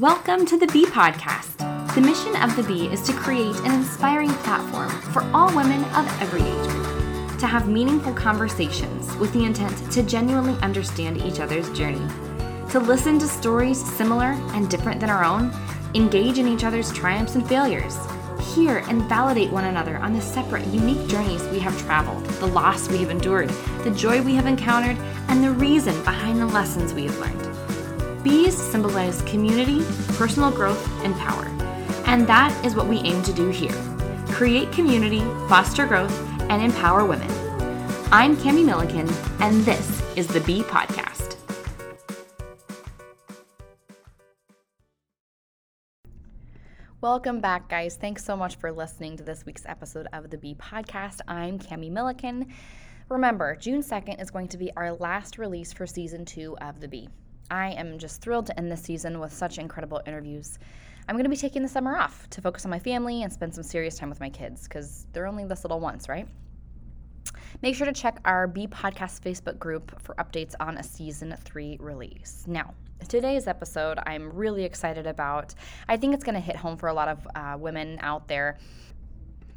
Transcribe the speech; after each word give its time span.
Welcome 0.00 0.46
to 0.46 0.56
the 0.56 0.68
Bee 0.68 0.86
Podcast. 0.86 1.56
The 1.96 2.00
mission 2.00 2.36
of 2.36 2.54
the 2.54 2.62
Bee 2.62 2.86
is 2.86 3.02
to 3.02 3.12
create 3.12 3.56
an 3.62 3.74
inspiring 3.74 4.30
platform 4.30 4.90
for 5.12 5.22
all 5.34 5.48
women 5.56 5.82
of 5.86 6.06
every 6.22 6.40
age 6.40 6.68
group 6.68 7.36
to 7.40 7.48
have 7.48 7.68
meaningful 7.68 8.12
conversations 8.12 9.12
with 9.16 9.32
the 9.32 9.44
intent 9.44 9.90
to 9.90 10.04
genuinely 10.04 10.56
understand 10.62 11.16
each 11.16 11.40
other's 11.40 11.68
journey, 11.76 12.06
to 12.70 12.78
listen 12.78 13.18
to 13.18 13.26
stories 13.26 13.84
similar 13.96 14.38
and 14.54 14.70
different 14.70 15.00
than 15.00 15.10
our 15.10 15.24
own, 15.24 15.50
engage 15.96 16.38
in 16.38 16.46
each 16.46 16.62
other's 16.62 16.92
triumphs 16.92 17.34
and 17.34 17.48
failures, 17.48 17.98
hear 18.54 18.84
and 18.86 19.02
validate 19.08 19.50
one 19.50 19.64
another 19.64 19.96
on 19.96 20.12
the 20.12 20.20
separate, 20.20 20.64
unique 20.68 21.08
journeys 21.08 21.42
we 21.48 21.58
have 21.58 21.76
traveled, 21.80 22.24
the 22.24 22.46
loss 22.46 22.88
we 22.88 22.98
have 22.98 23.10
endured, 23.10 23.48
the 23.82 23.90
joy 23.90 24.22
we 24.22 24.36
have 24.36 24.46
encountered, 24.46 24.96
and 25.26 25.42
the 25.42 25.50
reason 25.50 26.00
behind 26.04 26.40
the 26.40 26.46
lessons 26.46 26.94
we 26.94 27.06
have 27.06 27.18
learned. 27.18 27.57
Bees 28.28 28.54
symbolize 28.54 29.22
community, 29.22 29.82
personal 30.18 30.50
growth, 30.50 30.86
and 31.02 31.14
power. 31.14 31.46
And 32.04 32.26
that 32.26 32.54
is 32.62 32.74
what 32.74 32.86
we 32.86 32.98
aim 32.98 33.22
to 33.22 33.32
do 33.32 33.48
here 33.48 33.72
create 34.26 34.70
community, 34.70 35.20
foster 35.48 35.86
growth, 35.86 36.14
and 36.50 36.62
empower 36.62 37.06
women. 37.06 37.30
I'm 38.12 38.36
Kami 38.36 38.64
Millikin, 38.64 39.10
and 39.40 39.64
this 39.64 40.02
is 40.14 40.26
the 40.26 40.40
Bee 40.42 40.62
Podcast. 40.62 41.36
Welcome 47.00 47.40
back, 47.40 47.70
guys. 47.70 47.96
Thanks 47.96 48.26
so 48.26 48.36
much 48.36 48.56
for 48.56 48.70
listening 48.70 49.16
to 49.16 49.22
this 49.22 49.46
week's 49.46 49.64
episode 49.64 50.06
of 50.12 50.28
the 50.28 50.36
Bee 50.36 50.54
Podcast. 50.54 51.20
I'm 51.26 51.58
Kami 51.58 51.88
Millikin. 51.88 52.52
Remember, 53.08 53.56
June 53.56 53.80
2nd 53.80 54.20
is 54.20 54.30
going 54.30 54.48
to 54.48 54.58
be 54.58 54.70
our 54.76 54.92
last 54.92 55.38
release 55.38 55.72
for 55.72 55.86
season 55.86 56.26
two 56.26 56.58
of 56.60 56.80
The 56.80 56.88
Bee. 56.88 57.08
I 57.50 57.70
am 57.70 57.98
just 57.98 58.20
thrilled 58.20 58.46
to 58.46 58.58
end 58.58 58.70
this 58.70 58.82
season 58.82 59.20
with 59.20 59.32
such 59.32 59.58
incredible 59.58 60.02
interviews. 60.06 60.58
I'm 61.08 61.14
going 61.14 61.24
to 61.24 61.30
be 61.30 61.36
taking 61.36 61.62
the 61.62 61.68
summer 61.68 61.96
off 61.96 62.28
to 62.30 62.42
focus 62.42 62.66
on 62.66 62.70
my 62.70 62.78
family 62.78 63.22
and 63.22 63.32
spend 63.32 63.54
some 63.54 63.64
serious 63.64 63.96
time 63.96 64.10
with 64.10 64.20
my 64.20 64.28
kids 64.28 64.64
because 64.64 65.06
they're 65.12 65.26
only 65.26 65.44
this 65.44 65.64
little 65.64 65.80
once, 65.80 66.08
right? 66.08 66.28
Make 67.62 67.74
sure 67.74 67.86
to 67.86 67.92
check 67.92 68.20
our 68.26 68.46
Bee 68.46 68.66
Podcast 68.66 69.22
Facebook 69.22 69.58
group 69.58 70.00
for 70.02 70.14
updates 70.16 70.54
on 70.60 70.76
a 70.76 70.82
season 70.82 71.34
three 71.44 71.78
release. 71.80 72.44
Now, 72.46 72.74
today's 73.08 73.46
episode, 73.46 73.98
I'm 74.06 74.30
really 74.32 74.64
excited 74.64 75.06
about. 75.06 75.54
I 75.88 75.96
think 75.96 76.14
it's 76.14 76.24
going 76.24 76.34
to 76.34 76.40
hit 76.40 76.56
home 76.56 76.76
for 76.76 76.88
a 76.88 76.92
lot 76.92 77.08
of 77.08 77.26
uh, 77.34 77.56
women 77.58 77.98
out 78.02 78.28
there. 78.28 78.58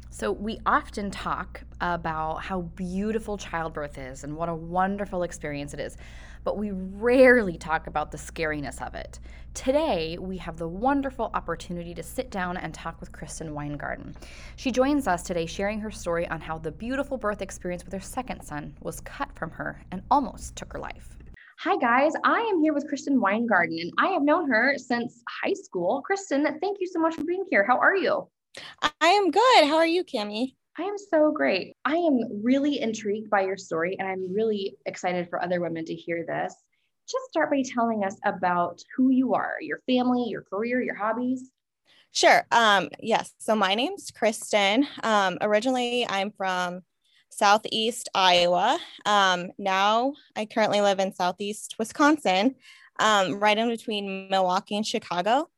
So, 0.08 0.32
we 0.32 0.58
often 0.64 1.10
talk 1.10 1.62
about 1.80 2.42
how 2.42 2.62
beautiful 2.62 3.36
childbirth 3.36 3.98
is 3.98 4.24
and 4.24 4.36
what 4.36 4.48
a 4.48 4.54
wonderful 4.54 5.22
experience 5.22 5.74
it 5.74 5.80
is 5.80 5.96
but 6.44 6.58
we 6.58 6.70
rarely 6.72 7.56
talk 7.56 7.86
about 7.86 8.10
the 8.10 8.18
scariness 8.18 8.80
of 8.86 8.94
it. 8.94 9.20
Today, 9.54 10.18
we 10.18 10.38
have 10.38 10.56
the 10.56 10.68
wonderful 10.68 11.30
opportunity 11.34 11.94
to 11.94 12.02
sit 12.02 12.30
down 12.30 12.56
and 12.56 12.72
talk 12.72 13.00
with 13.00 13.12
Kristin 13.12 13.50
Wyngarden. 13.50 14.14
She 14.56 14.70
joins 14.70 15.06
us 15.06 15.22
today 15.22 15.46
sharing 15.46 15.80
her 15.80 15.90
story 15.90 16.26
on 16.28 16.40
how 16.40 16.58
the 16.58 16.72
beautiful 16.72 17.18
birth 17.18 17.42
experience 17.42 17.84
with 17.84 17.92
her 17.92 18.00
second 18.00 18.42
son 18.42 18.74
was 18.80 19.00
cut 19.00 19.28
from 19.34 19.50
her 19.50 19.82
and 19.92 20.02
almost 20.10 20.56
took 20.56 20.72
her 20.72 20.78
life. 20.78 21.16
Hi, 21.60 21.76
guys. 21.76 22.12
I 22.24 22.40
am 22.40 22.60
here 22.60 22.72
with 22.72 22.90
Kristin 22.90 23.18
Wyngarden, 23.18 23.80
and 23.80 23.92
I 23.98 24.08
have 24.08 24.22
known 24.22 24.50
her 24.50 24.76
since 24.78 25.22
high 25.44 25.52
school. 25.52 26.02
Kristin, 26.10 26.44
thank 26.60 26.78
you 26.80 26.88
so 26.88 26.98
much 26.98 27.14
for 27.14 27.24
being 27.24 27.44
here. 27.50 27.64
How 27.64 27.78
are 27.78 27.94
you? 27.94 28.26
I 29.00 29.08
am 29.08 29.30
good. 29.30 29.66
How 29.66 29.76
are 29.76 29.86
you, 29.86 30.02
Kami? 30.02 30.56
I 30.78 30.84
am 30.84 30.96
so 30.96 31.32
great. 31.32 31.76
I 31.84 31.96
am 31.96 32.42
really 32.42 32.80
intrigued 32.80 33.28
by 33.28 33.42
your 33.42 33.58
story, 33.58 33.96
and 33.98 34.08
I'm 34.08 34.32
really 34.32 34.76
excited 34.86 35.28
for 35.28 35.42
other 35.42 35.60
women 35.60 35.84
to 35.84 35.94
hear 35.94 36.24
this. 36.26 36.54
Just 37.06 37.26
start 37.28 37.50
by 37.50 37.62
telling 37.62 38.04
us 38.04 38.16
about 38.24 38.80
who 38.96 39.10
you 39.10 39.34
are, 39.34 39.56
your 39.60 39.80
family, 39.86 40.24
your 40.28 40.42
career, 40.42 40.80
your 40.80 40.94
hobbies. 40.94 41.50
Sure. 42.12 42.46
Um, 42.50 42.88
yes. 43.00 43.32
So 43.38 43.54
my 43.54 43.74
name's 43.74 44.10
Kristin. 44.10 44.86
Um, 45.02 45.36
originally, 45.42 46.06
I'm 46.08 46.30
from 46.30 46.80
Southeast 47.28 48.08
Iowa. 48.14 48.78
Um, 49.04 49.50
now 49.58 50.14
I 50.36 50.46
currently 50.46 50.80
live 50.80 51.00
in 51.00 51.14
Southeast 51.14 51.74
Wisconsin, 51.78 52.54
um, 52.98 53.38
right 53.40 53.58
in 53.58 53.68
between 53.68 54.28
Milwaukee 54.30 54.76
and 54.76 54.86
Chicago. 54.86 55.50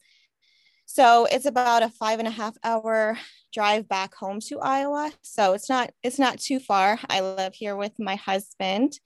So 0.86 1.26
it's 1.26 1.46
about 1.46 1.82
a 1.82 1.88
five 1.88 2.18
and 2.18 2.28
a 2.28 2.32
half 2.32 2.56
hour 2.64 3.16
drive 3.54 3.88
back 3.88 4.14
home 4.14 4.40
to 4.40 4.58
Iowa. 4.58 5.12
So 5.22 5.52
it's 5.52 5.68
not 5.68 5.92
it's 6.02 6.18
not 6.18 6.38
too 6.38 6.58
far. 6.58 6.98
I 7.08 7.20
live 7.20 7.54
here 7.54 7.76
with 7.76 7.92
my 7.98 8.16
husband 8.16 8.98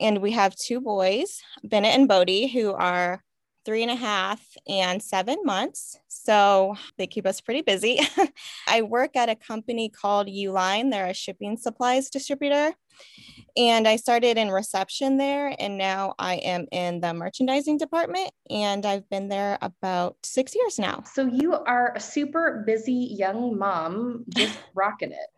and 0.00 0.22
we 0.22 0.32
have 0.32 0.56
two 0.56 0.80
boys, 0.80 1.42
Bennett 1.62 1.94
and 1.94 2.08
Bodie, 2.08 2.46
who 2.46 2.72
are 2.72 3.22
three 3.66 3.82
and 3.82 3.90
a 3.90 3.96
half 3.96 4.42
and 4.66 5.02
seven 5.02 5.36
months. 5.44 5.98
So 6.08 6.76
they 6.96 7.06
keep 7.06 7.26
us 7.26 7.42
pretty 7.42 7.60
busy. 7.60 8.00
I 8.66 8.82
work 8.82 9.16
at 9.16 9.28
a 9.28 9.34
company 9.34 9.90
called 9.90 10.28
Uline. 10.28 10.90
They're 10.90 11.06
a 11.06 11.14
shipping 11.14 11.58
supplies 11.58 12.08
distributor. 12.08 12.72
And 13.56 13.86
I 13.88 13.96
started 13.96 14.38
in 14.38 14.50
reception 14.50 15.16
there, 15.16 15.54
and 15.58 15.76
now 15.76 16.14
I 16.18 16.36
am 16.36 16.66
in 16.72 17.00
the 17.00 17.12
merchandising 17.12 17.78
department, 17.78 18.30
and 18.48 18.86
I've 18.86 19.08
been 19.08 19.28
there 19.28 19.58
about 19.60 20.16
six 20.22 20.54
years 20.54 20.78
now. 20.78 21.02
So 21.12 21.26
you 21.26 21.54
are 21.54 21.92
a 21.94 22.00
super 22.00 22.62
busy 22.66 23.14
young 23.18 23.58
mom, 23.58 24.24
just 24.34 24.58
rocking 24.74 25.12
it. 25.12 25.28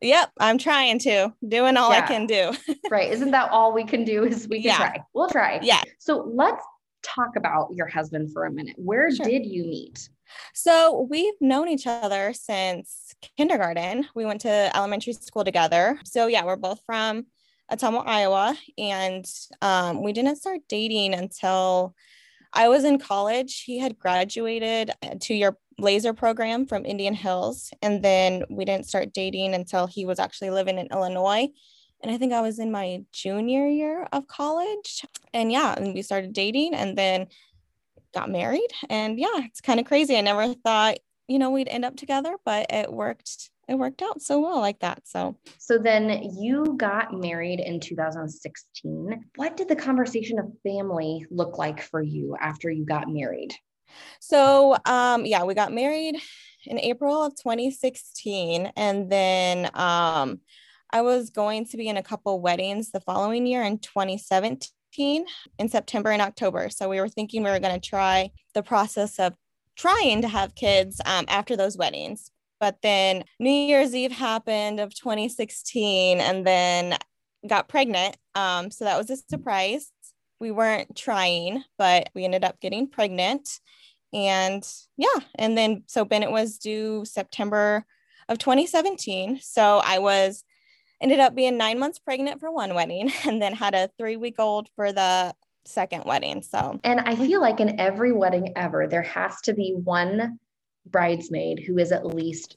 Yep, 0.00 0.30
I'm 0.38 0.58
trying 0.58 0.98
to, 1.00 1.32
doing 1.46 1.76
all 1.76 1.92
yeah. 1.92 1.98
I 1.98 2.06
can 2.06 2.26
do. 2.26 2.52
right. 2.90 3.10
Isn't 3.10 3.30
that 3.30 3.50
all 3.50 3.72
we 3.72 3.84
can 3.84 4.04
do 4.04 4.24
is 4.24 4.48
we 4.48 4.60
can 4.60 4.70
yeah. 4.70 4.76
try. 4.76 5.04
We'll 5.14 5.28
try. 5.28 5.60
Yeah. 5.62 5.82
So 5.98 6.28
let's 6.34 6.64
talk 7.02 7.36
about 7.36 7.68
your 7.72 7.86
husband 7.86 8.32
for 8.32 8.46
a 8.46 8.50
minute. 8.50 8.74
Where 8.78 9.14
sure. 9.14 9.24
did 9.24 9.46
you 9.46 9.62
meet? 9.62 10.08
So 10.54 11.06
we've 11.10 11.40
known 11.40 11.68
each 11.68 11.86
other 11.86 12.32
since 12.32 13.14
kindergarten. 13.36 14.06
We 14.14 14.24
went 14.24 14.42
to 14.42 14.70
elementary 14.76 15.12
school 15.12 15.44
together. 15.44 15.98
So 16.04 16.26
yeah, 16.26 16.44
we're 16.44 16.56
both 16.56 16.80
from 16.84 17.26
Ottumwa, 17.70 18.06
Iowa, 18.06 18.56
and 18.76 19.24
um, 19.62 20.02
we 20.02 20.12
didn't 20.12 20.36
start 20.36 20.60
dating 20.68 21.14
until 21.14 21.94
I 22.52 22.68
was 22.68 22.84
in 22.84 22.98
college. 22.98 23.62
He 23.62 23.78
had 23.78 23.98
graduated 23.98 24.90
to 25.20 25.34
your 25.34 25.56
laser 25.78 26.12
program 26.12 26.66
from 26.66 26.84
Indian 26.84 27.14
Hills, 27.14 27.70
and 27.80 28.02
then 28.02 28.44
we 28.50 28.64
didn't 28.64 28.86
start 28.86 29.14
dating 29.14 29.54
until 29.54 29.86
he 29.86 30.04
was 30.04 30.18
actually 30.18 30.50
living 30.50 30.78
in 30.78 30.88
Illinois. 30.92 31.48
And 32.02 32.10
I 32.10 32.18
think 32.18 32.32
I 32.32 32.40
was 32.40 32.58
in 32.58 32.72
my 32.72 33.04
junior 33.12 33.66
year 33.68 34.08
of 34.12 34.26
college. 34.26 35.04
And 35.32 35.52
yeah, 35.52 35.74
and 35.76 35.94
we 35.94 36.02
started 36.02 36.32
dating 36.32 36.74
and 36.74 36.98
then 36.98 37.28
got 38.12 38.30
married. 38.30 38.70
And 38.88 39.18
yeah, 39.18 39.40
it's 39.44 39.60
kind 39.60 39.80
of 39.80 39.86
crazy. 39.86 40.16
I 40.16 40.20
never 40.20 40.54
thought, 40.54 40.98
you 41.28 41.38
know, 41.38 41.50
we'd 41.50 41.68
end 41.68 41.84
up 41.84 41.96
together, 41.96 42.36
but 42.44 42.66
it 42.70 42.92
worked 42.92 43.50
it 43.68 43.76
worked 43.76 44.02
out 44.02 44.20
so 44.20 44.40
well 44.40 44.60
like 44.60 44.80
that. 44.80 45.06
So, 45.06 45.36
so 45.58 45.78
then 45.78 46.30
you 46.38 46.74
got 46.76 47.14
married 47.14 47.60
in 47.60 47.80
2016. 47.80 49.24
What 49.36 49.56
did 49.56 49.68
the 49.68 49.76
conversation 49.76 50.38
of 50.38 50.52
family 50.62 51.24
look 51.30 51.58
like 51.58 51.80
for 51.80 52.02
you 52.02 52.36
after 52.40 52.70
you 52.70 52.84
got 52.84 53.08
married? 53.08 53.54
So, 54.20 54.76
um, 54.84 55.24
yeah, 55.24 55.44
we 55.44 55.54
got 55.54 55.72
married 55.72 56.16
in 56.66 56.78
April 56.78 57.22
of 57.22 57.36
2016, 57.36 58.72
and 58.76 59.10
then 59.10 59.70
um, 59.74 60.40
I 60.90 61.02
was 61.02 61.30
going 61.30 61.66
to 61.66 61.76
be 61.76 61.88
in 61.88 61.96
a 61.96 62.02
couple 62.02 62.40
weddings 62.40 62.90
the 62.90 63.00
following 63.00 63.46
year 63.46 63.62
in 63.62 63.78
2017 63.78 64.68
in 64.98 65.68
September 65.68 66.10
and 66.10 66.22
October. 66.22 66.68
So 66.70 66.88
we 66.88 67.00
were 67.00 67.08
thinking 67.08 67.42
we 67.42 67.50
were 67.50 67.60
going 67.60 67.78
to 67.78 67.88
try 67.88 68.30
the 68.54 68.62
process 68.62 69.18
of 69.18 69.34
trying 69.76 70.22
to 70.22 70.28
have 70.28 70.54
kids 70.54 71.00
um, 71.04 71.24
after 71.28 71.56
those 71.56 71.76
weddings. 71.76 72.30
But 72.60 72.76
then 72.82 73.24
New 73.40 73.50
Year's 73.50 73.94
Eve 73.94 74.12
happened 74.12 74.78
of 74.78 74.94
2016 74.94 76.20
and 76.20 76.46
then 76.46 76.96
got 77.46 77.68
pregnant. 77.68 78.16
Um, 78.34 78.70
so 78.70 78.84
that 78.84 78.98
was 78.98 79.10
a 79.10 79.16
surprise. 79.16 79.90
We 80.38 80.50
weren't 80.50 80.96
trying, 80.96 81.64
but 81.78 82.08
we 82.14 82.24
ended 82.24 82.44
up 82.44 82.60
getting 82.60 82.88
pregnant. 82.88 83.48
And 84.12 84.66
yeah, 84.96 85.20
and 85.36 85.56
then 85.56 85.84
so 85.86 86.04
Bennett 86.04 86.30
was 86.30 86.58
due 86.58 87.04
September 87.04 87.84
of 88.28 88.38
2017. 88.38 89.40
So 89.40 89.80
I 89.84 89.98
was 89.98 90.44
ended 91.02 91.18
up 91.20 91.34
being 91.34 91.58
nine 91.58 91.78
months 91.78 91.98
pregnant 91.98 92.40
for 92.40 92.50
one 92.50 92.74
wedding 92.74 93.12
and 93.26 93.42
then 93.42 93.52
had 93.52 93.74
a 93.74 93.90
three 93.98 94.16
week 94.16 94.36
old 94.38 94.68
for 94.76 94.92
the 94.92 95.34
second 95.64 96.04
wedding. 96.04 96.42
So, 96.42 96.80
and 96.84 97.00
I 97.00 97.16
feel 97.16 97.40
like 97.40 97.60
in 97.60 97.78
every 97.80 98.12
wedding 98.12 98.52
ever, 98.56 98.86
there 98.86 99.02
has 99.02 99.40
to 99.42 99.54
be 99.54 99.74
one 99.76 100.38
bridesmaid 100.86 101.62
who 101.66 101.78
is 101.78 101.92
at 101.92 102.06
least 102.06 102.56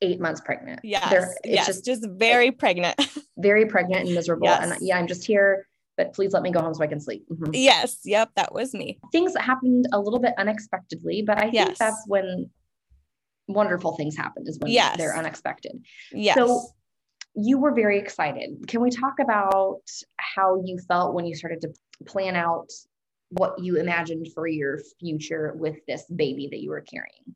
eight 0.00 0.20
months 0.20 0.40
pregnant. 0.40 0.80
Yes. 0.82 1.10
There, 1.10 1.34
it's 1.44 1.54
yes, 1.54 1.66
just, 1.66 1.84
just 1.84 2.08
very 2.08 2.50
pregnant. 2.50 3.00
very 3.38 3.66
pregnant 3.66 4.06
and 4.06 4.14
miserable. 4.14 4.46
Yes. 4.46 4.70
And 4.70 4.78
yeah, 4.80 4.98
I'm 4.98 5.06
just 5.06 5.24
here, 5.24 5.66
but 5.96 6.12
please 6.12 6.32
let 6.32 6.42
me 6.42 6.50
go 6.50 6.60
home 6.60 6.74
so 6.74 6.82
I 6.82 6.88
can 6.88 7.00
sleep. 7.00 7.24
Mm-hmm. 7.30 7.52
Yes. 7.54 8.00
Yep. 8.04 8.30
That 8.34 8.52
was 8.52 8.74
me. 8.74 8.98
Things 9.12 9.32
that 9.34 9.42
happened 9.42 9.86
a 9.92 10.00
little 10.00 10.18
bit 10.18 10.34
unexpectedly, 10.38 11.22
but 11.24 11.38
I 11.38 11.42
think 11.42 11.54
yes. 11.54 11.78
that's 11.78 12.02
when 12.06 12.50
wonderful 13.48 13.96
things 13.96 14.16
happen 14.16 14.44
is 14.46 14.58
when 14.58 14.72
yes. 14.72 14.96
they're 14.96 15.16
unexpected. 15.16 15.84
Yes. 16.12 16.36
So 16.36 16.66
you 17.34 17.58
were 17.58 17.74
very 17.74 17.98
excited. 17.98 18.66
Can 18.68 18.80
we 18.80 18.90
talk 18.90 19.14
about 19.20 19.82
how 20.16 20.62
you 20.64 20.78
felt 20.86 21.14
when 21.14 21.26
you 21.26 21.34
started 21.34 21.60
to 21.62 21.72
plan 22.06 22.36
out 22.36 22.70
what 23.30 23.58
you 23.58 23.76
imagined 23.76 24.28
for 24.34 24.46
your 24.46 24.80
future 25.00 25.54
with 25.56 25.76
this 25.86 26.04
baby 26.14 26.48
that 26.50 26.60
you 26.60 26.70
were 26.70 26.82
carrying? 26.82 27.34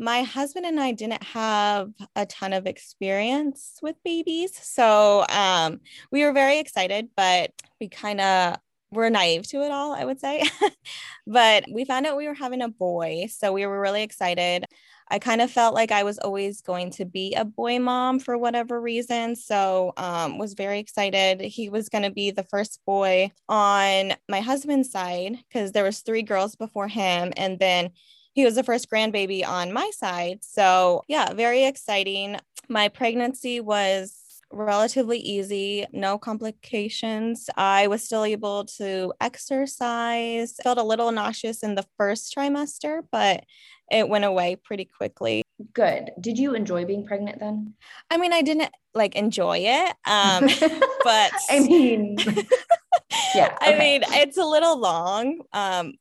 my 0.00 0.22
husband 0.22 0.64
and 0.64 0.80
I 0.80 0.92
didn't 0.92 1.22
have 1.22 1.92
a 2.16 2.24
ton 2.24 2.54
of 2.54 2.66
experience 2.66 3.78
with 3.82 4.02
babies. 4.02 4.56
So 4.56 5.26
um, 5.28 5.80
we 6.10 6.24
were 6.24 6.32
very 6.32 6.58
excited, 6.58 7.10
but 7.14 7.52
we 7.78 7.88
kind 7.88 8.20
of 8.20 8.56
were 8.92 9.10
naive 9.10 9.46
to 9.48 9.62
it 9.62 9.70
all, 9.70 9.92
I 9.92 10.04
would 10.04 10.20
say. 10.20 10.42
but 11.26 11.64
we 11.70 11.84
found 11.84 12.06
out 12.06 12.16
we 12.16 12.26
were 12.26 12.34
having 12.34 12.62
a 12.62 12.68
boy. 12.68 13.26
So 13.30 13.52
we 13.52 13.66
were 13.66 13.80
really 13.80 14.02
excited. 14.02 14.64
I 15.12 15.18
kind 15.18 15.40
of 15.40 15.50
felt 15.50 15.74
like 15.74 15.90
I 15.90 16.04
was 16.04 16.18
always 16.18 16.60
going 16.60 16.90
to 16.92 17.04
be 17.04 17.34
a 17.34 17.44
boy 17.44 17.80
mom 17.80 18.20
for 18.20 18.38
whatever 18.38 18.80
reason. 18.80 19.34
So 19.34 19.92
um, 19.96 20.38
was 20.38 20.54
very 20.54 20.78
excited. 20.78 21.40
He 21.40 21.68
was 21.68 21.88
going 21.88 22.04
to 22.04 22.10
be 22.12 22.30
the 22.30 22.44
first 22.44 22.80
boy 22.86 23.32
on 23.48 24.14
my 24.28 24.40
husband's 24.40 24.90
side 24.90 25.38
because 25.48 25.72
there 25.72 25.84
was 25.84 26.00
three 26.00 26.22
girls 26.22 26.54
before 26.54 26.86
him. 26.86 27.32
And 27.36 27.58
then 27.58 27.90
he 28.34 28.44
was 28.44 28.54
the 28.54 28.62
first 28.62 28.88
grandbaby 28.88 29.46
on 29.46 29.72
my 29.72 29.90
side. 29.92 30.38
So, 30.42 31.02
yeah, 31.08 31.32
very 31.32 31.64
exciting. 31.64 32.36
My 32.68 32.88
pregnancy 32.88 33.60
was 33.60 34.19
relatively 34.52 35.18
easy, 35.18 35.86
no 35.92 36.18
complications. 36.18 37.48
I 37.56 37.86
was 37.86 38.02
still 38.02 38.24
able 38.24 38.64
to 38.76 39.12
exercise. 39.20 40.54
Felt 40.62 40.78
a 40.78 40.82
little 40.82 41.12
nauseous 41.12 41.62
in 41.62 41.74
the 41.74 41.86
first 41.96 42.34
trimester, 42.36 43.02
but 43.10 43.44
it 43.90 44.08
went 44.08 44.24
away 44.24 44.56
pretty 44.56 44.84
quickly. 44.84 45.42
Good. 45.72 46.10
Did 46.20 46.38
you 46.38 46.54
enjoy 46.54 46.84
being 46.84 47.04
pregnant 47.04 47.40
then? 47.40 47.74
I 48.10 48.16
mean, 48.16 48.32
I 48.32 48.42
didn't 48.42 48.70
like 48.94 49.14
enjoy 49.14 49.58
it. 49.58 49.94
Um, 50.06 50.46
but 51.04 51.32
I 51.50 51.60
mean, 51.60 52.16
yeah. 53.34 53.56
Okay. 53.62 53.74
I 53.74 53.78
mean, 53.78 54.02
it's 54.06 54.38
a 54.38 54.44
little 54.44 54.78
long. 54.78 55.42
Um, 55.52 55.94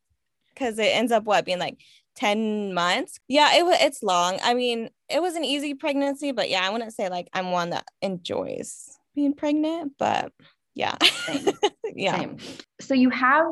because 0.60 0.78
it 0.78 0.94
ends 0.94 1.14
up 1.14 1.24
what 1.24 1.46
being 1.46 1.60
like 1.60 1.78
10 2.20 2.74
months. 2.74 3.20
Yeah, 3.28 3.56
it 3.56 3.66
was 3.66 3.78
it's 3.80 4.04
long. 4.04 4.40
I 4.44 4.54
mean, 4.54 4.90
it 5.10 5.22
was 5.22 5.36
an 5.36 5.46
easy 5.46 5.74
pregnancy, 5.74 6.32
but 6.32 6.50
yeah, 6.50 6.66
I 6.66 6.70
wouldn't 6.70 6.94
say 6.94 7.10
like 7.10 7.30
I'm 7.34 7.52
one 7.52 7.70
that 7.70 7.86
enjoys 8.02 8.98
being 9.16 9.34
pregnant, 9.34 9.94
but 9.98 10.34
yeah. 10.76 10.98
Same. 11.02 11.54
yeah. 11.96 12.18
Same. 12.18 12.38
So 12.82 12.94
you 12.94 13.10
have 13.10 13.48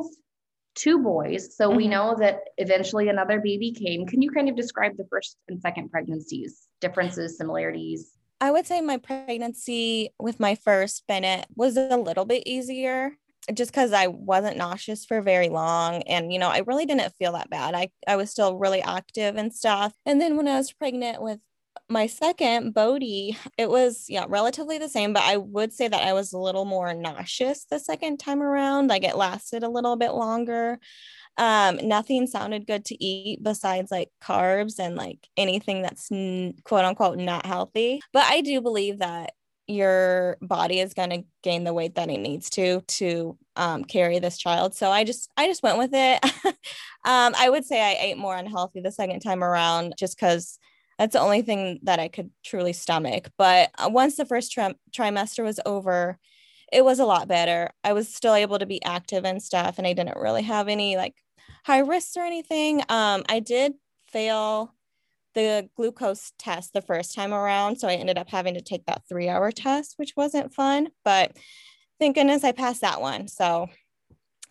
two 0.76 1.00
boys. 1.00 1.56
So 1.56 1.70
mm-hmm. 1.70 1.78
we 1.78 1.88
know 1.88 2.16
that 2.20 2.42
eventually 2.58 3.08
another 3.08 3.40
baby 3.40 3.72
came. 3.72 4.06
Can 4.06 4.22
you 4.22 4.32
kind 4.32 4.50
of 4.50 4.56
describe 4.56 4.98
the 4.98 5.08
first 5.10 5.38
and 5.48 5.62
second 5.62 5.90
pregnancies, 5.90 6.68
differences, 6.82 7.38
similarities? 7.38 8.12
I 8.40 8.52
would 8.52 8.68
say 8.68 8.82
my 8.82 8.98
pregnancy 8.98 10.14
with 10.20 10.40
my 10.40 10.56
first 10.56 11.08
Bennett 11.08 11.48
was 11.56 11.76
a 11.78 11.98
little 11.98 12.26
bit 12.26 12.44
easier 12.46 13.18
just 13.54 13.72
because 13.72 13.94
I 13.94 14.08
wasn't 14.08 14.58
nauseous 14.58 15.06
for 15.06 15.22
very 15.22 15.50
long. 15.50 16.02
And, 16.04 16.32
you 16.34 16.40
know, 16.40 16.50
I 16.50 16.64
really 16.66 16.86
didn't 16.86 17.14
feel 17.16 17.34
that 17.34 17.50
bad. 17.50 17.76
I, 17.76 17.90
I 18.08 18.16
was 18.16 18.30
still 18.30 18.58
really 18.58 18.82
active 18.82 19.36
and 19.36 19.54
stuff. 19.54 19.94
And 20.06 20.20
then 20.20 20.38
when 20.38 20.48
I 20.48 20.58
was 20.58 20.74
pregnant 20.74 21.22
with 21.22 21.40
my 21.90 22.08
second, 22.08 22.74
Bodie, 22.74 23.38
it 23.58 23.70
was, 23.70 24.06
yeah, 24.10 24.26
relatively 24.28 24.78
the 24.78 24.90
same, 24.90 25.14
but 25.14 25.24
I 25.24 25.38
would 25.38 25.72
say 25.72 25.88
that 25.88 26.04
I 26.04 26.14
was 26.14 26.34
a 26.34 26.40
little 26.40 26.66
more 26.66 26.94
nauseous 26.94 27.66
the 27.70 27.80
second 27.80 28.18
time 28.18 28.42
around. 28.42 28.88
Like 28.88 29.04
it 29.04 29.16
lasted 29.16 29.64
a 29.64 29.70
little 29.70 29.96
bit 29.96 30.12
longer. 30.12 30.80
Um, 31.38 31.80
nothing 31.84 32.26
sounded 32.26 32.66
good 32.66 32.84
to 32.86 33.04
eat 33.04 33.44
besides 33.44 33.92
like 33.92 34.10
carbs 34.22 34.80
and 34.80 34.96
like 34.96 35.20
anything 35.38 35.84
that's 35.84 36.12
n- 36.12 36.56
quote 36.64 36.84
unquote 36.84 37.20
not 37.20 37.46
healthy. 37.46 38.02
But 38.12 38.26
I 38.26 38.42
do 38.42 38.60
believe 38.60 39.00
that 39.00 39.34
your 39.68 40.38
body 40.42 40.80
is 40.80 40.94
going 40.94 41.10
to 41.10 41.24
gain 41.44 41.64
the 41.66 41.74
weight 41.74 41.96
that 41.96 42.10
it 42.10 42.20
needs 42.20 42.50
to 42.52 42.82
to 42.88 43.38
um, 43.58 43.84
carry 43.84 44.20
this 44.20 44.38
child. 44.38 44.74
So 44.74 44.90
i 44.90 45.04
just 45.04 45.30
i 45.38 45.48
just 45.48 45.64
went 45.64 45.78
with 45.78 45.92
it. 45.94 46.24
Um, 47.06 47.34
i 47.38 47.50
would 47.50 47.64
say 47.64 47.82
i 47.82 47.96
ate 48.02 48.18
more 48.18 48.36
unhealthy 48.36 48.82
the 48.82 48.92
second 48.92 49.22
time 49.22 49.42
around 49.42 49.94
just 49.98 50.18
because 50.18 50.60
that's 51.00 51.14
the 51.14 51.22
only 51.22 51.42
thing 51.42 51.80
that 51.84 52.00
i 52.00 52.10
could 52.10 52.32
truly 52.44 52.74
stomach. 52.74 53.30
But 53.38 53.70
uh, 53.78 53.90
once 53.90 54.18
the 54.18 54.26
first 54.26 54.52
tri- 54.52 54.76
trimester 54.92 55.44
was 55.44 55.60
over 55.66 56.18
it 56.74 56.84
was 56.84 57.00
a 57.00 57.06
lot 57.06 57.30
better. 57.30 57.70
I 57.86 57.94
was 57.94 58.14
still 58.14 58.34
able 58.34 58.60
to 58.60 58.66
be 58.66 58.84
active 58.84 59.24
and 59.26 59.42
stuff 59.42 59.78
and 59.78 59.88
i 59.88 59.94
didn't 59.94 60.18
really 60.18 60.44
have 60.44 60.68
any 60.68 60.98
like 60.98 61.16
high 61.66 61.80
risks 61.80 62.18
or 62.18 62.24
anything. 62.26 62.82
Um, 62.90 63.24
i 63.30 63.40
did 63.40 63.74
fail 64.08 64.74
the 65.38 65.70
glucose 65.76 66.34
test 66.40 66.74
the 66.74 66.82
first 66.82 67.14
time 67.14 67.32
around. 67.32 67.76
So 67.78 67.88
I 67.88 67.94
ended 67.94 68.18
up 68.18 68.28
having 68.28 68.56
to 68.56 68.62
take 68.62 68.88
that 68.88 69.04
three 69.08 69.30
hour 69.30 69.52
test, 69.52 69.94
which 69.98 70.14
wasn't 70.18 70.52
fun, 70.52 70.88
but 71.06 71.38
thank 72.00 72.16
goodness 72.16 72.44
I 72.44 72.54
passed 72.54 72.82
that 72.82 73.02
one. 73.02 73.28
So 73.28 73.68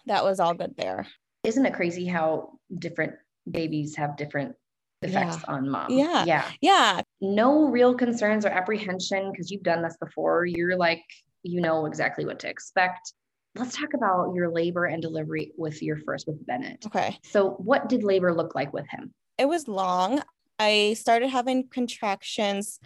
that 0.06 0.22
was 0.22 0.38
all 0.38 0.54
good 0.54 0.76
there. 0.76 1.08
Isn't 1.42 1.66
it 1.66 1.74
crazy 1.74 2.06
how 2.06 2.60
different 2.72 3.14
babies 3.50 3.96
have 3.96 4.16
different 4.16 4.54
effects 5.02 5.38
yeah. 5.38 5.54
on 5.54 5.68
mom? 5.68 5.90
Yeah. 5.90 6.24
Yeah. 6.24 6.44
Yeah. 6.60 7.00
No 7.20 7.66
real 7.66 7.96
concerns 7.96 8.46
or 8.46 8.50
apprehension 8.50 9.32
because 9.32 9.50
you've 9.50 9.64
done 9.64 9.82
this 9.82 9.96
before. 10.00 10.46
You're 10.46 10.76
like, 10.76 11.02
you 11.42 11.60
know 11.60 11.86
exactly 11.86 12.24
what 12.24 12.38
to 12.40 12.48
expect. 12.48 13.12
Let's 13.56 13.76
talk 13.76 13.94
about 13.94 14.34
your 14.34 14.52
labor 14.52 14.84
and 14.84 15.02
delivery 15.02 15.50
with 15.56 15.82
your 15.82 15.96
first 15.96 16.28
with 16.28 16.46
Bennett. 16.46 16.86
Okay. 16.86 17.18
So, 17.24 17.52
what 17.52 17.88
did 17.88 18.04
labor 18.04 18.32
look 18.32 18.54
like 18.54 18.72
with 18.72 18.86
him? 18.90 19.14
It 19.38 19.48
was 19.48 19.66
long. 19.66 20.22
I 20.58 20.94
started 20.98 21.28
having 21.28 21.68
contractions 21.68 22.80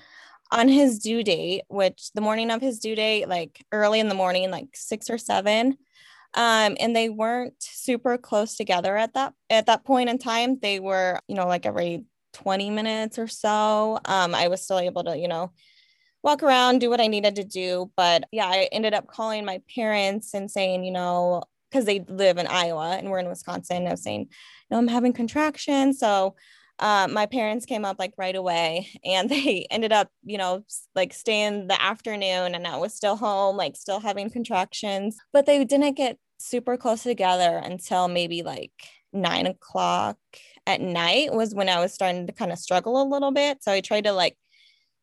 on 0.52 0.68
his 0.68 0.98
due 0.98 1.22
date, 1.22 1.62
which 1.68 2.10
the 2.14 2.20
morning 2.20 2.50
of 2.50 2.60
his 2.60 2.78
due 2.80 2.96
date, 2.96 3.28
like 3.28 3.64
early 3.72 4.00
in 4.00 4.08
the 4.08 4.14
morning, 4.14 4.50
like 4.50 4.68
six 4.74 5.08
or 5.08 5.18
seven. 5.18 5.76
Um, 6.34 6.76
and 6.78 6.94
they 6.94 7.08
weren't 7.08 7.54
super 7.60 8.16
close 8.16 8.56
together 8.56 8.96
at 8.96 9.14
that 9.14 9.34
at 9.48 9.66
that 9.66 9.84
point 9.84 10.10
in 10.10 10.18
time. 10.18 10.58
They 10.60 10.78
were, 10.78 11.18
you 11.26 11.34
know, 11.34 11.46
like 11.46 11.66
every 11.66 12.04
20 12.34 12.70
minutes 12.70 13.18
or 13.18 13.26
so. 13.26 13.98
Um, 14.04 14.34
I 14.34 14.48
was 14.48 14.62
still 14.62 14.78
able 14.78 15.04
to, 15.04 15.16
you 15.16 15.28
know, 15.28 15.52
walk 16.22 16.42
around, 16.42 16.80
do 16.80 16.90
what 16.90 17.00
I 17.00 17.06
needed 17.06 17.36
to 17.36 17.44
do. 17.44 17.90
But 17.96 18.24
yeah, 18.30 18.46
I 18.46 18.68
ended 18.70 18.94
up 18.94 19.06
calling 19.06 19.44
my 19.44 19.60
parents 19.74 20.34
and 20.34 20.50
saying, 20.50 20.84
you 20.84 20.92
know, 20.92 21.42
because 21.70 21.84
they 21.84 22.04
live 22.08 22.38
in 22.38 22.46
Iowa 22.46 22.96
and 22.96 23.10
we're 23.10 23.20
in 23.20 23.28
Wisconsin. 23.28 23.86
I 23.86 23.92
was 23.92 24.02
saying, 24.02 24.28
no, 24.70 24.78
I'm 24.78 24.88
having 24.88 25.12
contractions. 25.12 25.98
So 25.98 26.34
uh, 26.80 27.06
my 27.10 27.26
parents 27.26 27.66
came 27.66 27.84
up 27.84 27.98
like 27.98 28.14
right 28.16 28.34
away 28.34 28.88
and 29.04 29.28
they 29.28 29.66
ended 29.70 29.92
up, 29.92 30.08
you 30.24 30.38
know, 30.38 30.64
like 30.94 31.12
staying 31.12 31.68
the 31.68 31.80
afternoon 31.80 32.54
and 32.54 32.66
I 32.66 32.78
was 32.78 32.94
still 32.94 33.16
home, 33.16 33.56
like 33.56 33.76
still 33.76 34.00
having 34.00 34.30
contractions, 34.30 35.18
but 35.32 35.46
they 35.46 35.64
didn't 35.64 35.94
get 35.94 36.18
super 36.38 36.76
close 36.76 37.02
together 37.02 37.60
until 37.62 38.08
maybe 38.08 38.42
like 38.42 38.72
nine 39.12 39.46
o'clock 39.46 40.16
at 40.66 40.80
night 40.80 41.32
was 41.32 41.54
when 41.54 41.68
I 41.68 41.80
was 41.80 41.92
starting 41.92 42.26
to 42.26 42.32
kind 42.32 42.52
of 42.52 42.58
struggle 42.58 43.02
a 43.02 43.04
little 43.04 43.30
bit. 43.30 43.62
So 43.62 43.72
I 43.72 43.80
tried 43.80 44.04
to 44.04 44.12
like, 44.12 44.36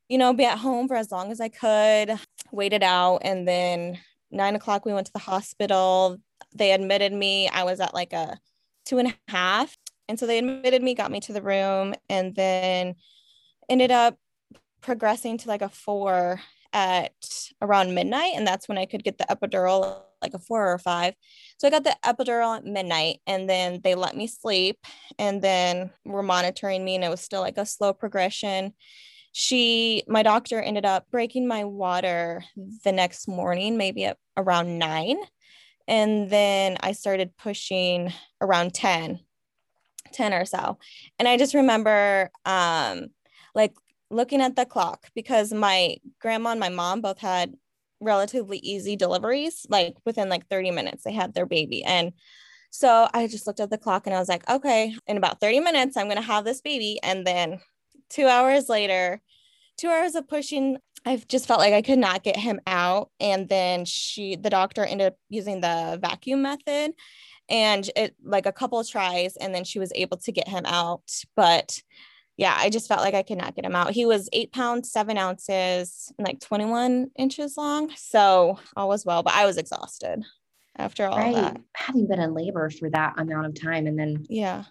you 0.09 0.17
know, 0.17 0.33
be 0.33 0.45
at 0.45 0.57
home 0.57 0.87
for 0.87 0.95
as 0.95 1.11
long 1.11 1.31
as 1.31 1.39
I 1.39 1.49
could, 1.49 2.19
wait 2.51 2.73
it 2.73 2.83
out. 2.83 3.19
And 3.23 3.47
then 3.47 3.99
nine 4.31 4.55
o'clock, 4.55 4.85
we 4.85 4.93
went 4.93 5.07
to 5.07 5.13
the 5.13 5.19
hospital. 5.19 6.17
They 6.55 6.71
admitted 6.71 7.13
me. 7.13 7.49
I 7.49 7.63
was 7.65 7.79
at 7.79 7.93
like 7.93 8.13
a 8.13 8.39
two 8.85 8.97
and 8.97 9.09
a 9.09 9.31
half 9.31 9.76
and 10.07 10.19
so 10.19 10.25
they 10.25 10.39
admitted 10.39 10.81
me, 10.81 10.95
got 10.95 11.11
me 11.11 11.19
to 11.21 11.33
the 11.33 11.41
room, 11.41 11.93
and 12.09 12.35
then 12.35 12.95
ended 13.69 13.91
up 13.91 14.17
progressing 14.81 15.37
to 15.37 15.47
like 15.47 15.61
a 15.61 15.69
four 15.69 16.39
at 16.73 17.13
around 17.61 17.93
midnight. 17.95 18.33
And 18.35 18.45
that's 18.45 18.69
when 18.69 18.77
I 18.77 18.85
could 18.85 19.03
get 19.03 19.17
the 19.17 19.25
epidural, 19.25 20.01
like 20.21 20.33
a 20.33 20.39
four 20.39 20.71
or 20.71 20.77
five. 20.77 21.13
So 21.57 21.67
I 21.67 21.71
got 21.71 21.83
the 21.83 21.95
epidural 22.05 22.57
at 22.57 22.65
midnight, 22.65 23.19
and 23.27 23.49
then 23.49 23.81
they 23.83 23.95
let 23.95 24.15
me 24.15 24.27
sleep, 24.27 24.79
and 25.19 25.41
then 25.41 25.91
were 26.05 26.23
monitoring 26.23 26.85
me, 26.85 26.95
and 26.95 27.03
it 27.03 27.09
was 27.09 27.21
still 27.21 27.41
like 27.41 27.57
a 27.57 27.65
slow 27.65 27.93
progression. 27.93 28.73
She, 29.33 30.03
my 30.07 30.23
doctor 30.23 30.59
ended 30.59 30.85
up 30.85 31.11
breaking 31.11 31.47
my 31.47 31.63
water 31.63 32.43
the 32.83 32.91
next 32.91 33.27
morning, 33.27 33.77
maybe 33.77 34.05
at 34.05 34.17
around 34.35 34.79
nine. 34.79 35.17
And 35.87 36.29
then 36.29 36.77
I 36.81 36.91
started 36.91 37.37
pushing 37.37 38.11
around 38.41 38.73
10 38.73 39.19
10 40.17 40.33
or 40.33 40.45
so. 40.45 40.77
And 41.19 41.27
I 41.27 41.37
just 41.37 41.53
remember 41.53 42.29
um 42.45 43.07
like 43.55 43.73
looking 44.09 44.41
at 44.41 44.55
the 44.55 44.65
clock 44.65 45.07
because 45.15 45.53
my 45.53 45.97
grandma 46.19 46.51
and 46.51 46.59
my 46.59 46.69
mom 46.69 47.01
both 47.01 47.19
had 47.19 47.53
relatively 47.99 48.57
easy 48.59 48.95
deliveries 48.95 49.65
like 49.69 49.95
within 50.05 50.29
like 50.29 50.47
30 50.47 50.71
minutes 50.71 51.03
they 51.03 51.13
had 51.13 51.33
their 51.33 51.45
baby. 51.45 51.83
And 51.83 52.13
so 52.69 53.07
I 53.13 53.27
just 53.27 53.47
looked 53.47 53.59
at 53.59 53.69
the 53.69 53.77
clock 53.77 54.07
and 54.07 54.15
I 54.15 54.19
was 54.19 54.29
like 54.29 54.47
okay 54.49 54.95
in 55.07 55.17
about 55.17 55.39
30 55.39 55.61
minutes 55.61 55.95
I'm 55.95 56.07
going 56.07 56.17
to 56.17 56.21
have 56.21 56.45
this 56.45 56.61
baby. 56.61 56.99
And 57.03 57.25
then 57.25 57.59
2 58.09 58.27
hours 58.27 58.69
later 58.69 59.21
2 59.77 59.89
hours 59.89 60.15
of 60.15 60.27
pushing 60.27 60.77
I've 61.05 61.27
just 61.27 61.47
felt 61.47 61.59
like 61.59 61.73
I 61.73 61.81
could 61.81 61.99
not 61.99 62.23
get 62.23 62.35
him 62.35 62.59
out. 62.67 63.11
And 63.19 63.47
then 63.47 63.85
she 63.85 64.35
the 64.35 64.49
doctor 64.49 64.83
ended 64.83 65.07
up 65.07 65.15
using 65.29 65.61
the 65.61 65.97
vacuum 66.01 66.41
method 66.41 66.93
and 67.49 67.89
it 67.95 68.15
like 68.23 68.45
a 68.45 68.51
couple 68.51 68.83
tries 68.83 69.35
and 69.37 69.53
then 69.53 69.63
she 69.63 69.79
was 69.79 69.91
able 69.95 70.17
to 70.17 70.31
get 70.31 70.47
him 70.47 70.65
out 70.65 71.23
but 71.35 71.81
yeah 72.35 72.55
i 72.57 72.69
just 72.69 72.87
felt 72.87 73.01
like 73.01 73.13
i 73.13 73.23
could 73.23 73.37
not 73.37 73.55
get 73.55 73.65
him 73.65 73.75
out 73.75 73.91
he 73.91 74.05
was 74.05 74.29
eight 74.33 74.51
pounds 74.51 74.91
seven 74.91 75.17
ounces 75.17 76.11
and 76.17 76.27
like 76.27 76.39
21 76.39 77.09
inches 77.17 77.57
long 77.57 77.89
so 77.95 78.59
all 78.75 78.87
was 78.87 79.05
well 79.05 79.23
but 79.23 79.33
i 79.33 79.45
was 79.45 79.57
exhausted 79.57 80.23
after 80.77 81.05
all 81.07 81.17
right. 81.17 81.35
that. 81.35 81.57
Having 81.73 82.07
been 82.07 82.19
in 82.19 82.33
labor 82.33 82.69
for 82.69 82.89
that 82.91 83.15
amount 83.17 83.47
of 83.47 83.59
time 83.59 83.87
and 83.87 83.97
then 83.97 84.25
Yeah. 84.29 84.65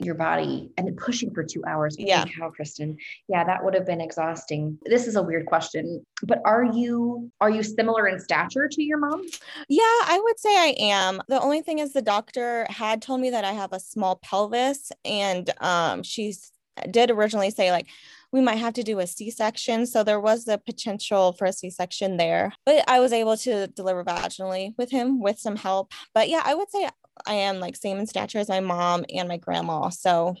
Your 0.00 0.14
body 0.14 0.70
and 0.76 0.86
then 0.86 0.96
pushing 0.96 1.34
for 1.34 1.42
two 1.42 1.64
hours. 1.64 1.96
Yeah. 1.98 2.24
cow, 2.24 2.50
Kristin. 2.50 2.96
Yeah, 3.28 3.44
that 3.44 3.64
would 3.64 3.74
have 3.74 3.84
been 3.84 4.00
exhausting. 4.00 4.78
This 4.84 5.06
is 5.06 5.16
a 5.16 5.22
weird 5.22 5.46
question, 5.46 6.04
but 6.22 6.40
are 6.44 6.64
you 6.64 7.30
are 7.40 7.50
you 7.50 7.62
similar 7.62 8.06
in 8.06 8.20
stature 8.20 8.68
to 8.68 8.82
your 8.82 8.98
mom? 8.98 9.24
Yeah, 9.68 9.82
I 9.82 10.20
would 10.22 10.38
say 10.38 10.50
I 10.50 10.74
am. 10.78 11.20
The 11.28 11.40
only 11.40 11.62
thing 11.62 11.80
is 11.80 11.92
the 11.92 12.02
doctor 12.02 12.66
had 12.70 13.02
told 13.02 13.20
me 13.20 13.30
that 13.30 13.44
I 13.44 13.52
have 13.52 13.72
a 13.72 13.80
small 13.80 14.16
pelvis 14.16 14.92
and 15.04 15.50
um 15.60 16.02
she's 16.02 16.52
did 16.90 17.10
originally 17.10 17.50
say 17.50 17.72
like 17.72 17.88
we 18.32 18.40
might 18.40 18.56
have 18.56 18.74
to 18.74 18.82
do 18.82 18.98
a 18.98 19.06
C-section. 19.06 19.86
So 19.86 20.04
there 20.04 20.20
was 20.20 20.44
the 20.44 20.58
potential 20.58 21.32
for 21.32 21.46
a 21.46 21.52
C-section 21.52 22.18
there. 22.18 22.52
But 22.66 22.84
I 22.86 23.00
was 23.00 23.12
able 23.12 23.36
to 23.38 23.68
deliver 23.68 24.04
vaginally 24.04 24.74
with 24.76 24.90
him 24.90 25.22
with 25.22 25.38
some 25.38 25.56
help. 25.56 25.92
But 26.12 26.28
yeah, 26.28 26.42
I 26.44 26.54
would 26.54 26.70
say 26.70 26.88
I 27.26 27.34
am 27.34 27.60
like 27.60 27.76
same 27.76 27.98
in 27.98 28.06
stature 28.06 28.38
as 28.38 28.48
my 28.48 28.60
mom 28.60 29.04
and 29.12 29.28
my 29.28 29.36
grandma. 29.36 29.88
So 29.90 30.36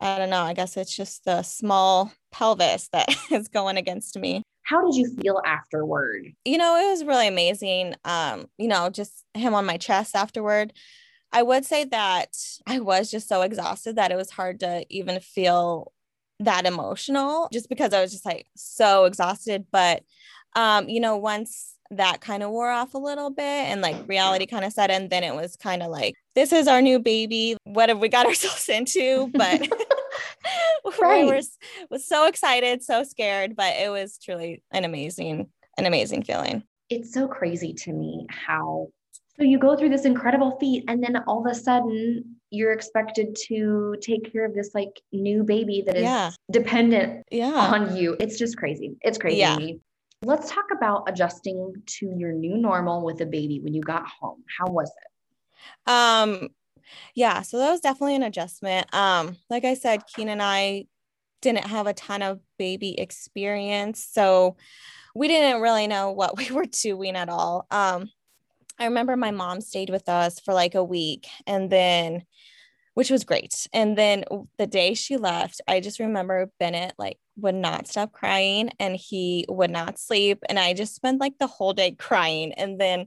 I 0.00 0.18
don't 0.18 0.30
know. 0.30 0.42
I 0.42 0.54
guess 0.54 0.76
it's 0.76 0.94
just 0.94 1.24
the 1.24 1.42
small 1.42 2.12
pelvis 2.32 2.88
that 2.92 3.08
is 3.30 3.48
going 3.48 3.76
against 3.76 4.18
me 4.18 4.42
How 4.64 4.84
did 4.84 4.96
you 4.96 5.14
feel 5.22 5.40
afterward? 5.44 6.32
you 6.44 6.58
know, 6.58 6.76
it 6.76 6.90
was 6.90 7.04
really 7.04 7.28
amazing. 7.28 7.94
Um, 8.04 8.46
you 8.58 8.68
know, 8.68 8.90
just 8.90 9.24
him 9.34 9.54
on 9.54 9.66
my 9.66 9.76
chest 9.76 10.14
afterward. 10.16 10.72
I 11.32 11.42
would 11.42 11.64
say 11.64 11.84
that 11.86 12.28
I 12.66 12.78
was 12.80 13.10
just 13.10 13.28
so 13.28 13.42
exhausted 13.42 13.96
that 13.96 14.12
it 14.12 14.16
was 14.16 14.30
hard 14.30 14.60
to 14.60 14.84
even 14.88 15.18
feel 15.20 15.92
that 16.40 16.66
emotional 16.66 17.48
just 17.52 17.68
because 17.68 17.92
I 17.92 18.00
was 18.00 18.12
just 18.12 18.24
like 18.26 18.46
so 18.56 19.04
exhausted. 19.04 19.66
But 19.72 20.02
um, 20.54 20.88
you 20.88 21.00
know, 21.00 21.16
once 21.16 21.73
that 21.90 22.20
kind 22.20 22.42
of 22.42 22.50
wore 22.50 22.70
off 22.70 22.94
a 22.94 22.98
little 22.98 23.30
bit 23.30 23.42
and 23.44 23.80
like 23.80 23.96
reality 24.08 24.46
kind 24.46 24.64
of 24.64 24.72
set 24.72 24.90
in, 24.90 25.08
then 25.08 25.22
it 25.22 25.34
was 25.34 25.56
kind 25.56 25.82
of 25.82 25.90
like, 25.90 26.14
this 26.34 26.52
is 26.52 26.66
our 26.66 26.80
new 26.82 26.98
baby. 26.98 27.56
What 27.64 27.88
have 27.88 27.98
we 28.00 28.08
got 28.08 28.26
ourselves 28.30 28.68
into? 28.68 29.30
But 29.34 29.68
Right. 31.00 31.24
we 31.26 31.30
were 31.32 31.40
was 31.90 32.06
so 32.06 32.26
excited, 32.26 32.82
so 32.82 33.04
scared, 33.04 33.56
but 33.56 33.74
it 33.76 33.90
was 33.90 34.18
truly 34.18 34.62
an 34.72 34.84
amazing, 34.84 35.48
an 35.78 35.86
amazing 35.86 36.22
feeling. 36.24 36.62
it's 36.90 37.12
so 37.12 37.26
crazy 37.26 37.72
to 37.72 37.92
me 37.92 38.26
how 38.30 38.88
so 39.36 39.42
you 39.42 39.58
go 39.58 39.76
through 39.76 39.88
this 39.88 40.04
incredible 40.04 40.56
feat 40.60 40.84
and 40.86 41.02
then 41.02 41.16
all 41.26 41.44
of 41.44 41.50
a 41.50 41.54
sudden 41.56 42.36
you're 42.50 42.70
expected 42.72 43.36
to 43.48 43.96
take 44.00 44.30
care 44.32 44.44
of 44.44 44.54
this 44.54 44.70
like 44.74 45.00
new 45.12 45.42
baby 45.42 45.82
that 45.86 45.96
is 45.96 46.02
Yeah. 46.04 46.30
dependent 46.52 47.24
Yeah. 47.32 47.50
on 47.52 47.96
you. 47.96 48.16
It's 48.20 48.38
just 48.38 48.56
crazy. 48.56 48.96
It's 49.00 49.18
crazy. 49.18 49.38
Yeah. 49.38 49.58
Let's 50.24 50.50
talk 50.50 50.64
about 50.72 51.04
adjusting 51.06 51.74
to 51.84 52.14
your 52.16 52.32
new 52.32 52.56
normal 52.56 53.04
with 53.04 53.20
a 53.20 53.26
baby 53.26 53.60
when 53.60 53.74
you 53.74 53.82
got 53.82 54.06
home. 54.06 54.42
How 54.58 54.70
was 54.70 54.90
it? 54.90 55.90
Um, 55.90 56.48
yeah, 57.14 57.42
so 57.42 57.58
that 57.58 57.70
was 57.70 57.80
definitely 57.80 58.16
an 58.16 58.22
adjustment. 58.22 58.92
Um, 58.94 59.36
like 59.50 59.64
I 59.64 59.74
said, 59.74 60.06
Keen 60.06 60.30
and 60.30 60.42
I 60.42 60.86
didn't 61.42 61.66
have 61.66 61.86
a 61.86 61.92
ton 61.92 62.22
of 62.22 62.40
baby 62.58 62.98
experience, 62.98 64.02
so 64.02 64.56
we 65.14 65.28
didn't 65.28 65.60
really 65.60 65.86
know 65.86 66.10
what 66.12 66.36
we 66.38 66.50
were 66.50 66.66
doing 66.66 67.16
at 67.16 67.28
all. 67.28 67.66
Um, 67.70 68.08
I 68.78 68.86
remember 68.86 69.16
my 69.16 69.30
mom 69.30 69.60
stayed 69.60 69.90
with 69.90 70.08
us 70.08 70.40
for 70.40 70.54
like 70.54 70.74
a 70.74 70.82
week 70.82 71.28
and 71.46 71.70
then 71.70 72.24
which 72.94 73.10
was 73.10 73.24
great. 73.24 73.66
And 73.72 73.98
then 73.98 74.24
the 74.56 74.68
day 74.68 74.94
she 74.94 75.16
left, 75.16 75.60
I 75.66 75.80
just 75.80 75.98
remember 75.98 76.50
Bennett 76.58 76.94
like 76.96 77.18
would 77.36 77.54
not 77.54 77.88
stop 77.88 78.12
crying 78.12 78.70
and 78.78 78.96
he 78.96 79.44
would 79.48 79.70
not 79.70 79.98
sleep. 79.98 80.38
And 80.48 80.58
I 80.58 80.72
just 80.74 80.94
spent 80.94 81.20
like 81.20 81.38
the 81.38 81.46
whole 81.46 81.72
day 81.72 81.92
crying. 81.92 82.52
And 82.52 82.80
then 82.80 83.06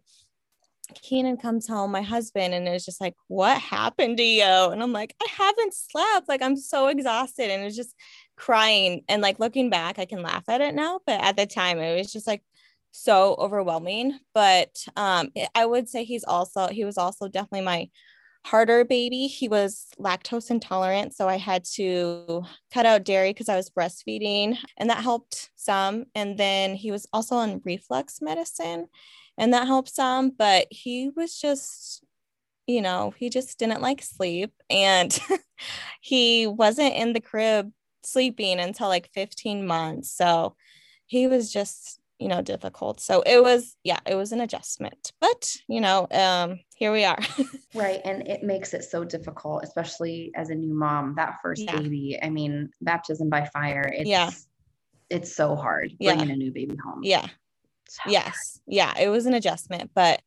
Keenan 0.95 1.37
comes 1.37 1.67
home, 1.67 1.91
my 1.91 2.01
husband, 2.01 2.53
and 2.53 2.67
is 2.67 2.85
just 2.85 3.01
like, 3.01 3.15
What 3.27 3.59
happened 3.59 4.17
to 4.17 4.23
you? 4.23 4.43
And 4.43 4.81
I'm 4.81 4.93
like, 4.93 5.15
I 5.21 5.27
haven't 5.31 5.73
slept. 5.73 6.29
Like, 6.29 6.41
I'm 6.41 6.55
so 6.55 6.87
exhausted. 6.87 7.49
And 7.49 7.63
it's 7.63 7.75
just 7.75 7.95
crying. 8.35 9.03
And 9.09 9.21
like 9.21 9.39
looking 9.39 9.69
back, 9.69 9.99
I 9.99 10.05
can 10.05 10.21
laugh 10.21 10.43
at 10.47 10.61
it 10.61 10.75
now. 10.75 10.99
But 11.05 11.21
at 11.21 11.35
the 11.37 11.45
time, 11.45 11.79
it 11.79 11.97
was 11.97 12.11
just 12.11 12.27
like 12.27 12.43
so 12.91 13.35
overwhelming. 13.37 14.17
But 14.33 14.77
um, 14.95 15.29
I 15.55 15.65
would 15.65 15.89
say 15.89 16.03
he's 16.03 16.23
also, 16.23 16.67
he 16.67 16.85
was 16.85 16.97
also 16.97 17.27
definitely 17.27 17.65
my 17.65 17.89
harder 18.47 18.85
baby. 18.85 19.27
He 19.27 19.49
was 19.49 19.87
lactose 19.99 20.49
intolerant. 20.49 21.13
So 21.13 21.27
I 21.27 21.37
had 21.37 21.65
to 21.75 22.43
cut 22.73 22.85
out 22.85 23.03
dairy 23.03 23.31
because 23.31 23.49
I 23.49 23.57
was 23.57 23.69
breastfeeding, 23.69 24.57
and 24.77 24.89
that 24.89 25.03
helped 25.03 25.49
some. 25.55 26.05
And 26.15 26.37
then 26.37 26.73
he 26.75 26.89
was 26.91 27.07
also 27.11 27.35
on 27.35 27.61
reflux 27.65 28.21
medicine, 28.21 28.87
and 29.37 29.53
that 29.53 29.67
helped 29.67 29.93
some. 29.93 30.29
But 30.29 30.67
he 30.71 31.09
was 31.09 31.37
just, 31.37 32.05
you 32.67 32.81
know, 32.81 33.13
he 33.17 33.29
just 33.29 33.59
didn't 33.59 33.81
like 33.81 34.01
sleep. 34.01 34.53
And 34.69 35.17
he 36.01 36.47
wasn't 36.47 36.95
in 36.95 37.11
the 37.11 37.21
crib 37.21 37.71
sleeping 38.03 38.59
until 38.61 38.87
like 38.87 39.09
15 39.13 39.67
months. 39.67 40.09
So 40.11 40.55
he 41.05 41.27
was 41.27 41.51
just, 41.51 41.99
you 42.19 42.27
know, 42.27 42.41
difficult. 42.41 42.99
So 42.99 43.21
it 43.21 43.43
was, 43.43 43.75
yeah, 43.83 43.99
it 44.07 44.15
was 44.15 44.31
an 44.31 44.41
adjustment. 44.41 45.11
But, 45.21 45.53
you 45.67 45.79
know, 45.81 46.07
um, 46.11 46.59
here 46.75 46.91
we 46.91 47.03
are. 47.05 47.19
Right. 47.75 47.99
And 48.05 48.27
it 48.27 48.41
makes 48.41 48.73
it 48.73 48.85
so 48.85 49.03
difficult, 49.03 49.63
especially 49.63 50.31
as 50.35 50.49
a 50.49 50.55
new 50.55 50.73
mom, 50.73 51.13
that 51.17 51.35
first 51.43 51.61
Yeah. 51.61 51.77
baby. 51.77 52.17
I 52.23 52.29
mean, 52.29 52.69
baptism 52.81 53.29
by 53.29 53.45
fire. 53.45 53.91
It's, 53.95 54.09
Yeah. 54.09 54.31
It's 55.11 55.35
so 55.35 55.55
hard 55.55 55.93
Yeah. 55.99 56.15
bringing 56.15 56.31
a 56.33 56.35
new 56.37 56.51
baby 56.51 56.75
home. 56.83 57.01
yeah. 57.03 57.27
So 57.87 58.01
hard. 58.03 58.13
Yes. 58.13 58.59
Yeah. 58.65 58.97
It 58.99 59.09
was 59.09 59.27
an 59.27 59.35
adjustment, 59.35 59.91
but, 59.93 60.21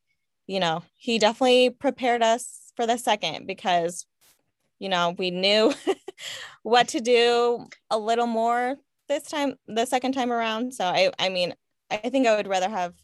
you 0.47 0.61
know, 0.61 0.83
he 0.95 1.19
definitely 1.19 1.71
prepared 1.71 2.23
us 2.23 2.73
for 2.77 2.87
the 2.87 2.99
second 2.99 3.47
because, 3.49 4.07
you 4.79 4.89
know, 4.89 5.15
we 5.19 5.31
knew 5.33 5.73
what 6.63 6.89
to 6.89 7.01
do 7.01 7.67
a 7.91 7.99
little 7.99 8.27
more 8.29 8.77
this 9.09 9.25
time, 9.25 9.57
the 9.67 9.87
second 9.87 10.13
time 10.13 10.31
around. 10.31 10.73
So 10.75 10.85
I, 10.85 11.11
I 11.19 11.31
mean, 11.31 11.55
I 11.91 12.09
think 12.11 12.27
I 12.27 12.37
would 12.37 12.47
rather 12.49 12.69
have 12.69 12.95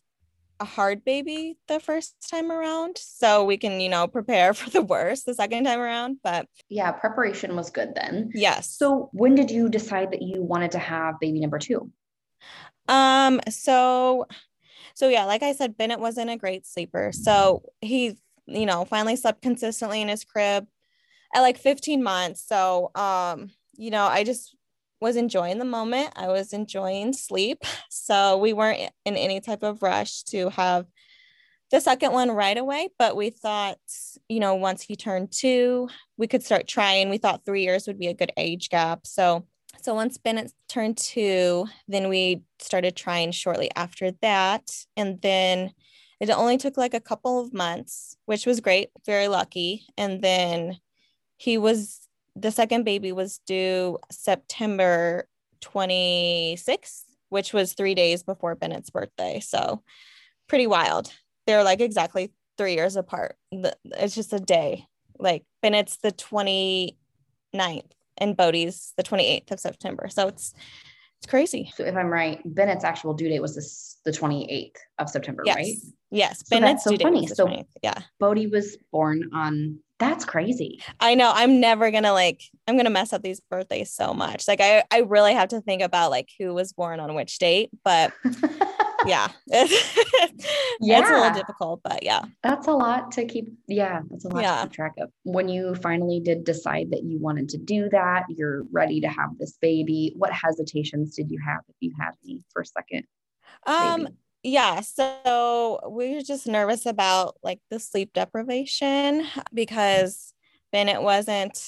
a 0.59 0.64
hard 0.64 1.05
baby 1.05 1.59
the 1.69 1.81
first 1.81 2.14
time 2.31 2.50
around 2.50 2.97
so 2.99 3.45
we 3.45 3.59
can, 3.59 3.81
you 3.81 3.88
know, 3.88 4.07
prepare 4.07 4.55
for 4.55 4.71
the 4.71 4.83
worst 4.83 5.26
the 5.26 5.35
second 5.35 5.64
time 5.64 5.81
around. 5.81 6.19
But 6.23 6.47
Yeah. 6.69 6.93
Preparation 6.93 7.57
was 7.57 7.71
good 7.71 7.95
then. 7.95 8.31
yes. 8.35 8.71
So 8.71 9.11
when 9.12 9.35
did 9.35 9.50
you 9.50 9.69
decide 9.69 10.12
that 10.12 10.23
you 10.23 10.43
wanted 10.43 10.73
to 10.73 10.78
have 10.78 11.21
baby 11.21 11.40
number 11.40 11.59
two? 11.59 11.90
Um, 12.88 13.40
so 13.50 14.26
so 14.95 15.09
yeah, 15.09 15.25
like 15.25 15.43
I 15.43 15.52
said, 15.52 15.76
Bennett 15.76 16.00
wasn't 16.00 16.31
a 16.31 16.37
great 16.37 16.66
sleeper. 16.66 17.11
So 17.12 17.62
he, 17.83 18.16
you 18.47 18.64
know, 18.66 18.85
finally 18.87 19.16
slept 19.16 19.43
consistently 19.43 20.00
in 20.00 20.09
his 20.09 20.25
crib 20.25 20.66
at 21.35 21.40
like 21.43 21.59
15 21.59 22.02
months. 22.02 22.47
So 22.47 22.93
um, 22.95 23.50
you 23.76 23.90
know, 23.90 24.05
I 24.05 24.25
just 24.25 24.55
was 25.00 25.17
enjoying 25.17 25.59
the 25.59 25.65
moment. 25.65 26.12
I 26.17 26.29
was 26.29 26.53
enjoying 26.53 27.12
sleep. 27.12 27.65
So 27.88 28.37
we 28.37 28.53
weren't 28.53 28.93
in 29.05 29.17
any 29.17 29.41
type 29.41 29.65
of 29.65 29.83
rush 29.83 30.23
to 30.25 30.49
have 30.50 30.87
the 31.73 31.81
second 31.81 32.12
one 32.12 32.31
right 32.31 32.57
away, 32.57 32.91
but 32.99 33.17
we 33.17 33.31
thought, 33.31 33.79
you 34.29 34.38
know, 34.38 34.55
once 34.55 34.83
he 34.83 34.95
turned 34.95 35.33
two, 35.33 35.88
we 36.17 36.29
could 36.29 36.45
start 36.45 36.69
trying. 36.69 37.09
We 37.09 37.19
thought 37.19 37.45
three 37.45 37.65
years 37.65 37.88
would 37.88 37.99
be 37.99 38.07
a 38.07 38.15
good 38.15 38.31
age 38.37 38.69
gap. 38.69 39.07
So 39.07 39.47
so 39.83 39.95
once 39.95 40.19
Bennett 40.19 40.53
turned 40.69 40.97
two, 40.97 41.67
then 41.88 42.09
we 42.09 42.43
started 42.59 42.97
trying 42.97 43.33
shortly 43.33 43.71
after 43.76 44.12
that. 44.23 44.71
And 44.97 45.21
then 45.21 45.73
it 46.21 46.31
only 46.31 46.57
took 46.57 46.76
like 46.76 46.95
a 46.95 47.00
couple 47.00 47.41
of 47.41 47.53
months, 47.53 48.17
which 48.25 48.47
was 48.47 48.61
great, 48.61 48.91
very 49.05 49.29
lucky. 49.29 49.87
And 49.97 50.23
then 50.23 50.79
he 51.37 51.59
was, 51.59 52.00
the 52.38 52.50
second 52.50 52.85
baby 52.85 53.12
was 53.12 53.38
due 53.47 53.99
September 54.11 55.26
26th, 55.62 57.02
which 57.31 57.52
was 57.52 57.73
three 57.73 57.95
days 57.95 58.23
before 58.23 58.55
Bennett's 58.55 58.90
birthday. 58.90 59.40
So 59.40 59.83
pretty 60.49 60.66
wild. 60.66 61.12
They're 61.47 61.64
like 61.64 61.81
exactly 61.81 62.33
three 62.59 62.75
years 62.75 62.97
apart. 62.97 63.37
It's 63.52 64.14
just 64.14 64.33
a 64.33 64.38
day. 64.40 64.87
Like 65.19 65.45
Bennett's 65.62 65.97
the 65.97 66.12
29th 66.12 66.93
and 68.19 68.37
Bodie's 68.37 68.93
the 68.97 69.02
28th 69.02 69.50
of 69.52 69.61
September. 69.61 70.09
So 70.09 70.28
it's 70.28 70.52
it's 71.19 71.31
crazy. 71.31 71.73
So 71.75 71.83
if 71.85 71.97
I'm 71.97 72.09
right, 72.09 72.40
Bennett's 72.45 72.85
actual 72.85 73.14
due 73.14 73.31
date 73.31 73.40
was 73.40 73.55
this, 73.55 73.97
the 74.05 74.11
28th 74.11 74.76
of 74.99 75.09
September, 75.09 75.43
Yes. 75.47 75.57
right? 75.57 75.75
Yes. 76.11 76.38
So 76.40 76.45
Bennett's 76.61 76.85
so 76.85 76.90
due 76.90 76.99
date 76.99 77.05
funny. 77.05 77.26
So- 77.26 77.47
20th. 77.47 77.66
yeah. 77.83 78.02
Bodie 78.21 78.49
was 78.49 78.76
born 78.93 79.31
on, 79.33 79.78
that's 79.99 80.25
crazy. 80.25 80.83
I 81.00 81.15
know 81.15 81.33
I'm 81.35 81.61
never 81.61 81.91
gonna 81.91 82.12
like 82.12 82.43
I'm 82.69 82.76
gonna 82.76 82.91
mess 82.91 83.12
up 83.12 83.23
these 83.23 83.41
birthdays 83.41 83.93
so 83.93 84.12
much. 84.12 84.47
Like 84.49 84.61
I 84.61 84.85
I 84.91 85.00
really 85.00 85.35
have 85.35 85.49
to 85.49 85.61
think 85.61 85.83
about 85.83 86.11
like 86.11 86.29
who 86.38 86.53
was 86.55 86.73
born 86.73 87.00
on 87.00 87.15
which 87.15 87.38
date, 87.38 87.71
but 87.85 88.12
yeah. 89.07 89.29
It's, 89.47 89.73
it's 90.81 91.11
a 91.11 91.12
little 91.15 91.33
difficult, 91.33 91.81
but 91.83 92.03
yeah. 92.03 92.23
That's 92.43 92.67
a 92.67 92.73
lot 92.73 93.12
to 93.12 93.25
keep. 93.25 93.49
Yeah, 93.69 94.00
that's 94.11 94.25
a 94.25 94.29
lot 94.29 94.43
Yeah. 94.43 94.57
to 94.57 94.62
keep 94.65 94.73
track 94.73 94.93
of. 94.99 95.11
When 95.25 95.49
you 95.49 95.75
finally 95.76 96.21
did 96.21 96.45
decide 96.45 96.91
that 96.91 97.05
you 97.05 97.19
wanted 97.19 97.49
to 97.50 97.59
do 97.59 97.88
that, 97.91 98.25
you're 98.29 98.65
ready 98.73 99.00
to 99.00 99.09
have 99.09 99.38
this 99.38 99.57
baby. 99.61 100.12
What 100.17 100.33
hesitations 100.33 101.15
did 101.15 101.31
you 101.31 101.38
have 101.47 101.61
if 101.69 101.76
you 101.81 101.93
had 101.99 102.11
any 102.25 102.43
for 102.53 102.62
a 102.62 102.67
second? 102.67 103.05
Um 103.67 104.05
baby? 104.05 104.17
Yeah, 104.43 104.81
so 104.81 105.81
we 105.90 106.14
were 106.14 106.23
just 106.23 106.47
nervous 106.47 106.87
about 106.87 107.37
like 107.43 107.61
the 107.71 107.81
sleep 107.81 108.12
deprivation 108.12 109.26
because 109.52 110.33
Bennett 110.73 111.02
wasn't 111.02 111.61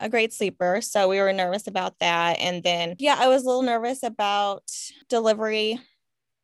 a 0.00 0.08
great 0.08 0.32
sleeper. 0.32 0.80
So 0.80 1.08
we 1.08 1.20
were 1.20 1.32
nervous 1.32 1.66
about 1.66 1.98
that. 2.00 2.38
And 2.38 2.62
then, 2.62 2.96
yeah, 2.98 3.16
I 3.18 3.28
was 3.28 3.42
a 3.42 3.46
little 3.46 3.62
nervous 3.62 4.02
about 4.02 4.70
delivery 5.08 5.80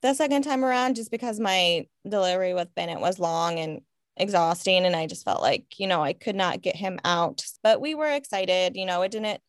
the 0.03 0.15
second 0.15 0.43
time 0.43 0.65
around 0.65 0.97
just 0.97 1.11
because 1.11 1.39
my 1.39 1.87
delivery 2.09 2.55
with 2.55 2.75
Bennett 2.75 3.01
was 3.01 3.19
long 3.19 3.59
and 3.59 3.81
exhausting. 4.17 4.85
And 4.85 4.97
I 4.97 5.07
just 5.07 5.25
felt 5.25 5.43
like, 5.43 5.79
you 5.79 5.87
know, 5.87 6.03
I 6.03 6.13
could 6.13 6.37
not 6.37 6.63
get 6.63 6.77
him 6.77 6.99
out. 7.05 7.45
But 7.63 7.81
we 7.81 7.95
were 7.95 8.11
excited. 8.11 8.77
You 8.77 8.87
know, 8.87 9.03
it 9.03 9.11
didn't 9.11 9.41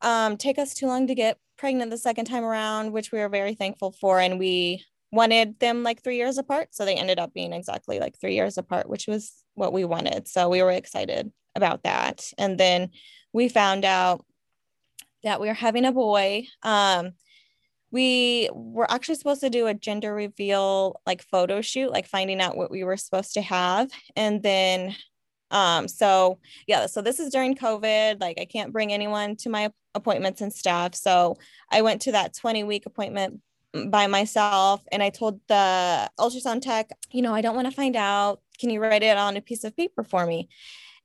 um, 0.00 0.36
take 0.36 0.58
us 0.58 0.74
too 0.74 0.86
long 0.86 1.06
to 1.08 1.14
get 1.14 1.38
pregnant 1.56 1.90
the 1.90 1.98
second 1.98 2.26
time 2.26 2.44
around, 2.44 2.92
which 2.92 3.12
we 3.12 3.18
were 3.18 3.28
very 3.28 3.54
thankful 3.54 3.92
for. 3.92 4.20
And 4.20 4.38
we 4.38 4.84
wanted 5.10 5.58
them 5.58 5.82
like 5.82 6.02
three 6.02 6.16
years 6.16 6.38
apart. 6.38 6.68
So 6.72 6.84
they 6.84 6.96
ended 6.96 7.18
up 7.18 7.32
being 7.32 7.52
exactly 7.52 7.98
like 7.98 8.18
three 8.20 8.34
years 8.34 8.58
apart, 8.58 8.88
which 8.88 9.06
was 9.06 9.32
what 9.54 9.72
we 9.72 9.84
wanted. 9.84 10.28
So 10.28 10.48
we 10.48 10.62
were 10.62 10.70
excited 10.70 11.32
about 11.54 11.82
that. 11.84 12.30
And 12.36 12.58
then 12.58 12.90
we 13.32 13.48
found 13.48 13.84
out 13.84 14.24
that 15.24 15.40
we 15.40 15.48
were 15.48 15.54
having 15.54 15.84
a 15.84 15.92
boy. 15.92 16.46
Um, 16.62 17.12
we 17.90 18.50
were 18.52 18.90
actually 18.90 19.14
supposed 19.14 19.40
to 19.40 19.50
do 19.50 19.66
a 19.66 19.74
gender 19.74 20.14
reveal 20.14 21.00
like 21.06 21.22
photo 21.22 21.62
shoot, 21.62 21.90
like 21.90 22.06
finding 22.06 22.40
out 22.40 22.56
what 22.56 22.70
we 22.70 22.84
were 22.84 22.98
supposed 22.98 23.34
to 23.34 23.42
have. 23.42 23.90
And 24.14 24.42
then 24.42 24.94
um 25.50 25.88
so 25.88 26.38
yeah 26.66 26.84
so 26.84 27.00
this 27.00 27.18
is 27.18 27.32
during 27.32 27.54
covid 27.54 28.20
like 28.20 28.38
i 28.38 28.44
can't 28.44 28.72
bring 28.72 28.92
anyone 28.92 29.34
to 29.34 29.48
my 29.48 29.70
appointments 29.94 30.42
and 30.42 30.52
stuff 30.52 30.94
so 30.94 31.36
i 31.70 31.80
went 31.80 32.02
to 32.02 32.12
that 32.12 32.34
20 32.34 32.64
week 32.64 32.84
appointment 32.84 33.40
by 33.86 34.06
myself 34.06 34.82
and 34.92 35.02
I 35.02 35.10
told 35.10 35.40
the 35.48 36.10
ultrasound 36.18 36.62
tech, 36.62 36.90
you 37.10 37.22
know, 37.22 37.34
I 37.34 37.40
don't 37.40 37.54
want 37.56 37.68
to 37.68 37.74
find 37.74 37.96
out. 37.96 38.40
Can 38.58 38.70
you 38.70 38.80
write 38.80 39.02
it 39.02 39.16
on 39.16 39.36
a 39.36 39.40
piece 39.40 39.64
of 39.64 39.76
paper 39.76 40.02
for 40.02 40.26
me? 40.26 40.48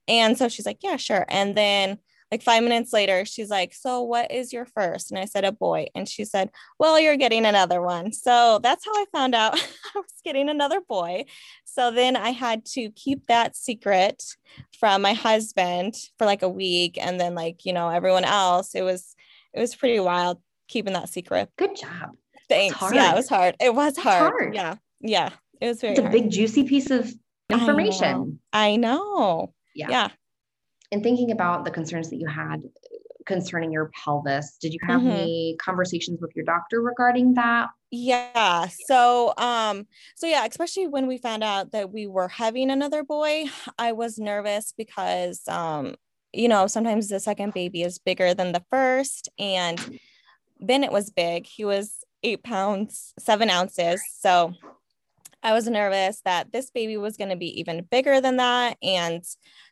And 0.07 0.37
so 0.37 0.49
she's 0.49 0.65
like, 0.65 0.79
yeah, 0.81 0.97
sure. 0.97 1.25
And 1.29 1.55
then 1.55 1.99
like 2.33 2.41
five 2.41 2.63
minutes 2.63 2.91
later, 2.91 3.25
she's 3.25 3.51
like, 3.51 3.75
so 3.75 4.01
what 4.01 4.31
is 4.31 4.51
your 4.51 4.65
first? 4.65 5.11
And 5.11 5.19
I 5.19 5.25
said, 5.25 5.45
a 5.45 5.51
boy. 5.51 5.85
And 5.93 6.09
she 6.09 6.25
said, 6.25 6.49
well, 6.79 6.99
you're 6.99 7.15
getting 7.15 7.45
another 7.45 7.79
one. 7.79 8.11
So 8.11 8.59
that's 8.63 8.83
how 8.83 8.91
I 8.91 9.05
found 9.11 9.35
out 9.35 9.53
I 9.95 9.99
was 9.99 10.13
getting 10.23 10.49
another 10.49 10.81
boy. 10.81 11.25
So 11.63 11.91
then 11.91 12.15
I 12.15 12.31
had 12.31 12.65
to 12.73 12.89
keep 12.95 13.27
that 13.27 13.55
secret 13.55 14.23
from 14.79 15.03
my 15.03 15.13
husband 15.13 15.93
for 16.17 16.25
like 16.25 16.41
a 16.41 16.49
week. 16.49 16.97
And 16.99 17.19
then 17.19 17.35
like, 17.35 17.65
you 17.65 17.73
know, 17.73 17.89
everyone 17.89 18.25
else, 18.25 18.73
it 18.73 18.81
was, 18.81 19.15
it 19.53 19.59
was 19.59 19.75
pretty 19.75 19.99
wild 19.99 20.41
keeping 20.67 20.93
that 20.93 21.09
secret. 21.09 21.49
Good 21.55 21.75
job. 21.75 22.15
Thanks. 22.49 22.77
Yeah, 22.93 23.13
it 23.13 23.15
was 23.15 23.29
hard. 23.29 23.55
It 23.59 23.73
was 23.73 23.97
hard. 23.97 24.33
hard. 24.33 24.55
Yeah. 24.55 24.75
Yeah. 24.99 25.29
It 25.61 25.67
was 25.67 25.81
very 25.81 25.93
It's 25.93 25.99
a 25.99 26.03
hard. 26.03 26.11
big 26.13 26.29
juicy 26.29 26.63
piece 26.63 26.89
of 26.91 27.11
information. 27.49 28.39
I 28.51 28.75
know. 28.75 28.93
I 28.93 28.95
know. 29.45 29.53
Yeah. 29.75 29.89
Yeah. 29.89 30.07
And 30.91 31.01
thinking 31.01 31.31
about 31.31 31.65
the 31.65 31.71
concerns 31.71 32.09
that 32.09 32.17
you 32.17 32.27
had 32.27 32.61
concerning 33.25 33.71
your 33.71 33.89
pelvis, 34.03 34.57
did 34.59 34.73
you 34.73 34.79
have 34.83 35.01
Mhm. 35.01 35.11
any 35.11 35.55
conversations 35.59 36.19
with 36.21 36.35
your 36.35 36.43
doctor 36.45 36.81
regarding 36.81 37.33
that? 37.35 37.69
Yeah. 37.89 38.67
So, 38.85 39.33
um, 39.37 39.87
so 40.15 40.27
yeah, 40.27 40.45
especially 40.45 40.87
when 40.87 41.07
we 41.07 41.17
found 41.17 41.43
out 41.43 41.71
that 41.71 41.91
we 41.91 42.05
were 42.05 42.27
having 42.27 42.69
another 42.69 43.03
boy, 43.03 43.45
I 43.79 43.93
was 43.93 44.19
nervous 44.19 44.73
because, 44.77 45.47
um, 45.47 45.95
you 46.33 46.47
know, 46.47 46.67
sometimes 46.67 47.07
the 47.07 47.19
second 47.19 47.53
baby 47.53 47.83
is 47.83 47.97
bigger 47.97 48.33
than 48.33 48.51
the 48.51 48.63
first, 48.69 49.29
and 49.39 49.99
Bennett 50.59 50.91
was 50.91 51.09
big. 51.11 51.45
He 51.45 51.63
was 51.63 52.03
eight 52.23 52.43
pounds, 52.43 53.13
seven 53.19 53.49
ounces. 53.49 54.01
So 54.19 54.53
I 55.41 55.53
was 55.53 55.67
nervous 55.67 56.21
that 56.25 56.51
this 56.51 56.71
baby 56.71 56.97
was 56.97 57.17
going 57.17 57.29
to 57.29 57.35
be 57.35 57.59
even 57.59 57.85
bigger 57.89 58.21
than 58.21 58.37
that. 58.37 58.77
And 58.81 59.23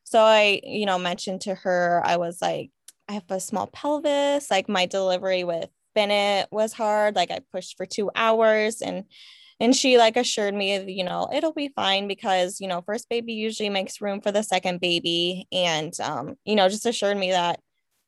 so 0.04 0.20
I, 0.22 0.60
you 0.64 0.86
know, 0.86 1.00
mentioned 1.00 1.42
to 1.42 1.56
her, 1.56 2.02
I 2.06 2.18
was 2.18 2.42
like, 2.42 2.72
I 3.08 3.14
have 3.14 3.30
a 3.30 3.40
small 3.40 3.68
pelvis. 3.68 4.52
Like 4.52 4.68
my 4.68 4.86
delivery 4.86 5.44
with 5.44 5.70
Bennett 5.96 6.48
was 6.52 6.74
hard. 6.74 7.16
Like 7.16 7.32
I 7.32 7.40
pushed 7.52 7.78
for 7.78 7.86
two 7.86 8.12
hours 8.16 8.82
and 8.82 9.06
and 9.60 9.76
she 9.76 10.00
like 10.00 10.18
assured 10.18 10.56
me, 10.56 10.92
you 10.92 11.04
know, 11.04 11.30
it'll 11.32 11.54
be 11.54 11.72
fine 11.76 12.08
because, 12.08 12.60
you 12.60 12.68
know, 12.68 12.82
first 12.82 13.08
baby 13.10 13.34
usually 13.34 13.70
makes 13.70 14.02
room 14.02 14.20
for 14.20 14.32
the 14.32 14.42
second 14.42 14.82
baby. 14.82 15.48
And 15.52 15.94
um, 16.00 16.36
you 16.46 16.56
know, 16.56 16.68
just 16.68 16.88
assured 16.88 17.18
me 17.18 17.30
that 17.32 17.60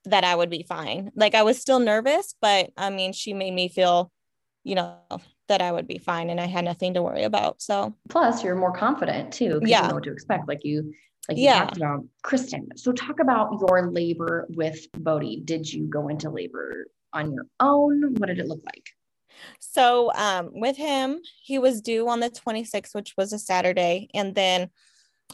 that 0.06 0.24
I 0.24 0.36
would 0.36 0.50
be 0.50 0.66
fine. 0.68 1.12
Like 1.16 1.36
I 1.36 1.44
was 1.44 1.60
still 1.60 1.80
nervous, 1.80 2.36
but 2.42 2.72
I 2.76 2.90
mean, 2.90 3.14
she 3.14 3.34
made 3.34 3.54
me 3.54 3.70
feel, 3.70 4.12
you 4.64 4.76
know, 4.76 4.98
that 5.48 5.62
I 5.62 5.72
would 5.72 5.88
be 5.88 5.98
fine 5.98 6.30
and 6.30 6.40
I 6.40 6.46
had 6.46 6.66
nothing 6.66 6.94
to 6.94 7.02
worry 7.04 7.24
about. 7.24 7.62
So 7.62 7.94
Plus, 8.10 8.44
you're 8.44 8.56
more 8.56 8.72
confident 8.72 9.34
too. 9.34 9.60
Yeah. 9.64 9.84
You 9.84 9.88
know 9.90 9.96
what 9.96 10.04
to 10.04 10.12
expect. 10.12 10.48
Like 10.48 10.62
you, 10.64 10.94
like 11.28 11.38
you 11.38 11.44
Yeah. 11.46 11.66
talked 11.66 11.78
about. 11.78 12.06
Kristin, 12.24 12.68
so 12.76 12.92
talk 12.92 13.20
about 13.20 13.52
your 13.60 13.92
labor 13.92 14.48
with 14.50 14.86
Bodie. 14.98 15.42
Did 15.44 15.72
you 15.72 15.86
go 15.86 16.08
into 16.08 16.30
labor 16.30 16.88
on 17.12 17.34
your 17.34 17.46
own? 17.60 18.16
What 18.16 18.28
did 18.28 18.40
it 18.40 18.48
look 18.48 18.62
like? 18.66 18.90
So 19.60 20.12
um, 20.14 20.52
with 20.54 20.78
him, 20.78 21.20
he 21.42 21.60
was 21.60 21.82
due 21.82 22.08
on 22.08 22.20
the 22.20 22.30
26th, 22.30 22.94
which 22.96 23.14
was 23.18 23.34
a 23.34 23.40
Saturday. 23.40 24.10
And 24.14 24.36
then 24.36 24.70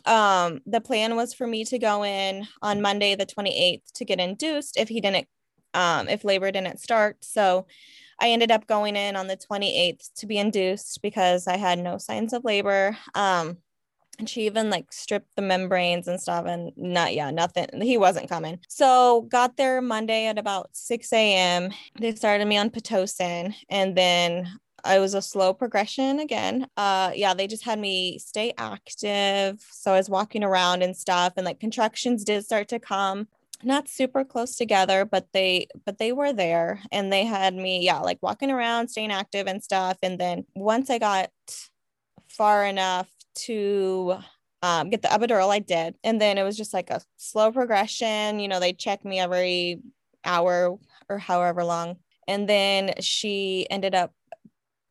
um, 0.05 0.61
the 0.65 0.81
plan 0.81 1.15
was 1.15 1.33
for 1.33 1.45
me 1.45 1.65
to 1.65 1.77
go 1.77 2.03
in 2.03 2.47
on 2.61 2.81
Monday, 2.81 3.15
the 3.15 3.25
28th, 3.25 3.83
to 3.95 4.05
get 4.05 4.19
induced 4.19 4.77
if 4.77 4.89
he 4.89 5.01
didn't, 5.01 5.27
um, 5.73 6.07
if 6.07 6.23
labor 6.23 6.51
didn't 6.51 6.79
start. 6.79 7.17
So 7.23 7.67
I 8.19 8.29
ended 8.29 8.51
up 8.51 8.67
going 8.67 8.95
in 8.95 9.15
on 9.15 9.27
the 9.27 9.37
28th 9.37 10.13
to 10.17 10.25
be 10.27 10.37
induced 10.37 11.01
because 11.01 11.47
I 11.47 11.57
had 11.57 11.79
no 11.79 11.97
signs 11.97 12.33
of 12.33 12.43
labor. 12.43 12.97
Um, 13.15 13.57
and 14.19 14.29
she 14.29 14.45
even 14.45 14.69
like 14.69 14.91
stripped 14.91 15.35
the 15.35 15.41
membranes 15.41 16.07
and 16.07 16.19
stuff 16.19 16.45
and 16.45 16.73
not 16.75 17.13
yeah 17.13 17.31
nothing 17.31 17.67
he 17.81 17.97
wasn't 17.97 18.27
coming 18.27 18.59
so 18.67 19.21
got 19.29 19.55
there 19.55 19.81
monday 19.81 20.25
at 20.25 20.37
about 20.37 20.69
6 20.73 21.13
a.m 21.13 21.71
they 21.99 22.13
started 22.13 22.45
me 22.45 22.57
on 22.57 22.69
pitocin 22.69 23.55
and 23.69 23.95
then 23.95 24.45
I 24.83 24.99
was 24.99 25.13
a 25.13 25.21
slow 25.21 25.53
progression 25.53 26.19
again. 26.19 26.67
Uh 26.77 27.11
yeah, 27.15 27.33
they 27.33 27.47
just 27.47 27.63
had 27.63 27.79
me 27.79 28.17
stay 28.19 28.53
active. 28.57 29.61
So 29.71 29.93
I 29.93 29.97
was 29.97 30.09
walking 30.09 30.43
around 30.43 30.83
and 30.83 30.95
stuff 30.95 31.33
and 31.37 31.45
like 31.45 31.59
contractions 31.59 32.23
did 32.23 32.45
start 32.45 32.69
to 32.69 32.79
come. 32.79 33.27
Not 33.63 33.89
super 33.89 34.23
close 34.23 34.55
together, 34.55 35.03
but 35.05 35.27
they 35.33 35.67
but 35.85 35.97
they 35.97 36.13
were 36.13 36.31
there 36.31 36.81
and 36.91 37.11
they 37.11 37.25
had 37.25 37.53
me 37.53 37.83
yeah, 37.83 37.99
like 37.99 38.19
walking 38.21 38.51
around, 38.51 38.87
staying 38.89 39.11
active 39.11 39.47
and 39.47 39.63
stuff 39.63 39.97
and 40.01 40.19
then 40.19 40.45
once 40.55 40.89
I 40.89 40.97
got 40.97 41.29
far 42.29 42.65
enough 42.65 43.09
to 43.35 44.17
um, 44.61 44.89
get 44.89 45.01
the 45.01 45.07
epidural, 45.07 45.49
I 45.49 45.59
did. 45.59 45.95
And 46.03 46.19
then 46.19 46.37
it 46.37 46.43
was 46.43 46.57
just 46.57 46.73
like 46.73 46.89
a 46.89 47.01
slow 47.17 47.51
progression. 47.51 48.39
You 48.39 48.47
know, 48.47 48.59
they 48.59 48.73
check 48.73 49.05
me 49.05 49.19
every 49.19 49.81
hour 50.25 50.77
or 51.09 51.17
however 51.17 51.63
long. 51.63 51.97
And 52.27 52.47
then 52.47 52.93
she 52.99 53.67
ended 53.69 53.95
up 53.95 54.13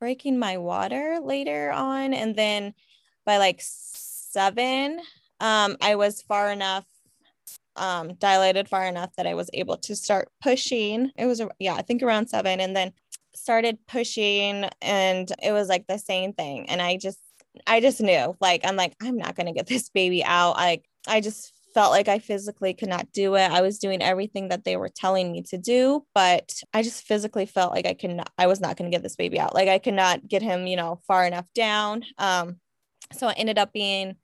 breaking 0.00 0.38
my 0.38 0.58
water 0.58 1.18
later 1.22 1.70
on. 1.70 2.14
And 2.14 2.34
then 2.34 2.74
by 3.24 3.38
like 3.38 3.60
seven, 3.62 5.00
um, 5.40 5.76
I 5.80 5.96
was 5.96 6.22
far 6.22 6.50
enough, 6.50 6.86
um, 7.78 8.14
dilated 8.14 8.68
far 8.68 8.86
enough 8.86 9.14
that 9.16 9.26
I 9.26 9.34
was 9.34 9.50
able 9.54 9.76
to 9.78 9.96
start 9.96 10.28
pushing. 10.42 11.10
It 11.16 11.26
was, 11.26 11.42
yeah, 11.58 11.74
I 11.74 11.82
think 11.82 12.02
around 12.02 12.28
seven. 12.28 12.60
And 12.60 12.76
then 12.76 12.92
started 13.34 13.78
pushing 13.86 14.68
and 14.82 15.30
it 15.42 15.52
was 15.52 15.68
like 15.68 15.86
the 15.86 15.98
same 15.98 16.32
thing. 16.32 16.68
And 16.68 16.82
I 16.82 16.96
just, 16.96 17.18
I 17.66 17.80
just 17.80 18.00
knew 18.00 18.36
like, 18.40 18.62
I'm 18.64 18.76
like, 18.76 18.94
I'm 19.02 19.16
not 19.16 19.36
going 19.36 19.46
to 19.46 19.52
get 19.52 19.66
this 19.66 19.88
baby 19.88 20.24
out. 20.24 20.54
I, 20.56 20.82
I 21.06 21.20
just 21.20 21.52
felt 21.74 21.92
like 21.92 22.08
I 22.08 22.18
physically 22.18 22.74
could 22.74 22.88
not 22.88 23.12
do 23.12 23.36
it. 23.36 23.50
I 23.50 23.60
was 23.60 23.78
doing 23.78 24.02
everything 24.02 24.48
that 24.48 24.64
they 24.64 24.76
were 24.76 24.88
telling 24.88 25.30
me 25.30 25.42
to 25.50 25.58
do, 25.58 26.04
but 26.14 26.52
I 26.74 26.82
just 26.82 27.04
physically 27.04 27.46
felt 27.46 27.72
like 27.72 27.86
I 27.86 27.94
could 27.94 28.10
not, 28.10 28.30
I 28.38 28.46
was 28.46 28.60
not 28.60 28.76
going 28.76 28.90
to 28.90 28.94
get 28.94 29.02
this 29.02 29.16
baby 29.16 29.38
out. 29.38 29.54
Like 29.54 29.68
I 29.68 29.78
could 29.78 29.94
not 29.94 30.26
get 30.26 30.42
him, 30.42 30.66
you 30.66 30.76
know, 30.76 31.00
far 31.06 31.24
enough 31.26 31.46
down. 31.54 32.04
Um, 32.16 32.56
so 33.12 33.28
it 33.28 33.36
ended 33.38 33.58
up 33.58 33.72
being 33.72 34.16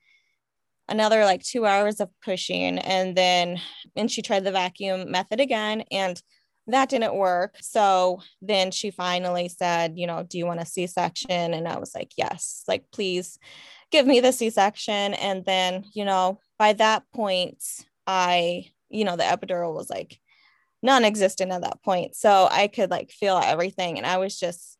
another 0.88 1.24
like 1.24 1.42
two 1.42 1.66
hours 1.66 2.00
of 2.00 2.10
pushing. 2.22 2.78
And 2.78 3.16
then, 3.16 3.60
and 3.96 4.10
she 4.10 4.22
tried 4.22 4.44
the 4.44 4.52
vacuum 4.52 5.10
method 5.10 5.40
again 5.40 5.84
and 5.90 6.20
that 6.66 6.88
didn't 6.88 7.14
work. 7.14 7.56
So 7.60 8.22
then 8.40 8.70
she 8.70 8.90
finally 8.90 9.48
said, 9.48 9.94
you 9.96 10.06
know, 10.06 10.22
do 10.22 10.38
you 10.38 10.46
want 10.46 10.60
a 10.60 10.66
C 10.66 10.86
section? 10.86 11.52
And 11.52 11.68
I 11.68 11.78
was 11.78 11.94
like, 11.94 12.12
yes, 12.16 12.64
like, 12.66 12.84
please 12.90 13.38
give 13.90 14.06
me 14.06 14.20
the 14.20 14.32
C 14.32 14.50
section. 14.50 15.14
And 15.14 15.44
then, 15.44 15.84
you 15.92 16.04
know, 16.04 16.40
by 16.58 16.72
that 16.74 17.02
point, 17.14 17.62
I, 18.06 18.66
you 18.88 19.04
know, 19.04 19.16
the 19.16 19.24
epidural 19.24 19.74
was 19.74 19.90
like 19.90 20.18
non 20.82 21.04
existent 21.04 21.52
at 21.52 21.62
that 21.62 21.82
point. 21.82 22.14
So 22.16 22.48
I 22.50 22.68
could 22.68 22.90
like 22.90 23.10
feel 23.10 23.36
everything. 23.36 23.98
And 23.98 24.06
I 24.06 24.16
was 24.16 24.38
just 24.38 24.78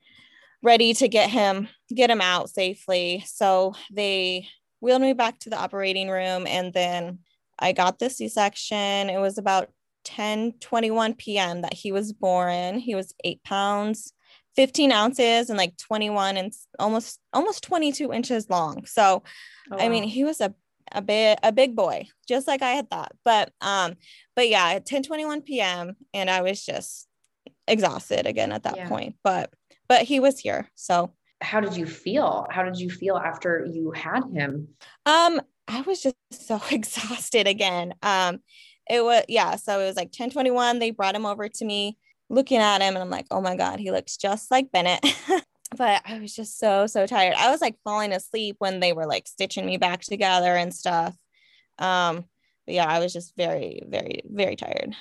ready 0.63 0.95
to 0.95 1.09
get 1.09 1.29
him, 1.29 1.69
get 1.95 2.11
him 2.11 2.23
out 2.23 2.49
safely. 2.49 3.25
So 3.27 3.75
they 3.93 4.49
wheeled 4.85 5.01
me 5.01 5.15
back 5.15 5.39
to 5.41 5.51
the 5.51 5.59
operating 5.59 6.11
room. 6.11 6.47
And 6.47 6.73
then 6.73 7.21
I 7.59 7.73
got 7.73 7.99
the 7.99 8.11
C 8.11 8.29
section. 8.29 9.09
It 9.09 9.19
was 9.19 9.39
about 9.39 9.71
10 10.05 10.53
21 10.61 11.15
p.m. 11.15 11.63
that 11.63 11.73
he 11.73 11.91
was 11.91 12.13
born. 12.13 12.79
He 12.79 12.95
was 12.95 13.15
eight 13.25 13.43
pounds, 13.43 14.13
15 14.57 14.93
ounces 14.93 15.49
and 15.49 15.57
like 15.57 15.77
21 15.79 16.37
and 16.37 16.53
almost 16.79 17.19
almost 17.33 17.65
22 17.65 18.13
inches 18.13 18.51
long. 18.51 18.85
So 18.85 19.23
oh, 19.73 19.77
I 19.79 19.89
mean, 19.89 20.05
he 20.05 20.23
was 20.23 20.43
a 20.43 20.55
a 20.93 21.01
bit 21.01 21.39
a 21.43 21.51
big 21.51 21.75
boy, 21.75 22.07
just 22.29 22.47
like 22.47 22.61
I 22.61 22.73
had 22.73 22.91
thought. 22.91 23.13
But 23.25 23.53
um, 23.63 23.95
but 24.37 24.51
yeah, 24.51 24.73
at 24.75 24.85
10 24.85 25.05
21 25.05 25.41
p.m. 25.43 25.97
and 26.13 26.29
I 26.29 26.43
was 26.43 26.63
just 26.63 27.09
exhausted 27.67 28.27
again 28.27 28.53
at 28.53 28.65
that 28.65 28.77
yeah. 28.77 28.89
point. 28.89 29.17
But 29.25 29.51
but 29.89 30.03
he 30.03 30.21
was 30.21 30.39
here. 30.39 30.69
So 30.75 31.15
how 31.45 31.61
did 31.61 31.77
you 31.77 31.87
feel? 31.87 32.47
How 32.51 32.63
did 32.63 32.79
you 32.79 32.91
feel 32.91 33.17
after 33.17 33.67
you 33.71 33.91
had 33.93 34.23
him? 34.33 34.69
Um, 35.07 35.41
I 35.69 35.83
was 35.83 36.03
just 36.03 36.17
so 36.33 36.61
exhausted 36.71 37.47
again. 37.47 37.95
Um, 38.03 38.41
it 38.89 39.03
was 39.03 39.25
yeah, 39.29 39.57
so 39.57 39.81
it 39.81 39.87
was 39.87 39.97
like 39.97 40.13
10 40.13 40.31
21. 40.31 40.79
They 40.79 40.91
brought 40.91 41.15
him 41.15 41.27
over 41.27 41.49
to 41.49 41.65
me 41.65 41.97
looking 42.29 42.59
at 42.59 42.81
him 42.83 42.95
and 42.95 42.99
I'm 42.99 43.11
like, 43.11 43.27
oh 43.31 43.41
my 43.41 43.57
God, 43.57 43.79
he 43.79 43.91
looks 43.91 44.17
just 44.17 44.51
like 44.51 44.73
Bennett. 44.73 45.05
but 45.77 46.03
I 46.05 46.19
was 46.19 46.35
just 46.35 46.59
so, 46.59 46.87
so 46.87 47.07
tired. 47.07 47.35
I 47.37 47.51
was 47.51 47.61
like 47.61 47.77
falling 47.85 48.13
asleep 48.13 48.57
when 48.59 48.81
they 48.81 48.93
were 48.93 49.07
like 49.07 49.27
stitching 49.27 49.67
me 49.67 49.77
back 49.77 50.01
together 50.01 50.55
and 50.55 50.75
stuff. 50.75 51.15
Um, 51.79 52.25
but 52.67 52.75
yeah, 52.75 52.87
I 52.87 52.99
was 52.99 53.13
just 53.13 53.37
very, 53.37 53.83
very, 53.87 54.23
very 54.27 54.57
tired. 54.57 54.95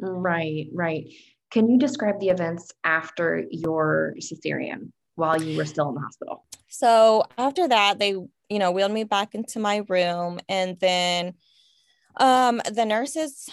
Right, 0.00 0.68
right. 0.72 1.06
Can 1.50 1.68
you 1.68 1.78
describe 1.78 2.20
the 2.20 2.28
events 2.28 2.70
after 2.84 3.44
your 3.50 4.14
cesarean 4.20 4.92
while 5.20 5.40
you 5.40 5.56
were 5.56 5.64
still 5.64 5.90
in 5.90 5.94
the 5.94 6.00
hospital? 6.00 6.44
So 6.68 7.24
after 7.38 7.68
that, 7.68 7.98
they, 7.98 8.10
you 8.10 8.58
know, 8.58 8.72
wheeled 8.72 8.92
me 8.92 9.04
back 9.04 9.34
into 9.34 9.60
my 9.60 9.84
room 9.88 10.40
and 10.48 10.78
then 10.80 11.34
um 12.16 12.60
the 12.72 12.84
nurses 12.84 13.48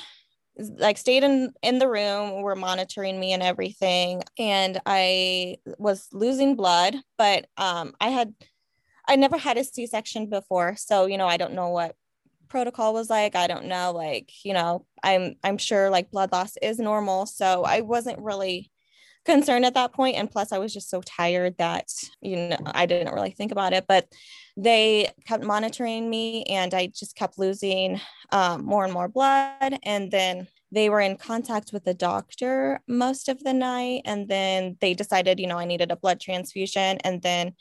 like 0.58 0.98
stayed 0.98 1.24
in 1.24 1.54
in 1.62 1.80
the 1.80 1.88
room 1.88 2.42
were 2.42 2.56
monitoring 2.56 3.20
me 3.20 3.34
and 3.34 3.44
everything 3.44 4.24
and 4.40 4.82
i 4.86 5.56
was 5.78 6.08
losing 6.12 6.56
blood 6.56 6.96
but 7.18 7.46
um 7.58 7.94
i 8.02 8.08
had 8.08 8.34
i 9.08 9.16
never 9.16 9.38
had 9.38 9.58
a 9.58 9.64
c-section 9.64 10.28
before 10.28 10.76
so 10.76 11.06
you 11.06 11.18
know 11.18 11.28
i 11.28 11.38
don't 11.38 11.54
know 11.54 11.70
what 11.70 11.96
protocol 12.48 12.94
was 12.94 13.10
like 13.10 13.36
i 13.36 13.46
don't 13.46 13.66
know 13.66 13.92
like 13.92 14.32
you 14.44 14.54
know 14.54 14.86
i'm 15.04 15.36
i'm 15.44 15.58
sure 15.58 15.90
like 15.90 16.10
blood 16.10 16.32
loss 16.32 16.58
is 16.62 16.80
normal 16.80 17.26
so 17.26 17.64
i 17.64 17.82
wasn't 17.82 18.18
really 18.20 18.72
concerned 19.28 19.66
at 19.66 19.74
that 19.74 19.92
point 19.92 20.16
and 20.16 20.32
plus 20.32 20.54
i 20.54 20.58
was 20.58 20.74
just 20.74 20.90
so 20.90 21.02
tired 21.02 21.54
that 21.58 21.92
you 22.22 22.38
know 22.38 22.58
i 22.68 22.86
didn't 22.86 23.14
really 23.14 23.32
think 23.32 23.52
about 23.52 23.74
it 23.74 23.84
but 23.86 24.08
they 24.56 25.12
kept 25.26 25.44
monitoring 25.44 26.10
me 26.10 26.44
and 26.46 26.74
i 26.74 26.88
just 26.88 27.14
kept 27.16 27.38
losing 27.38 28.00
um, 28.32 28.64
more 28.66 28.86
and 28.86 28.94
more 28.94 29.10
blood 29.10 29.78
and 29.84 30.12
then 30.12 30.48
they 30.72 30.90
were 30.90 31.02
in 31.02 31.18
contact 31.18 31.72
with 31.74 31.84
the 31.84 31.94
doctor 31.94 32.80
most 32.88 33.28
of 33.28 33.44
the 33.44 33.54
night 33.54 34.02
and 34.06 34.30
then 34.30 34.78
they 34.80 34.94
decided 34.94 35.42
you 35.42 35.48
know 35.48 35.60
i 35.60 35.66
needed 35.66 35.92
a 35.92 35.98
blood 35.98 36.22
transfusion 36.22 36.98
and 37.04 37.22
then 37.22 37.54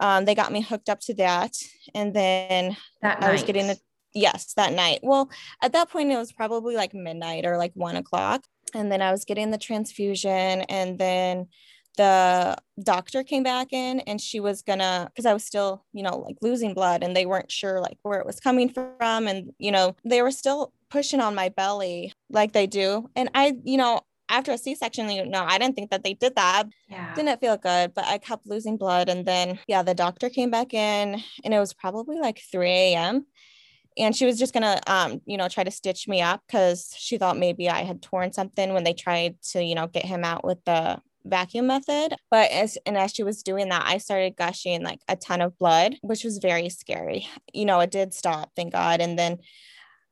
um, 0.00 0.24
they 0.24 0.34
got 0.34 0.50
me 0.50 0.60
hooked 0.60 0.88
up 0.88 0.98
to 0.98 1.14
that 1.14 1.52
and 1.94 2.12
then 2.12 2.76
that 3.02 3.22
i 3.22 3.30
was 3.30 3.44
getting 3.44 3.68
the 3.68 3.78
yes 4.18 4.52
that 4.54 4.72
night 4.72 5.00
well 5.02 5.30
at 5.62 5.72
that 5.72 5.88
point 5.90 6.10
it 6.10 6.16
was 6.16 6.32
probably 6.32 6.74
like 6.74 6.92
midnight 6.94 7.46
or 7.46 7.56
like 7.56 7.72
one 7.74 7.96
o'clock 7.96 8.44
and 8.74 8.90
then 8.90 9.02
I 9.02 9.10
was 9.10 9.24
getting 9.24 9.50
the 9.50 9.58
transfusion 9.58 10.62
and 10.62 10.98
then 10.98 11.48
the 11.96 12.56
doctor 12.82 13.24
came 13.24 13.42
back 13.42 13.72
in 13.72 14.00
and 14.00 14.20
she 14.20 14.38
was 14.38 14.62
gonna 14.62 15.10
because 15.10 15.26
I 15.26 15.32
was 15.32 15.44
still, 15.44 15.84
you 15.92 16.02
know, 16.02 16.18
like 16.18 16.36
losing 16.40 16.72
blood 16.72 17.02
and 17.02 17.14
they 17.14 17.26
weren't 17.26 17.50
sure 17.50 17.80
like 17.80 17.98
where 18.02 18.20
it 18.20 18.26
was 18.26 18.38
coming 18.38 18.68
from. 18.68 19.26
And, 19.26 19.52
you 19.58 19.72
know, 19.72 19.96
they 20.04 20.22
were 20.22 20.30
still 20.30 20.72
pushing 20.90 21.20
on 21.20 21.34
my 21.34 21.48
belly 21.48 22.12
like 22.30 22.52
they 22.52 22.68
do. 22.68 23.10
And 23.16 23.30
I, 23.34 23.56
you 23.64 23.76
know, 23.76 24.02
after 24.30 24.52
a 24.52 24.58
C-section, 24.58 25.10
you 25.10 25.26
know, 25.26 25.44
I 25.44 25.58
didn't 25.58 25.74
think 25.74 25.90
that 25.90 26.04
they 26.04 26.14
did 26.14 26.36
that. 26.36 26.68
Yeah. 26.88 27.14
Didn't 27.14 27.40
feel 27.40 27.56
good, 27.56 27.94
but 27.94 28.04
I 28.04 28.18
kept 28.18 28.46
losing 28.46 28.76
blood. 28.76 29.08
And 29.08 29.26
then 29.26 29.58
yeah, 29.66 29.82
the 29.82 29.94
doctor 29.94 30.30
came 30.30 30.50
back 30.50 30.72
in 30.72 31.20
and 31.42 31.54
it 31.54 31.58
was 31.58 31.72
probably 31.74 32.20
like 32.20 32.40
3 32.52 32.70
a.m 32.70 33.26
and 33.98 34.14
she 34.14 34.24
was 34.24 34.38
just 34.38 34.54
gonna 34.54 34.80
um 34.86 35.20
you 35.26 35.36
know 35.36 35.48
try 35.48 35.64
to 35.64 35.70
stitch 35.70 36.08
me 36.08 36.22
up 36.22 36.40
because 36.46 36.94
she 36.96 37.18
thought 37.18 37.36
maybe 37.36 37.68
i 37.68 37.82
had 37.82 38.02
torn 38.02 38.32
something 38.32 38.72
when 38.72 38.84
they 38.84 38.94
tried 38.94 39.36
to 39.42 39.62
you 39.62 39.74
know 39.74 39.86
get 39.86 40.04
him 40.04 40.24
out 40.24 40.44
with 40.44 40.62
the 40.64 40.98
vacuum 41.24 41.66
method 41.66 42.14
but 42.30 42.50
as 42.50 42.78
and 42.86 42.96
as 42.96 43.12
she 43.12 43.22
was 43.22 43.42
doing 43.42 43.68
that 43.68 43.84
i 43.86 43.98
started 43.98 44.36
gushing 44.36 44.82
like 44.82 45.00
a 45.08 45.16
ton 45.16 45.42
of 45.42 45.58
blood 45.58 45.96
which 46.00 46.24
was 46.24 46.38
very 46.38 46.68
scary 46.68 47.26
you 47.52 47.64
know 47.64 47.80
it 47.80 47.90
did 47.90 48.14
stop 48.14 48.50
thank 48.56 48.72
god 48.72 49.00
and 49.00 49.18
then 49.18 49.38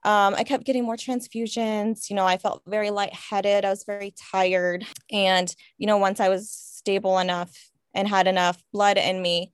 um, 0.04 0.36
I 0.36 0.44
kept 0.44 0.64
getting 0.64 0.84
more 0.84 0.96
transfusions. 0.96 2.08
You 2.08 2.14
know, 2.14 2.24
I 2.24 2.38
felt 2.38 2.62
very 2.64 2.90
lightheaded. 2.90 3.64
I 3.64 3.70
was 3.70 3.82
very 3.82 4.14
tired. 4.30 4.86
And, 5.10 5.52
you 5.78 5.86
know, 5.88 5.96
once 5.96 6.20
I 6.20 6.28
was 6.28 6.48
stable 6.48 7.18
enough 7.18 7.52
and 7.92 8.06
had 8.06 8.28
enough 8.28 8.62
blood 8.72 8.98
in 8.98 9.20
me, 9.20 9.50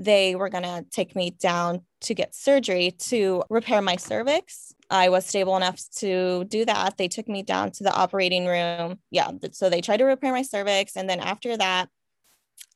they 0.00 0.34
were 0.34 0.48
going 0.48 0.64
to 0.64 0.84
take 0.90 1.14
me 1.14 1.30
down 1.30 1.82
to 2.00 2.14
get 2.14 2.34
surgery 2.34 2.92
to 2.92 3.42
repair 3.50 3.82
my 3.82 3.96
cervix. 3.96 4.72
I 4.88 5.10
was 5.10 5.26
stable 5.26 5.56
enough 5.58 5.78
to 5.98 6.44
do 6.44 6.64
that. 6.64 6.96
They 6.96 7.06
took 7.06 7.28
me 7.28 7.42
down 7.42 7.70
to 7.72 7.84
the 7.84 7.92
operating 7.92 8.46
room. 8.46 8.98
Yeah. 9.10 9.30
So 9.52 9.68
they 9.68 9.82
tried 9.82 9.98
to 9.98 10.04
repair 10.04 10.32
my 10.32 10.40
cervix. 10.40 10.96
And 10.96 11.08
then 11.08 11.20
after 11.20 11.54
that, 11.54 11.90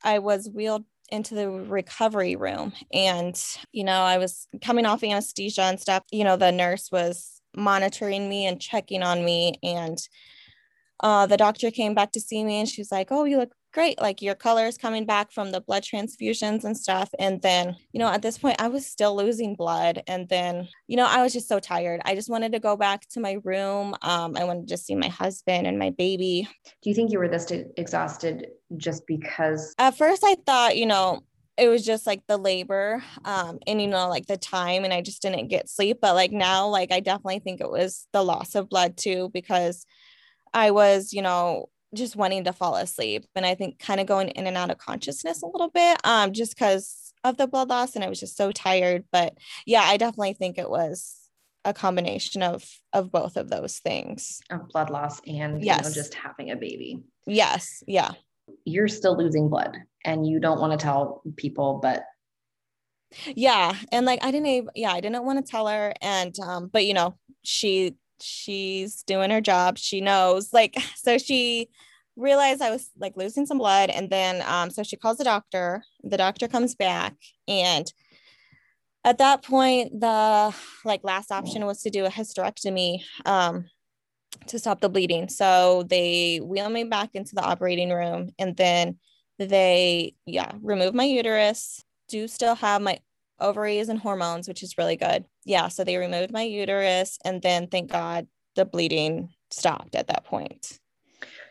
I 0.03 0.19
was 0.19 0.47
wheeled 0.53 0.85
into 1.11 1.33
the 1.33 1.49
recovery 1.49 2.35
room. 2.35 2.73
And, 2.93 3.35
you 3.71 3.83
know, 3.83 4.01
I 4.01 4.19
was 4.19 4.47
coming 4.61 4.85
off 4.85 5.03
anesthesia 5.03 5.63
and 5.63 5.79
stuff. 5.79 6.03
You 6.11 6.23
know, 6.23 6.37
the 6.37 6.51
nurse 6.51 6.91
was 6.91 7.41
monitoring 7.57 8.29
me 8.29 8.45
and 8.45 8.61
checking 8.61 9.01
on 9.01 9.25
me. 9.25 9.55
And 9.63 9.97
uh, 10.99 11.25
the 11.25 11.37
doctor 11.37 11.71
came 11.71 11.95
back 11.95 12.11
to 12.11 12.21
see 12.21 12.43
me 12.43 12.59
and 12.59 12.69
she 12.69 12.81
was 12.81 12.91
like, 12.91 13.07
Oh, 13.11 13.23
you 13.23 13.37
look 13.37 13.51
great 13.75 13.99
like 13.99 14.21
your 14.21 14.33
color 14.33 14.65
is 14.65 14.77
coming 14.77 15.05
back 15.05 15.33
from 15.33 15.51
the 15.51 15.59
blood 15.59 15.83
transfusions 15.83 16.63
and 16.63 16.77
stuff 16.77 17.09
and 17.19 17.41
then 17.41 17.75
you 17.91 17.99
know 17.99 18.07
at 18.07 18.21
this 18.21 18.37
point 18.37 18.55
i 18.61 18.69
was 18.69 18.87
still 18.87 19.13
losing 19.17 19.53
blood 19.53 20.01
and 20.07 20.29
then 20.29 20.65
you 20.87 20.95
know 20.95 21.05
i 21.05 21.21
was 21.21 21.33
just 21.33 21.49
so 21.49 21.59
tired. 21.59 22.01
I 22.05 22.15
just 22.15 22.29
wanted 22.29 22.53
to 22.53 22.59
go 22.59 22.77
back 22.77 23.05
to 23.09 23.19
my 23.19 23.37
room 23.43 23.93
um, 24.01 24.37
i 24.37 24.45
wanted 24.45 24.69
to 24.69 24.77
see 24.77 24.95
my 24.95 25.09
husband 25.09 25.67
and 25.67 25.77
my 25.77 25.89
baby. 25.89 26.47
Do 26.81 26.89
you 26.89 26.95
think 26.95 27.11
you 27.11 27.19
were 27.19 27.27
this 27.27 27.51
exhausted 27.51 28.47
just 28.77 29.05
because? 29.07 29.75
At 29.77 29.97
first 29.97 30.23
i 30.23 30.35
thought 30.45 30.77
you 30.77 30.85
know 30.85 31.23
it 31.57 31.67
was 31.67 31.83
just 31.85 32.07
like 32.07 32.21
the 32.27 32.37
labor 32.37 33.03
um, 33.25 33.59
and 33.67 33.81
you 33.81 33.87
know 33.87 34.07
like 34.07 34.25
the 34.25 34.37
time 34.37 34.85
and 34.85 34.93
i 34.93 35.01
just 35.01 35.21
didn't 35.21 35.49
get 35.49 35.69
sleep 35.69 35.99
but 36.01 36.15
like 36.15 36.31
now 36.31 36.67
like 36.67 36.93
i 36.93 37.01
definitely 37.01 37.39
think 37.39 37.59
it 37.59 37.69
was 37.69 38.07
the 38.13 38.23
loss 38.23 38.55
of 38.55 38.69
blood 38.69 38.95
too 38.97 39.29
because 39.33 39.85
i 40.53 40.71
was 40.71 41.13
you 41.13 41.21
know 41.21 41.69
just 41.95 42.15
wanting 42.15 42.43
to 42.43 42.53
fall 42.53 42.75
asleep 42.75 43.25
and 43.35 43.45
i 43.45 43.55
think 43.55 43.79
kind 43.79 43.99
of 43.99 44.07
going 44.07 44.29
in 44.29 44.47
and 44.47 44.57
out 44.57 44.71
of 44.71 44.77
consciousness 44.77 45.41
a 45.41 45.47
little 45.47 45.69
bit 45.69 45.97
um 46.03 46.31
just 46.33 46.55
because 46.55 47.13
of 47.23 47.37
the 47.37 47.47
blood 47.47 47.69
loss 47.69 47.95
and 47.95 48.03
i 48.03 48.09
was 48.09 48.19
just 48.19 48.37
so 48.37 48.51
tired 48.51 49.03
but 49.11 49.37
yeah 49.65 49.81
i 49.83 49.97
definitely 49.97 50.33
think 50.33 50.57
it 50.57 50.69
was 50.69 51.25
a 51.65 51.73
combination 51.73 52.43
of 52.43 52.63
of 52.93 53.11
both 53.11 53.35
of 53.35 53.49
those 53.49 53.79
things. 53.79 54.39
Of 54.49 54.69
blood 54.69 54.89
loss 54.89 55.19
and 55.27 55.63
yes. 55.63 55.79
you 55.79 55.89
know 55.89 55.93
just 55.93 56.13
having 56.13 56.51
a 56.51 56.55
baby. 56.55 57.01
Yes 57.25 57.83
yeah. 57.87 58.11
You're 58.63 58.87
still 58.87 59.17
losing 59.17 59.49
blood 59.49 59.75
and 60.05 60.25
you 60.25 60.39
don't 60.39 60.61
want 60.61 60.71
to 60.71 60.83
tell 60.83 61.23
people 61.35 61.79
but 61.81 62.05
yeah 63.35 63.73
and 63.91 64.05
like 64.05 64.23
i 64.23 64.31
didn't 64.31 64.47
even 64.47 64.69
yeah 64.75 64.91
i 64.91 64.99
didn't 64.99 65.23
want 65.23 65.43
to 65.43 65.49
tell 65.49 65.67
her 65.67 65.93
and 66.01 66.37
um 66.39 66.67
but 66.67 66.85
you 66.85 66.93
know 66.93 67.17
she 67.43 67.95
she's 68.21 69.03
doing 69.03 69.31
her 69.31 69.41
job. 69.41 69.77
She 69.77 70.01
knows. 70.01 70.53
Like, 70.53 70.75
so 70.95 71.17
she 71.17 71.69
realized 72.15 72.61
I 72.61 72.71
was 72.71 72.89
like 72.97 73.17
losing 73.17 73.45
some 73.45 73.57
blood. 73.57 73.89
And 73.89 74.09
then, 74.09 74.43
um, 74.47 74.69
so 74.69 74.83
she 74.83 74.95
calls 74.95 75.17
the 75.17 75.23
doctor. 75.23 75.83
The 76.03 76.17
doctor 76.17 76.47
comes 76.47 76.75
back. 76.75 77.15
And 77.47 77.91
at 79.03 79.19
that 79.19 79.43
point, 79.43 79.99
the 79.99 80.55
like 80.83 81.01
last 81.03 81.31
option 81.31 81.65
was 81.65 81.81
to 81.83 81.89
do 81.89 82.05
a 82.05 82.09
hysterectomy 82.09 83.03
um, 83.25 83.65
to 84.47 84.57
stop 84.57 84.81
the 84.81 84.89
bleeding. 84.89 85.29
So 85.29 85.83
they 85.83 86.39
wheel 86.39 86.69
me 86.69 86.85
back 86.85 87.11
into 87.13 87.35
the 87.35 87.43
operating 87.43 87.91
room. 87.91 88.31
And 88.39 88.57
then 88.57 88.97
they, 89.37 90.15
yeah, 90.25 90.53
remove 90.61 90.93
my 90.93 91.03
uterus. 91.03 91.83
Do 92.07 92.27
still 92.27 92.55
have 92.55 92.81
my 92.81 92.99
ovaries 93.39 93.89
and 93.89 93.99
hormones, 93.99 94.47
which 94.47 94.63
is 94.63 94.77
really 94.77 94.95
good. 94.95 95.25
Yeah. 95.45 95.67
So 95.67 95.83
they 95.83 95.97
removed 95.97 96.31
my 96.31 96.43
uterus 96.43 97.17
and 97.25 97.41
then 97.41 97.67
thank 97.67 97.91
God 97.91 98.27
the 98.55 98.65
bleeding 98.65 99.29
stopped 99.51 99.95
at 99.95 100.07
that 100.07 100.25
point. 100.25 100.79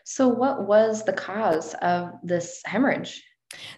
So, 0.03 0.27
what 0.27 0.67
was 0.67 1.03
the 1.03 1.13
cause 1.13 1.73
of 1.81 2.11
this 2.21 2.61
hemorrhage? 2.65 3.23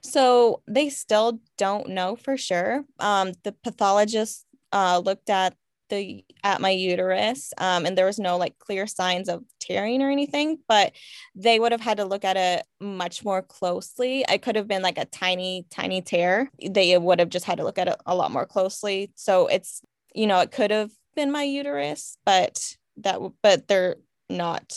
So, 0.03 0.61
they 0.67 0.89
still 0.89 1.39
don't 1.57 1.89
know 1.89 2.17
for 2.17 2.35
sure. 2.35 2.83
Um, 2.99 3.31
the 3.43 3.53
pathologist 3.53 4.45
uh, 4.73 5.01
looked 5.03 5.29
at 5.29 5.55
the 5.89 6.23
at 6.43 6.61
my 6.61 6.69
uterus 6.69 7.53
um, 7.57 7.85
and 7.85 7.97
there 7.97 8.05
was 8.05 8.19
no 8.19 8.37
like 8.37 8.57
clear 8.59 8.87
signs 8.87 9.29
of 9.29 9.43
tearing 9.59 10.01
or 10.01 10.09
anything 10.09 10.59
but 10.67 10.93
they 11.35 11.59
would 11.59 11.71
have 11.71 11.81
had 11.81 11.97
to 11.97 12.05
look 12.05 12.25
at 12.25 12.37
it 12.37 12.65
much 12.79 13.23
more 13.23 13.41
closely 13.41 14.23
it 14.29 14.41
could 14.41 14.55
have 14.55 14.67
been 14.67 14.81
like 14.81 14.97
a 14.97 15.05
tiny 15.05 15.65
tiny 15.69 16.01
tear 16.01 16.51
they 16.69 16.97
would 16.97 17.19
have 17.19 17.29
just 17.29 17.45
had 17.45 17.57
to 17.57 17.63
look 17.63 17.77
at 17.77 17.87
it 17.87 17.95
a 18.05 18.15
lot 18.15 18.31
more 18.31 18.45
closely 18.45 19.11
so 19.15 19.47
it's 19.47 19.81
you 20.13 20.27
know 20.27 20.39
it 20.39 20.51
could 20.51 20.71
have 20.71 20.91
been 21.15 21.31
my 21.31 21.43
uterus 21.43 22.17
but 22.25 22.75
that 22.97 23.19
but 23.41 23.67
they're 23.67 23.95
not 24.29 24.73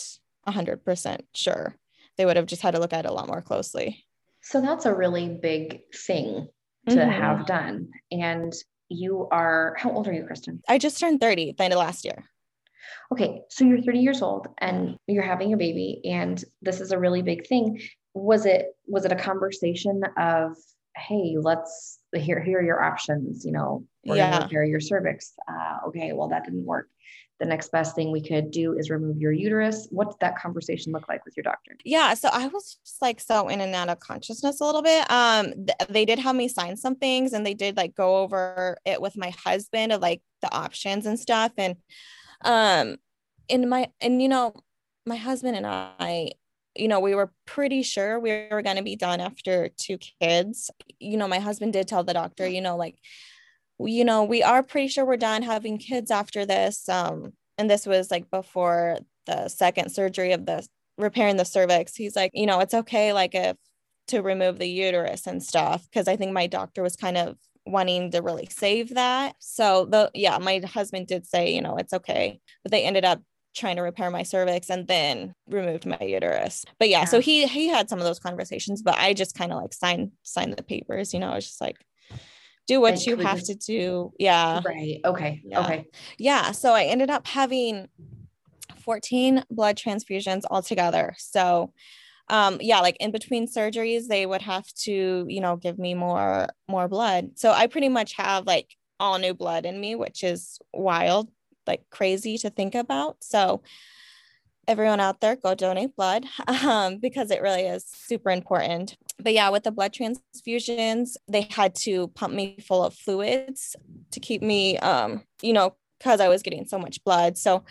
100% 0.47 1.21
sure 1.33 1.75
they 2.17 2.25
would 2.25 2.35
have 2.37 2.45
just 2.45 2.61
had 2.61 2.71
to 2.71 2.79
look 2.79 2.93
at 2.93 3.05
it 3.05 3.09
a 3.09 3.13
lot 3.13 3.27
more 3.27 3.41
closely. 3.41 4.05
So 4.41 4.61
that's 4.61 4.85
a 4.85 4.93
really 4.93 5.29
big 5.29 5.81
thing 5.93 6.49
to 6.89 7.05
Mhm. 7.05 7.11
have 7.11 7.45
done. 7.45 7.91
And 8.11 8.53
you 8.91 9.27
are, 9.31 9.75
how 9.77 9.91
old 9.91 10.07
are 10.07 10.13
you, 10.13 10.23
Kristin? 10.23 10.59
I 10.67 10.77
just 10.77 10.99
turned 10.99 11.19
30 11.21 11.51
at 11.51 11.57
the 11.57 11.63
end 11.63 11.73
of 11.73 11.79
last 11.79 12.03
year. 12.05 12.23
Okay, 13.11 13.41
so 13.49 13.63
you're 13.63 13.81
30 13.81 13.99
years 13.99 14.21
old 14.21 14.47
and 14.57 14.97
you're 15.07 15.23
having 15.23 15.53
a 15.53 15.57
baby 15.57 16.01
and 16.05 16.43
this 16.61 16.81
is 16.81 16.91
a 16.91 16.99
really 16.99 17.21
big 17.21 17.47
thing. 17.47 17.79
Was 18.13 18.45
it 18.45 18.75
was 18.87 19.05
it 19.05 19.11
a 19.11 19.15
conversation 19.15 20.01
of, 20.17 20.57
hey, 20.97 21.35
let's 21.39 21.99
here 22.13 22.41
here 22.41 22.59
are 22.59 22.63
your 22.63 22.83
options, 22.83 23.45
you 23.45 23.51
know, 23.53 23.85
we're 24.03 24.17
gonna 24.17 24.37
Yeah. 24.37 24.43
repair 24.43 24.63
your 24.65 24.79
cervix. 24.81 25.33
Uh, 25.47 25.87
okay, 25.87 26.11
well 26.13 26.27
that 26.29 26.43
didn't 26.43 26.65
work. 26.65 26.89
The 27.41 27.47
next 27.47 27.71
best 27.71 27.95
thing 27.95 28.11
we 28.11 28.21
could 28.21 28.51
do 28.51 28.77
is 28.77 28.91
remove 28.91 29.17
your 29.17 29.31
uterus. 29.31 29.87
What 29.89 30.11
did 30.11 30.19
that 30.19 30.37
conversation 30.37 30.91
look 30.91 31.09
like 31.09 31.25
with 31.25 31.35
your 31.35 31.41
doctor? 31.41 31.75
Yeah, 31.83 32.13
so 32.13 32.29
I 32.31 32.45
was 32.45 32.77
just 32.85 33.01
like 33.01 33.19
so 33.19 33.47
in 33.47 33.61
and 33.61 33.73
out 33.73 33.89
of 33.89 33.99
consciousness 33.99 34.61
a 34.61 34.63
little 34.63 34.83
bit. 34.83 35.09
Um, 35.09 35.45
th- 35.65 35.89
they 35.89 36.05
did 36.05 36.19
have 36.19 36.35
me 36.35 36.47
sign 36.47 36.77
some 36.77 36.95
things, 36.95 37.33
and 37.33 37.43
they 37.43 37.55
did 37.55 37.77
like 37.77 37.95
go 37.95 38.17
over 38.17 38.77
it 38.85 39.01
with 39.01 39.17
my 39.17 39.31
husband 39.31 39.91
of 39.91 40.01
like 40.01 40.21
the 40.43 40.53
options 40.53 41.07
and 41.07 41.19
stuff. 41.19 41.51
And 41.57 41.77
um, 42.45 42.97
in 43.49 43.67
my 43.67 43.89
and 43.99 44.21
you 44.21 44.29
know, 44.29 44.53
my 45.07 45.15
husband 45.15 45.57
and 45.57 45.65
I, 45.65 46.33
you 46.75 46.87
know, 46.87 46.99
we 46.99 47.15
were 47.15 47.31
pretty 47.47 47.81
sure 47.81 48.19
we 48.19 48.47
were 48.51 48.61
going 48.61 48.77
to 48.77 48.83
be 48.83 48.95
done 48.95 49.19
after 49.19 49.69
two 49.77 49.97
kids. 49.97 50.69
You 50.99 51.17
know, 51.17 51.27
my 51.27 51.39
husband 51.39 51.73
did 51.73 51.87
tell 51.87 52.03
the 52.03 52.13
doctor, 52.13 52.47
you 52.47 52.61
know, 52.61 52.77
like, 52.77 52.99
you 53.87 54.05
know, 54.05 54.23
we 54.23 54.43
are 54.43 54.63
pretty 54.63 54.87
sure 54.87 55.05
we're 55.05 55.17
done 55.17 55.41
having 55.41 55.77
kids 55.77 56.11
after 56.11 56.45
this. 56.45 56.87
Um, 56.89 57.33
and 57.57 57.69
this 57.69 57.85
was 57.85 58.11
like 58.11 58.29
before 58.29 58.99
the 59.25 59.47
second 59.47 59.91
surgery 59.91 60.31
of 60.31 60.45
the 60.45 60.67
repairing 60.97 61.37
the 61.37 61.45
cervix. 61.45 61.95
He's 61.95 62.15
like, 62.15 62.31
you 62.33 62.45
know, 62.45 62.59
it's 62.59 62.73
okay, 62.73 63.13
like 63.13 63.35
if 63.35 63.57
to 64.07 64.21
remove 64.21 64.59
the 64.59 64.67
uterus 64.67 65.27
and 65.27 65.41
stuff, 65.41 65.83
because 65.85 66.07
I 66.07 66.15
think 66.15 66.33
my 66.33 66.47
doctor 66.47 66.81
was 66.81 66.95
kind 66.95 67.17
of 67.17 67.37
wanting 67.65 68.11
to 68.11 68.21
really 68.21 68.47
save 68.49 68.95
that. 68.95 69.35
So 69.39 69.85
the 69.85 70.11
yeah, 70.13 70.37
my 70.37 70.61
husband 70.65 71.07
did 71.07 71.25
say, 71.25 71.53
you 71.53 71.61
know, 71.61 71.77
it's 71.77 71.93
okay, 71.93 72.39
but 72.63 72.71
they 72.71 72.83
ended 72.83 73.05
up 73.05 73.21
trying 73.55 73.75
to 73.75 73.81
repair 73.81 74.09
my 74.09 74.23
cervix 74.23 74.69
and 74.69 74.87
then 74.87 75.33
removed 75.47 75.85
my 75.85 75.99
uterus. 76.01 76.65
But 76.79 76.89
yeah, 76.89 77.05
so 77.05 77.19
he 77.19 77.47
he 77.47 77.67
had 77.67 77.89
some 77.89 77.99
of 77.99 78.05
those 78.05 78.19
conversations, 78.19 78.81
but 78.81 78.97
I 78.97 79.13
just 79.13 79.35
kind 79.35 79.51
of 79.51 79.61
like 79.61 79.73
signed 79.73 80.11
signed 80.23 80.55
the 80.55 80.63
papers, 80.63 81.13
you 81.13 81.19
know, 81.19 81.29
I 81.29 81.35
was 81.35 81.45
just 81.45 81.61
like 81.61 81.77
do 82.71 82.81
what 82.81 82.95
Like, 82.95 83.05
you 83.07 83.15
have 83.17 83.37
just- 83.39 83.47
to 83.47 83.55
do. 83.55 84.13
Yeah. 84.17 84.61
Right. 84.65 84.99
Okay. 85.03 85.41
Yeah. 85.43 85.59
Okay. 85.61 85.85
Yeah. 86.17 86.51
So 86.51 86.73
I 86.73 86.83
ended 86.85 87.09
up 87.09 87.27
having 87.27 87.87
14 88.83 89.43
blood 89.49 89.75
transfusions 89.77 90.43
altogether. 90.49 91.13
So 91.17 91.73
um 92.29 92.57
yeah, 92.61 92.79
like 92.79 92.97
in 92.99 93.11
between 93.11 93.47
surgeries, 93.47 94.07
they 94.07 94.25
would 94.25 94.41
have 94.41 94.65
to, 94.85 95.25
you 95.27 95.41
know, 95.41 95.55
give 95.57 95.77
me 95.77 95.93
more 95.93 96.47
more 96.67 96.87
blood. 96.87 97.31
So 97.35 97.51
I 97.51 97.67
pretty 97.67 97.89
much 97.89 98.13
have 98.13 98.45
like 98.45 98.69
all 98.99 99.17
new 99.19 99.33
blood 99.33 99.65
in 99.65 99.79
me, 99.79 99.95
which 99.95 100.23
is 100.23 100.59
wild, 100.73 101.29
like 101.67 101.83
crazy 101.89 102.37
to 102.39 102.49
think 102.49 102.75
about. 102.75 103.17
So 103.21 103.63
everyone 104.67 104.99
out 104.99 105.19
there 105.21 105.35
go 105.35 105.55
donate 105.55 105.95
blood 105.95 106.25
um, 106.63 106.97
because 106.97 107.31
it 107.31 107.41
really 107.41 107.63
is 107.63 107.85
super 107.85 108.29
important. 108.29 108.95
But 109.19 109.33
yeah 109.33 109.49
with 109.49 109.63
the 109.63 109.71
blood 109.71 109.93
transfusions 109.93 111.15
they 111.27 111.47
had 111.51 111.75
to 111.75 112.07
pump 112.09 112.33
me 112.33 112.57
full 112.67 112.83
of 112.83 112.93
fluids 112.93 113.75
to 114.11 114.19
keep 114.19 114.41
me 114.41 114.77
um, 114.79 115.23
you 115.41 115.53
know 115.53 115.75
because 115.97 116.19
i 116.19 116.27
was 116.27 116.41
getting 116.41 116.65
so 116.65 116.79
much 116.79 117.03
blood. 117.03 117.37
So 117.37 117.63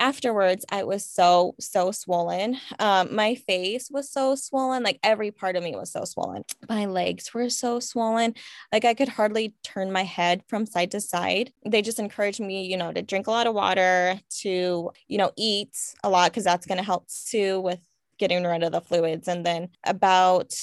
afterwards 0.00 0.64
i 0.70 0.82
was 0.82 1.04
so 1.04 1.54
so 1.60 1.92
swollen. 1.92 2.56
Um, 2.78 3.14
my 3.14 3.34
face 3.34 3.88
was 3.90 4.10
so 4.10 4.34
swollen 4.34 4.82
like 4.82 4.98
every 5.02 5.30
part 5.30 5.56
of 5.56 5.62
me 5.62 5.76
was 5.76 5.92
so 5.92 6.04
swollen. 6.04 6.42
My 6.68 6.86
legs 6.86 7.32
were 7.32 7.50
so 7.50 7.78
swollen. 7.80 8.34
Like 8.72 8.84
i 8.84 8.94
could 8.94 9.08
hardly 9.08 9.54
turn 9.62 9.92
my 9.92 10.02
head 10.02 10.42
from 10.48 10.66
side 10.66 10.90
to 10.92 11.00
side. 11.00 11.52
They 11.66 11.82
just 11.82 11.98
encouraged 11.98 12.40
me 12.40 12.66
you 12.66 12.76
know 12.76 12.92
to 12.92 13.02
drink 13.02 13.26
a 13.26 13.30
lot 13.30 13.46
of 13.46 13.54
water 13.54 14.18
to 14.40 14.90
you 15.08 15.18
know 15.18 15.30
eat 15.36 15.76
a 16.02 16.10
lot 16.10 16.30
because 16.30 16.44
that's 16.44 16.66
going 16.66 16.78
to 16.78 16.84
help 16.84 17.06
too 17.28 17.60
with 17.60 17.80
getting 18.18 18.44
rid 18.44 18.62
of 18.62 18.72
the 18.72 18.80
fluids. 18.80 19.28
And 19.28 19.44
then 19.44 19.68
about 19.84 20.54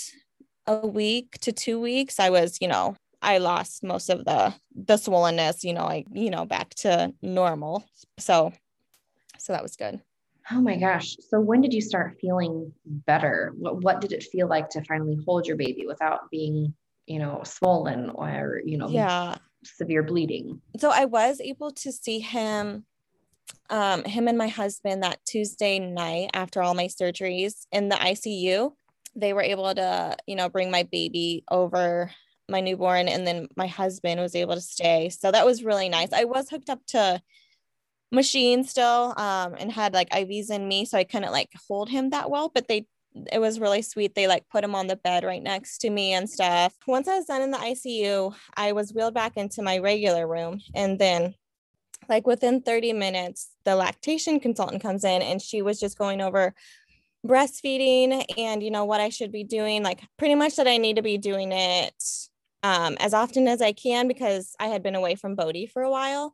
a 0.65 0.85
week 0.85 1.37
to 1.39 1.53
two 1.53 1.79
weeks 1.79 2.19
i 2.19 2.29
was 2.29 2.57
you 2.59 2.67
know 2.67 2.93
i 3.21 3.37
lost 3.37 3.83
most 3.85 4.09
of 4.09 4.25
the 4.25 4.53
the 4.75 4.95
swollenness 4.95 5.63
you 5.63 5.73
know 5.73 5.85
I 5.85 6.03
you 6.11 6.29
know 6.29 6.45
back 6.45 6.73
to 6.75 7.13
normal. 7.21 7.85
So 8.19 8.53
so 9.47 9.53
that 9.53 9.63
was 9.63 9.77
good 9.77 10.01
Oh 10.51 10.61
my 10.61 10.77
gosh. 10.77 11.17
So 11.29 11.39
when 11.39 11.61
did 11.61 11.73
you 11.73 11.81
start 11.81 12.17
feeling 12.21 12.71
better? 12.85 13.53
What 13.57 13.83
what 13.83 14.01
did 14.01 14.13
it 14.13 14.23
feel 14.23 14.47
like 14.47 14.69
to 14.69 14.83
finally 14.85 15.17
hold 15.25 15.45
your 15.45 15.57
baby 15.57 15.85
without 15.85 16.31
being, 16.31 16.73
you 17.05 17.19
know, 17.19 17.41
swollen 17.43 18.09
or, 18.11 18.61
you 18.63 18.77
know, 18.77 18.87
yeah 18.87 19.35
severe 19.63 20.03
bleeding? 20.03 20.61
so 20.77 20.89
I 20.91 21.05
was 21.05 21.41
able 21.41 21.71
to 21.71 21.91
see 21.91 22.19
him, 22.19 22.85
um, 23.69 24.03
him 24.05 24.27
and 24.27 24.37
my 24.37 24.47
husband 24.47 25.03
that 25.03 25.19
Tuesday 25.25 25.79
night 25.79 26.29
after 26.33 26.61
all 26.61 26.73
my 26.73 26.85
surgeries 26.85 27.65
in 27.71 27.89
the 27.89 27.95
ICU. 27.95 28.71
They 29.15 29.33
were 29.33 29.41
able 29.41 29.73
to, 29.73 30.15
you 30.27 30.35
know, 30.35 30.47
bring 30.47 30.71
my 30.71 30.83
baby 30.83 31.43
over 31.49 32.11
my 32.47 32.61
newborn, 32.61 33.09
and 33.09 33.27
then 33.27 33.47
my 33.57 33.67
husband 33.67 34.21
was 34.21 34.35
able 34.35 34.53
to 34.53 34.61
stay. 34.61 35.09
So 35.09 35.31
that 35.31 35.45
was 35.45 35.63
really 35.63 35.89
nice. 35.89 36.13
I 36.13 36.23
was 36.23 36.49
hooked 36.49 36.69
up 36.69 36.85
to 36.89 37.21
machine 38.11 38.63
still, 38.63 39.13
um, 39.17 39.55
and 39.57 39.71
had 39.71 39.93
like 39.93 40.09
IVs 40.09 40.49
in 40.49 40.67
me, 40.67 40.85
so 40.85 40.97
I 40.97 41.03
couldn't 41.03 41.31
like 41.31 41.49
hold 41.67 41.89
him 41.89 42.11
that 42.11 42.29
well, 42.29 42.51
but 42.53 42.67
they 42.67 42.87
it 43.31 43.39
was 43.39 43.59
really 43.59 43.81
sweet. 43.81 44.15
They 44.15 44.27
like 44.27 44.47
put 44.49 44.63
him 44.63 44.75
on 44.75 44.87
the 44.87 44.95
bed 44.95 45.23
right 45.23 45.41
next 45.41 45.79
to 45.79 45.89
me 45.89 46.13
and 46.13 46.29
stuff. 46.29 46.73
Once 46.87 47.07
I 47.07 47.17
was 47.17 47.25
done 47.25 47.41
in 47.41 47.51
the 47.51 47.57
ICU, 47.57 48.33
I 48.55 48.71
was 48.73 48.93
wheeled 48.93 49.13
back 49.13 49.37
into 49.37 49.61
my 49.61 49.79
regular 49.79 50.27
room. 50.27 50.61
And 50.75 50.99
then, 50.99 51.33
like 52.09 52.27
within 52.27 52.61
30 52.61 52.93
minutes, 52.93 53.49
the 53.65 53.75
lactation 53.75 54.39
consultant 54.39 54.81
comes 54.81 55.03
in 55.03 55.21
and 55.21 55.41
she 55.41 55.61
was 55.61 55.79
just 55.79 55.97
going 55.97 56.21
over 56.21 56.53
breastfeeding 57.25 58.23
and, 58.37 58.63
you 58.63 58.71
know, 58.71 58.85
what 58.85 59.01
I 59.01 59.09
should 59.09 59.31
be 59.31 59.43
doing. 59.43 59.83
Like, 59.83 60.01
pretty 60.17 60.35
much 60.35 60.55
that 60.55 60.67
I 60.67 60.77
need 60.77 60.97
to 60.97 61.01
be 61.01 61.17
doing 61.17 61.51
it 61.51 62.03
um, 62.63 62.97
as 62.99 63.13
often 63.13 63.47
as 63.47 63.61
I 63.61 63.73
can 63.73 64.07
because 64.07 64.55
I 64.59 64.67
had 64.67 64.83
been 64.83 64.95
away 64.95 65.15
from 65.15 65.35
Bodie 65.35 65.67
for 65.67 65.81
a 65.81 65.91
while. 65.91 66.33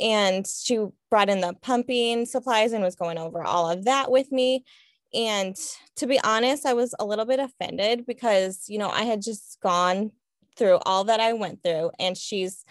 And 0.00 0.46
she 0.46 0.78
brought 1.10 1.28
in 1.28 1.40
the 1.40 1.54
pumping 1.60 2.26
supplies 2.26 2.72
and 2.72 2.82
was 2.82 2.96
going 2.96 3.18
over 3.18 3.42
all 3.42 3.70
of 3.70 3.84
that 3.84 4.10
with 4.10 4.32
me. 4.32 4.64
And 5.12 5.56
to 5.96 6.06
be 6.06 6.20
honest, 6.22 6.64
I 6.64 6.72
was 6.72 6.94
a 6.98 7.04
little 7.04 7.24
bit 7.24 7.40
offended 7.40 8.06
because, 8.06 8.64
you 8.68 8.78
know, 8.78 8.90
I 8.90 9.02
had 9.02 9.22
just 9.22 9.58
gone 9.60 10.12
through 10.56 10.78
all 10.86 11.04
that 11.04 11.20
I 11.20 11.32
went 11.32 11.62
through. 11.62 11.90
And 11.98 12.16
she's, 12.16 12.64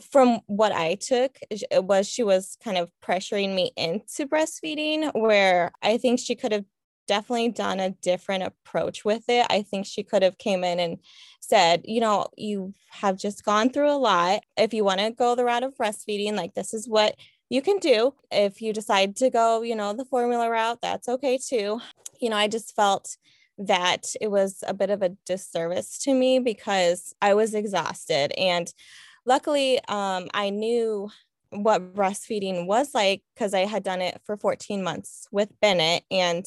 from 0.00 0.40
what 0.46 0.72
I 0.72 0.94
took, 0.94 1.38
it 1.50 1.84
was 1.84 2.08
she 2.08 2.22
was 2.22 2.56
kind 2.64 2.78
of 2.78 2.90
pressuring 3.04 3.54
me 3.54 3.72
into 3.76 4.26
breastfeeding, 4.26 5.12
where 5.14 5.70
I 5.82 5.98
think 5.98 6.18
she 6.18 6.34
could 6.34 6.52
have 6.52 6.64
definitely 7.06 7.50
done 7.50 7.80
a 7.80 7.90
different 7.90 8.44
approach 8.44 9.04
with 9.04 9.24
it. 9.28 9.46
I 9.50 9.62
think 9.62 9.86
she 9.86 10.02
could 10.02 10.22
have 10.22 10.38
came 10.38 10.64
in 10.64 10.80
and 10.80 10.98
said, 11.40 11.82
you 11.84 12.00
know, 12.00 12.28
you 12.36 12.74
have 12.90 13.16
just 13.16 13.44
gone 13.44 13.70
through 13.70 13.90
a 13.90 13.98
lot. 13.98 14.42
If 14.56 14.72
you 14.72 14.84
want 14.84 15.00
to 15.00 15.10
go 15.10 15.34
the 15.34 15.44
route 15.44 15.64
of 15.64 15.76
breastfeeding, 15.76 16.34
like 16.34 16.54
this 16.54 16.72
is 16.72 16.88
what 16.88 17.16
you 17.50 17.60
can 17.60 17.78
do. 17.78 18.14
If 18.30 18.62
you 18.62 18.72
decide 18.72 19.16
to 19.16 19.28
go, 19.30 19.62
you 19.62 19.76
know, 19.76 19.92
the 19.92 20.04
formula 20.04 20.48
route, 20.48 20.78
that's 20.80 21.08
okay 21.08 21.38
too. 21.38 21.80
You 22.20 22.30
know, 22.30 22.36
I 22.36 22.48
just 22.48 22.74
felt 22.74 23.16
that 23.58 24.14
it 24.20 24.30
was 24.30 24.64
a 24.66 24.74
bit 24.74 24.90
of 24.90 25.02
a 25.02 25.10
disservice 25.26 25.98
to 25.98 26.14
me 26.14 26.38
because 26.38 27.14
I 27.20 27.34
was 27.34 27.54
exhausted. 27.54 28.32
And 28.38 28.72
luckily, 29.26 29.78
um, 29.88 30.28
I 30.32 30.50
knew 30.50 31.10
what 31.52 31.94
breastfeeding 31.94 32.66
was 32.66 32.94
like 32.94 33.22
because 33.34 33.54
I 33.54 33.66
had 33.66 33.82
done 33.82 34.00
it 34.00 34.20
for 34.24 34.36
14 34.36 34.82
months 34.82 35.26
with 35.30 35.48
Bennett, 35.60 36.04
and 36.10 36.44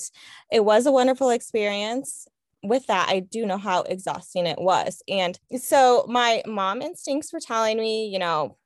it 0.52 0.66
was 0.66 0.86
a 0.86 0.92
wonderful 0.92 1.30
experience. 1.30 2.28
With 2.64 2.88
that, 2.88 3.10
I 3.10 3.20
do 3.20 3.46
know 3.46 3.60
how 3.60 3.84
exhausting 3.84 4.48
it 4.48 4.60
was. 4.60 5.04
And 5.08 5.40
so 5.58 6.06
my 6.10 6.42
mom 6.48 6.82
instincts 6.82 7.32
were 7.32 7.40
telling 7.40 7.78
me, 7.78 8.08
you 8.08 8.18
know, 8.18 8.58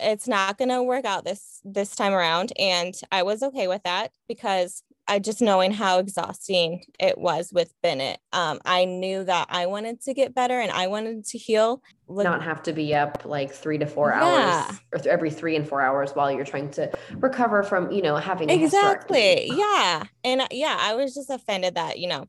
it's 0.00 0.26
not 0.26 0.58
going 0.58 0.70
to 0.70 0.82
work 0.82 1.04
out 1.04 1.24
this 1.24 1.60
this 1.64 1.94
time 1.94 2.12
around 2.12 2.52
and 2.58 2.94
i 3.12 3.22
was 3.22 3.44
okay 3.44 3.68
with 3.68 3.82
that 3.84 4.10
because 4.26 4.82
i 5.06 5.18
just 5.18 5.40
knowing 5.42 5.70
how 5.72 5.98
exhausting 5.98 6.82
it 6.98 7.18
was 7.18 7.50
with 7.52 7.72
bennett 7.82 8.18
um, 8.32 8.58
i 8.64 8.84
knew 8.84 9.22
that 9.24 9.46
i 9.50 9.66
wanted 9.66 10.00
to 10.00 10.14
get 10.14 10.34
better 10.34 10.58
and 10.60 10.70
i 10.72 10.86
wanted 10.86 11.24
to 11.24 11.38
heal. 11.38 11.82
Look- 12.08 12.24
not 12.24 12.42
have 12.42 12.62
to 12.64 12.72
be 12.72 12.94
up 12.94 13.24
like 13.24 13.50
three 13.52 13.78
to 13.78 13.86
four 13.86 14.10
Yeah. 14.10 14.66
hours 14.68 14.80
or 14.92 14.98
th- 14.98 15.06
every 15.12 15.30
three 15.30 15.56
and 15.56 15.66
four 15.68 15.80
hours 15.80 16.12
while 16.12 16.30
you're 16.30 16.44
trying 16.44 16.70
to 16.72 16.90
recover 17.16 17.62
from 17.62 17.90
you 17.90 18.02
know 18.02 18.16
having 18.16 18.50
exactly. 18.50 19.46
Yeah. 19.54 20.04
And 20.22 20.42
uh, 20.42 20.48
yeah 20.50 20.76
i 20.80 20.94
was 20.94 21.14
just 21.14 21.30
offended 21.30 21.74
that 21.76 21.98
you 21.98 22.08
know 22.08 22.26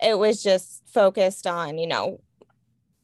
it 0.00 0.16
was 0.18 0.42
just 0.42 0.82
focused 0.92 1.46
on 1.46 1.78
you 1.78 1.86
know 1.88 2.20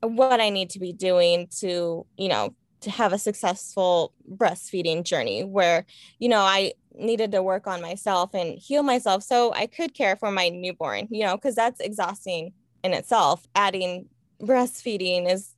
what 0.01 0.41
i 0.41 0.51
need 0.51 0.71
to 0.71 0.79
be 0.79 0.93
doing 0.93 1.49
to 1.61 2.07
you 2.17 2.29
know 2.29 2.55
to 2.85 2.91
have 2.91 3.13
a 3.13 3.19
successful 3.19 4.13
breastfeeding 4.31 5.05
journey 5.05 5.45
where, 5.45 5.85
you 6.19 6.29
know, 6.29 6.41
I 6.41 6.73
needed 6.95 7.33
to 7.33 7.43
work 7.43 7.67
on 7.67 7.83
myself 7.83 8.35
and 8.35 8.59
heal 8.59 8.83
myself 8.83 9.23
so 9.23 9.53
I 9.55 9.67
could 9.67 9.95
care 9.95 10.17
for 10.17 10.31
my 10.31 10.49
newborn, 10.49 11.09
you 11.11 11.25
know, 11.25 11.37
because 11.37 11.55
that's 11.55 11.81
exhausting 11.81 12.53
in 12.83 12.93
itself. 12.93 13.47
Adding 13.55 14.07
breastfeeding 14.41 15.31
is 15.31 15.55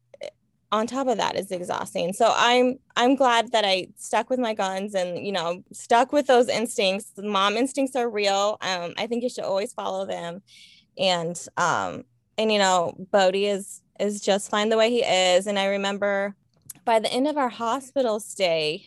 on 0.72 0.86
top 0.86 1.06
of 1.06 1.18
that 1.18 1.36
is 1.36 1.50
exhausting. 1.50 2.12
So 2.12 2.32
I'm 2.34 2.78
I'm 2.96 3.14
glad 3.14 3.52
that 3.52 3.64
I 3.64 3.88
stuck 3.96 4.30
with 4.30 4.40
my 4.40 4.54
guns 4.54 4.94
and 4.94 5.24
you 5.24 5.32
know 5.32 5.62
stuck 5.72 6.12
with 6.12 6.26
those 6.26 6.48
instincts. 6.48 7.12
Mom 7.16 7.56
instincts 7.56 7.96
are 7.96 8.10
real. 8.10 8.58
Um, 8.60 8.94
I 8.98 9.06
think 9.06 9.22
you 9.22 9.28
should 9.28 9.44
always 9.44 9.72
follow 9.72 10.06
them. 10.06 10.42
And 10.98 11.40
um, 11.56 12.04
and 12.38 12.50
you 12.50 12.58
know, 12.58 12.94
Bodie 13.10 13.46
is 13.46 13.82
is 14.00 14.20
just 14.20 14.50
fine 14.50 14.68
the 14.68 14.76
way 14.76 14.90
he 14.90 15.02
is. 15.04 15.46
And 15.46 15.58
I 15.58 15.66
remember 15.66 16.34
by 16.86 17.00
the 17.00 17.12
end 17.12 17.28
of 17.28 17.36
our 17.36 17.50
hospital 17.50 18.20
stay, 18.20 18.86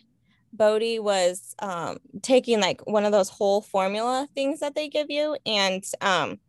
Bodie 0.54 0.98
was 0.98 1.54
um, 1.60 1.98
taking 2.24 2.60
like 2.60 2.82
one 2.88 3.06
of 3.06 3.12
those 3.12 3.30
whole 3.30 3.62
formula 3.62 4.28
things 4.34 4.62
that 4.62 4.74
they 4.74 4.88
give 4.88 5.12
you. 5.12 5.38
And, 5.46 5.84
um, 6.02 6.40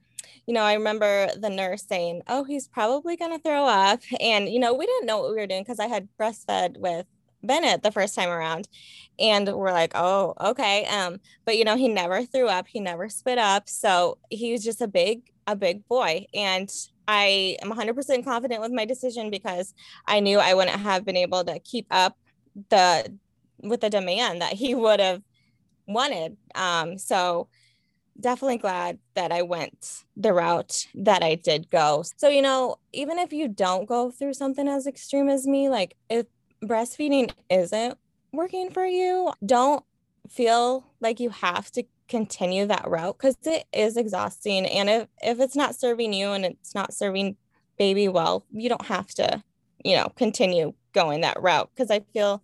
you 0.46 0.54
know, 0.54 0.62
I 0.62 0.74
remember 0.74 1.28
the 1.36 1.50
nurse 1.50 1.84
saying, 1.86 2.22
Oh, 2.28 2.44
he's 2.44 2.68
probably 2.68 3.16
going 3.16 3.32
to 3.32 3.42
throw 3.42 3.66
up. 3.66 4.00
And, 4.20 4.48
you 4.48 4.60
know, 4.60 4.72
we 4.72 4.86
didn't 4.86 5.06
know 5.06 5.20
what 5.20 5.30
we 5.32 5.36
were 5.36 5.46
doing 5.46 5.62
because 5.62 5.80
I 5.80 5.86
had 5.88 6.08
breastfed 6.18 6.78
with 6.78 7.04
Bennett 7.42 7.82
the 7.82 7.92
first 7.92 8.14
time 8.14 8.30
around. 8.30 8.68
And 9.18 9.52
we're 9.52 9.72
like, 9.72 9.92
Oh, 9.94 10.34
okay. 10.40 10.86
Um, 10.86 11.18
but, 11.44 11.58
you 11.58 11.64
know, 11.64 11.76
he 11.76 11.88
never 11.88 12.24
threw 12.24 12.48
up, 12.48 12.68
he 12.68 12.80
never 12.80 13.08
spit 13.08 13.38
up. 13.38 13.68
So 13.68 14.18
he 14.30 14.52
was 14.52 14.64
just 14.64 14.80
a 14.80 14.88
big, 14.88 15.30
a 15.46 15.56
big 15.56 15.86
boy. 15.88 16.26
And 16.32 16.70
I 17.08 17.56
am 17.62 17.70
100% 17.70 18.24
confident 18.24 18.60
with 18.60 18.72
my 18.72 18.84
decision 18.84 19.30
because 19.30 19.74
I 20.06 20.20
knew 20.20 20.38
I 20.38 20.54
wouldn't 20.54 20.80
have 20.80 21.04
been 21.04 21.16
able 21.16 21.44
to 21.44 21.58
keep 21.60 21.86
up 21.90 22.16
the 22.68 23.16
with 23.62 23.80
the 23.80 23.90
demand 23.90 24.40
that 24.42 24.54
he 24.54 24.74
would 24.76 25.00
have 25.00 25.22
wanted. 25.86 26.36
Um, 26.54 26.98
so 26.98 27.48
definitely 28.18 28.58
glad 28.58 28.98
that 29.14 29.32
I 29.32 29.42
went 29.42 30.04
the 30.16 30.32
route 30.32 30.86
that 30.94 31.22
I 31.22 31.36
did 31.36 31.70
go. 31.70 32.04
So, 32.16 32.28
you 32.28 32.42
know, 32.42 32.76
even 32.92 33.18
if 33.18 33.32
you 33.32 33.48
don't 33.48 33.86
go 33.86 34.10
through 34.10 34.34
something 34.34 34.68
as 34.68 34.86
extreme 34.86 35.28
as 35.28 35.46
me, 35.46 35.68
like 35.68 35.96
if 36.08 36.26
breastfeeding 36.62 37.32
isn't 37.48 37.96
working 38.32 38.70
for 38.70 38.84
you, 38.84 39.32
don't 39.44 39.84
feel 40.28 40.86
like 41.00 41.20
you 41.20 41.30
have 41.30 41.70
to 41.72 41.84
continue 42.10 42.66
that 42.66 42.86
route 42.86 43.16
because 43.16 43.36
it 43.44 43.64
is 43.72 43.96
exhausting. 43.96 44.66
And 44.66 44.90
if, 44.90 45.08
if 45.22 45.40
it's 45.40 45.56
not 45.56 45.76
serving 45.76 46.12
you 46.12 46.32
and 46.32 46.44
it's 46.44 46.74
not 46.74 46.92
serving 46.92 47.36
baby 47.78 48.08
well, 48.08 48.44
you 48.52 48.68
don't 48.68 48.84
have 48.86 49.06
to, 49.14 49.42
you 49.82 49.96
know, 49.96 50.12
continue 50.16 50.74
going 50.92 51.22
that 51.22 51.40
route. 51.40 51.70
Because 51.74 51.90
I 51.90 52.00
feel 52.12 52.42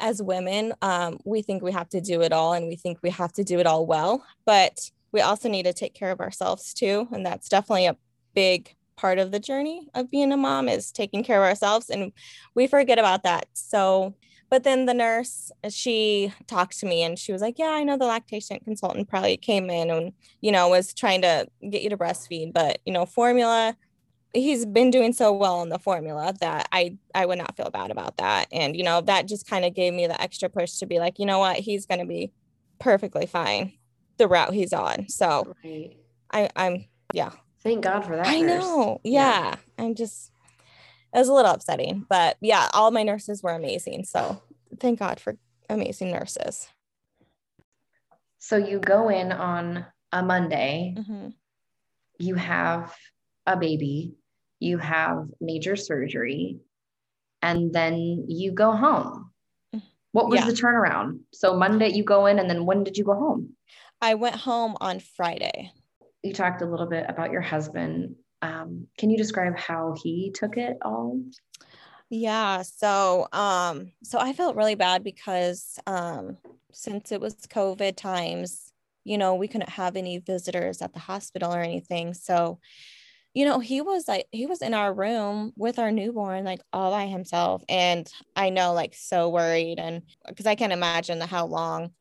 as 0.00 0.20
women, 0.20 0.74
um, 0.82 1.18
we 1.24 1.40
think 1.40 1.62
we 1.62 1.72
have 1.72 1.88
to 1.90 2.00
do 2.00 2.20
it 2.20 2.32
all 2.32 2.52
and 2.52 2.66
we 2.66 2.76
think 2.76 2.98
we 3.02 3.10
have 3.10 3.32
to 3.34 3.44
do 3.44 3.60
it 3.60 3.66
all 3.66 3.86
well. 3.86 4.26
But 4.44 4.90
we 5.12 5.20
also 5.20 5.48
need 5.48 5.62
to 5.62 5.72
take 5.72 5.94
care 5.94 6.10
of 6.10 6.20
ourselves 6.20 6.74
too. 6.74 7.08
And 7.12 7.24
that's 7.24 7.48
definitely 7.48 7.86
a 7.86 7.96
big 8.34 8.74
part 8.96 9.18
of 9.18 9.30
the 9.30 9.40
journey 9.40 9.88
of 9.94 10.10
being 10.10 10.32
a 10.32 10.36
mom 10.36 10.68
is 10.68 10.90
taking 10.90 11.22
care 11.22 11.42
of 11.42 11.48
ourselves. 11.48 11.88
And 11.88 12.12
we 12.54 12.66
forget 12.66 12.98
about 12.98 13.22
that. 13.22 13.46
So 13.52 14.14
but 14.50 14.64
then 14.64 14.86
the 14.86 14.94
nurse, 14.94 15.50
uh, 15.62 15.70
she 15.70 16.32
talked 16.46 16.78
to 16.80 16.86
me 16.86 17.02
and 17.02 17.18
she 17.18 17.32
was 17.32 17.42
like, 17.42 17.58
Yeah, 17.58 17.70
I 17.70 17.84
know 17.84 17.96
the 17.96 18.06
lactation 18.06 18.58
consultant 18.60 19.08
probably 19.08 19.36
came 19.36 19.70
in 19.70 19.90
and, 19.90 20.12
you 20.40 20.52
know, 20.52 20.68
was 20.68 20.94
trying 20.94 21.22
to 21.22 21.46
get 21.70 21.82
you 21.82 21.90
to 21.90 21.96
breastfeed, 21.96 22.52
but, 22.52 22.78
you 22.84 22.92
know, 22.92 23.06
formula, 23.06 23.76
he's 24.32 24.66
been 24.66 24.90
doing 24.90 25.12
so 25.12 25.32
well 25.32 25.56
on 25.56 25.68
the 25.68 25.78
formula 25.78 26.34
that 26.40 26.68
I 26.72 26.98
I 27.14 27.26
would 27.26 27.38
not 27.38 27.56
feel 27.56 27.70
bad 27.70 27.90
about 27.90 28.16
that. 28.18 28.48
And, 28.52 28.76
you 28.76 28.82
know, 28.82 29.00
that 29.02 29.26
just 29.26 29.48
kind 29.48 29.64
of 29.64 29.74
gave 29.74 29.94
me 29.94 30.06
the 30.06 30.20
extra 30.20 30.48
push 30.48 30.72
to 30.78 30.86
be 30.86 30.98
like, 30.98 31.18
you 31.18 31.26
know 31.26 31.38
what, 31.38 31.56
he's 31.56 31.86
gonna 31.86 32.06
be 32.06 32.32
perfectly 32.78 33.26
fine 33.26 33.72
the 34.16 34.28
route 34.28 34.52
he's 34.52 34.72
on. 34.72 35.08
So 35.08 35.54
right. 35.64 35.96
I, 36.32 36.48
I'm 36.56 36.86
yeah. 37.12 37.30
Thank 37.62 37.84
God 37.84 38.02
for 38.02 38.16
that. 38.16 38.26
I 38.26 38.40
nurse. 38.40 38.62
know. 38.62 39.00
Yeah. 39.04 39.20
yeah. 39.44 39.56
I'm 39.78 39.94
just 39.94 40.30
it 41.14 41.18
was 41.18 41.28
a 41.28 41.32
little 41.32 41.52
upsetting, 41.52 42.04
but 42.08 42.36
yeah, 42.40 42.68
all 42.74 42.90
my 42.90 43.04
nurses 43.04 43.42
were 43.42 43.52
amazing. 43.52 44.04
So 44.04 44.42
thank 44.80 44.98
God 44.98 45.20
for 45.20 45.36
amazing 45.70 46.10
nurses. 46.10 46.68
So 48.38 48.56
you 48.56 48.80
go 48.80 49.08
in 49.08 49.32
on 49.32 49.86
a 50.12 50.22
Monday, 50.22 50.94
mm-hmm. 50.98 51.28
you 52.18 52.34
have 52.34 52.94
a 53.46 53.56
baby, 53.56 54.14
you 54.58 54.78
have 54.78 55.28
major 55.40 55.76
surgery, 55.76 56.58
and 57.40 57.72
then 57.72 58.26
you 58.28 58.52
go 58.52 58.72
home. 58.72 59.30
What 60.12 60.28
was 60.28 60.40
yeah. 60.40 60.46
the 60.46 60.52
turnaround? 60.52 61.20
So 61.32 61.56
Monday 61.56 61.88
you 61.88 62.04
go 62.04 62.26
in, 62.26 62.38
and 62.38 62.48
then 62.48 62.66
when 62.66 62.84
did 62.84 62.96
you 62.96 63.04
go 63.04 63.14
home? 63.14 63.56
I 64.00 64.14
went 64.14 64.36
home 64.36 64.76
on 64.80 65.00
Friday. 65.00 65.72
You 66.22 66.32
talked 66.32 66.62
a 66.62 66.66
little 66.66 66.86
bit 66.86 67.06
about 67.08 67.32
your 67.32 67.40
husband. 67.40 68.14
Um, 68.44 68.88
can 68.98 69.08
you 69.08 69.16
describe 69.16 69.56
how 69.56 69.94
he 70.02 70.30
took 70.34 70.58
it 70.58 70.76
all? 70.82 71.18
Yeah, 72.10 72.62
so 72.62 73.26
um 73.32 73.92
so 74.02 74.18
I 74.18 74.34
felt 74.34 74.56
really 74.56 74.74
bad 74.74 75.02
because 75.02 75.78
um 75.86 76.36
since 76.72 77.10
it 77.10 77.20
was 77.20 77.34
COVID 77.36 77.96
times, 77.96 78.72
you 79.04 79.16
know, 79.16 79.34
we 79.34 79.48
couldn't 79.48 79.70
have 79.70 79.96
any 79.96 80.18
visitors 80.18 80.82
at 80.82 80.92
the 80.92 80.98
hospital 80.98 81.54
or 81.54 81.60
anything. 81.60 82.12
So, 82.12 82.60
you 83.32 83.46
know, 83.46 83.60
he 83.60 83.80
was 83.80 84.06
like 84.06 84.26
he 84.30 84.44
was 84.44 84.60
in 84.60 84.74
our 84.74 84.92
room 84.92 85.52
with 85.56 85.78
our 85.78 85.90
newborn 85.90 86.44
like 86.44 86.60
all 86.72 86.90
by 86.90 87.06
himself 87.06 87.64
and 87.68 88.06
I 88.36 88.50
know 88.50 88.74
like 88.74 88.94
so 88.94 89.30
worried 89.30 89.78
and 89.78 90.02
because 90.28 90.46
I 90.46 90.54
can't 90.54 90.72
imagine 90.72 91.20
how 91.22 91.46
long 91.46 91.92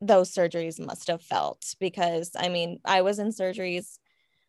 those 0.00 0.32
surgeries 0.32 0.78
must 0.84 1.08
have 1.08 1.22
felt 1.22 1.74
because 1.80 2.32
I 2.38 2.50
mean, 2.50 2.78
I 2.84 3.02
was 3.02 3.18
in 3.18 3.28
surgeries 3.28 3.98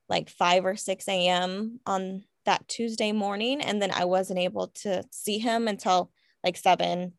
like 0.10 0.30
5 0.30 0.66
or 0.66 0.76
6 0.76 1.08
a.m. 1.08 1.80
on 1.86 2.24
that 2.46 2.68
Tuesday 2.68 3.12
morning. 3.12 3.62
And 3.62 3.82
then 3.82 3.92
I 3.92 4.06
wasn't 4.06 4.40
able 4.40 4.68
to 4.68 5.04
see 5.12 5.38
him 5.38 5.68
until 5.68 6.12
like 6.44 6.58
7 6.58 7.14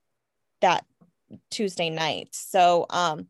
that 0.61 0.85
Tuesday 1.51 1.91
night. 1.91 2.29
So, 2.33 2.87
um, 2.91 3.27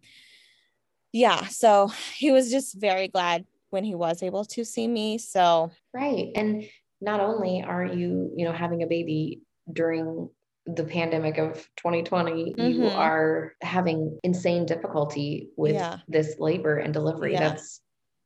yeah, 1.12 1.46
so 1.46 1.90
he 2.14 2.30
was 2.30 2.50
just 2.50 2.80
very 2.80 3.08
glad 3.08 3.44
when 3.70 3.84
he 3.84 3.94
was 3.94 4.22
able 4.22 4.44
to 4.46 4.64
see 4.64 4.86
me. 4.86 5.18
So, 5.18 5.70
right. 5.92 6.28
And 6.34 6.64
not 7.00 7.20
only 7.20 7.62
are 7.62 7.84
you, 7.84 8.32
you 8.36 8.44
know, 8.44 8.52
having 8.52 8.82
a 8.82 8.86
baby 8.86 9.42
during 9.72 10.30
the 10.66 10.84
pandemic 10.84 11.38
of 11.38 11.54
2020 11.76 12.54
mm-hmm. 12.54 12.60
you 12.60 12.88
are 12.88 13.54
having 13.62 14.18
insane 14.22 14.66
difficulty 14.66 15.48
with 15.56 15.74
yeah. 15.74 15.98
this 16.08 16.36
labor 16.38 16.76
and 16.76 16.92
delivery 16.92 17.32
yeah. 17.32 17.48
that's 17.48 17.80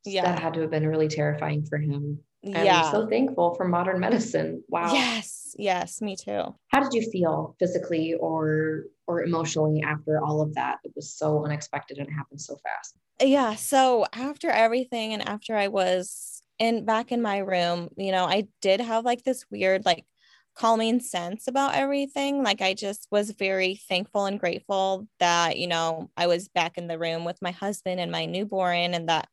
yeah. 0.05 0.25
that 0.25 0.39
had 0.39 0.55
to 0.55 0.61
have 0.61 0.71
been 0.71 0.87
really 0.87 1.09
terrifying 1.09 1.65
for 1.65 1.79
him. 1.79 2.19
yeah. 2.43 2.85
I'm 2.85 2.93
so 2.93 3.09
thankful 3.09 3.55
for 3.55 3.67
modern 3.67 4.01
medicine. 4.01 4.63
Wow. 4.69 4.93
Yes. 4.93 5.55
Yes. 5.59 6.01
Me 6.01 6.17
too. 6.17 6.55
How 6.69 6.81
did 6.81 6.93
you 6.93 7.09
feel 7.11 7.55
physically 7.59 8.15
or 8.15 8.85
or 9.07 9.23
emotionally 9.23 9.83
after 9.83 10.23
all 10.23 10.41
of 10.41 10.55
that? 10.55 10.79
It 10.85 10.93
was 10.97 11.15
so 11.15 11.45
unexpected 11.45 11.99
and 11.99 12.09
it 12.09 12.13
happened 12.13 12.41
so 12.41 12.57
fast. 12.63 12.97
Yeah. 13.21 13.55
So 13.55 14.07
after 14.13 14.51
everything 14.51 15.13
and 15.13 15.29
after 15.29 15.57
I 15.57 15.69
was 15.69 16.43
in 16.59 16.85
back 16.85 17.13
in 17.13 17.23
my 17.23 17.39
room, 17.39 17.91
you 17.97 18.13
know, 18.13 18.25
I 18.25 18.49
did 18.61 18.81
have 18.81 19.05
like 19.05 19.25
this 19.25 19.45
weird 19.51 19.85
like 19.85 20.07
calming 20.55 21.01
sense 21.01 21.49
about 21.49 21.75
everything. 21.75 22.43
Like 22.43 22.61
I 22.61 22.75
just 22.75 23.07
was 23.11 23.31
very 23.31 23.77
thankful 23.89 24.27
and 24.27 24.39
grateful 24.39 25.07
that, 25.19 25.59
you 25.59 25.67
know, 25.67 26.11
I 26.17 26.27
was 26.27 26.49
back 26.49 26.79
in 26.79 26.89
the 26.89 26.99
room 26.99 27.25
with 27.25 27.41
my 27.41 27.53
husband 27.53 28.01
and 28.01 28.13
my 28.13 28.27
newborn 28.27 28.95
and 28.95 29.09
that 29.09 29.29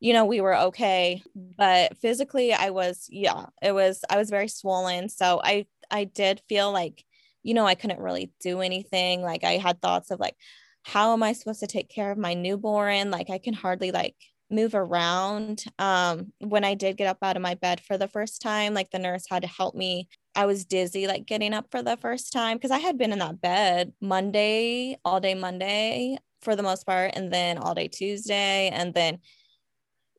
you 0.00 0.12
know, 0.12 0.24
we 0.24 0.40
were 0.40 0.56
okay. 0.56 1.22
But 1.34 1.96
physically, 1.98 2.52
I 2.52 2.70
was, 2.70 3.06
yeah, 3.08 3.46
it 3.62 3.72
was, 3.72 4.04
I 4.10 4.16
was 4.16 4.30
very 4.30 4.48
swollen. 4.48 5.08
So 5.08 5.40
I, 5.42 5.66
I 5.90 6.04
did 6.04 6.42
feel 6.48 6.72
like, 6.72 7.04
you 7.42 7.54
know, 7.54 7.66
I 7.66 7.74
couldn't 7.74 8.00
really 8.00 8.32
do 8.40 8.60
anything. 8.60 9.22
Like 9.22 9.44
I 9.44 9.52
had 9.52 9.80
thoughts 9.80 10.10
of 10.10 10.20
like, 10.20 10.36
how 10.82 11.12
am 11.12 11.22
I 11.22 11.32
supposed 11.32 11.60
to 11.60 11.66
take 11.66 11.88
care 11.88 12.10
of 12.10 12.18
my 12.18 12.34
newborn? 12.34 13.10
Like 13.10 13.30
I 13.30 13.38
can 13.38 13.54
hardly 13.54 13.90
like 13.90 14.14
move 14.50 14.74
around. 14.74 15.64
Um, 15.78 16.32
when 16.38 16.64
I 16.64 16.74
did 16.74 16.96
get 16.96 17.08
up 17.08 17.18
out 17.22 17.36
of 17.36 17.42
my 17.42 17.54
bed 17.54 17.80
for 17.80 17.96
the 17.96 18.08
first 18.08 18.42
time, 18.42 18.74
like 18.74 18.90
the 18.90 18.98
nurse 18.98 19.24
had 19.28 19.42
to 19.42 19.48
help 19.48 19.74
me. 19.74 20.08
I 20.36 20.46
was 20.46 20.64
dizzy, 20.64 21.06
like 21.06 21.26
getting 21.26 21.54
up 21.54 21.66
for 21.70 21.82
the 21.82 21.96
first 21.96 22.32
time 22.32 22.56
because 22.56 22.70
I 22.70 22.78
had 22.78 22.98
been 22.98 23.12
in 23.12 23.20
that 23.20 23.40
bed 23.40 23.92
Monday, 24.00 24.98
all 25.04 25.20
day 25.20 25.34
Monday 25.34 26.18
for 26.42 26.56
the 26.56 26.62
most 26.62 26.84
part, 26.84 27.12
and 27.14 27.32
then 27.32 27.56
all 27.56 27.74
day 27.74 27.88
Tuesday. 27.88 28.68
And 28.68 28.92
then 28.92 29.20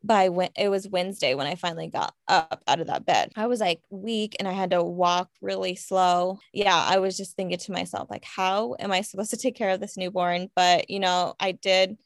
by 0.05 0.29
when 0.29 0.49
it 0.55 0.69
was 0.69 0.87
Wednesday 0.87 1.33
when 1.33 1.47
I 1.47 1.55
finally 1.55 1.87
got 1.87 2.13
up 2.27 2.63
out 2.67 2.79
of 2.79 2.87
that 2.87 3.05
bed. 3.05 3.31
I 3.35 3.47
was 3.47 3.59
like 3.59 3.81
weak 3.89 4.35
and 4.39 4.47
I 4.47 4.51
had 4.51 4.71
to 4.71 4.83
walk 4.83 5.29
really 5.41 5.75
slow. 5.75 6.39
Yeah, 6.53 6.75
I 6.75 6.99
was 6.99 7.17
just 7.17 7.35
thinking 7.35 7.57
to 7.57 7.71
myself, 7.71 8.09
like, 8.09 8.23
how 8.23 8.75
am 8.79 8.91
I 8.91 9.01
supposed 9.01 9.31
to 9.31 9.37
take 9.37 9.55
care 9.55 9.71
of 9.71 9.79
this 9.79 9.97
newborn? 9.97 10.49
But, 10.55 10.89
you 10.89 10.99
know, 10.99 11.33
I 11.39 11.53
did 11.53 11.97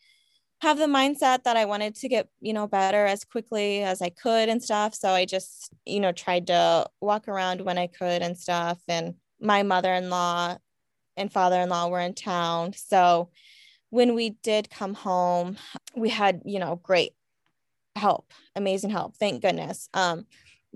have 0.62 0.78
the 0.78 0.86
mindset 0.86 1.44
that 1.44 1.58
I 1.58 1.66
wanted 1.66 1.96
to 1.96 2.10
get, 2.10 2.28
you 2.42 2.54
know, 2.54 2.68
better 2.68 3.06
as 3.06 3.24
quickly 3.24 3.84
as 3.84 4.02
I 4.02 4.10
could 4.10 4.50
and 4.50 4.62
stuff. 4.62 4.94
So 4.94 5.10
I 5.10 5.26
just, 5.26 5.72
you 5.86 6.00
know, 6.00 6.12
tried 6.12 6.48
to 6.48 6.86
walk 7.02 7.28
around 7.28 7.62
when 7.62 7.78
I 7.78 7.88
could 7.88 8.22
and 8.22 8.38
stuff. 8.38 8.80
And 8.88 9.16
my 9.40 9.64
mother 9.64 9.94
in 9.94 10.10
law 10.10 10.58
and 11.16 11.32
father-in-law 11.32 11.88
were 11.88 12.02
in 12.02 12.14
town. 12.14 12.74
So 12.74 13.30
when 13.90 14.16
we 14.16 14.32
did 14.32 14.70
come 14.70 14.94
home, 14.94 15.58
we 15.96 16.10
had, 16.10 16.42
you 16.46 16.60
know, 16.60 16.80
great 16.84 17.14
help, 17.96 18.32
amazing 18.56 18.90
help. 18.90 19.16
Thank 19.18 19.42
goodness. 19.42 19.90
Um, 19.94 20.26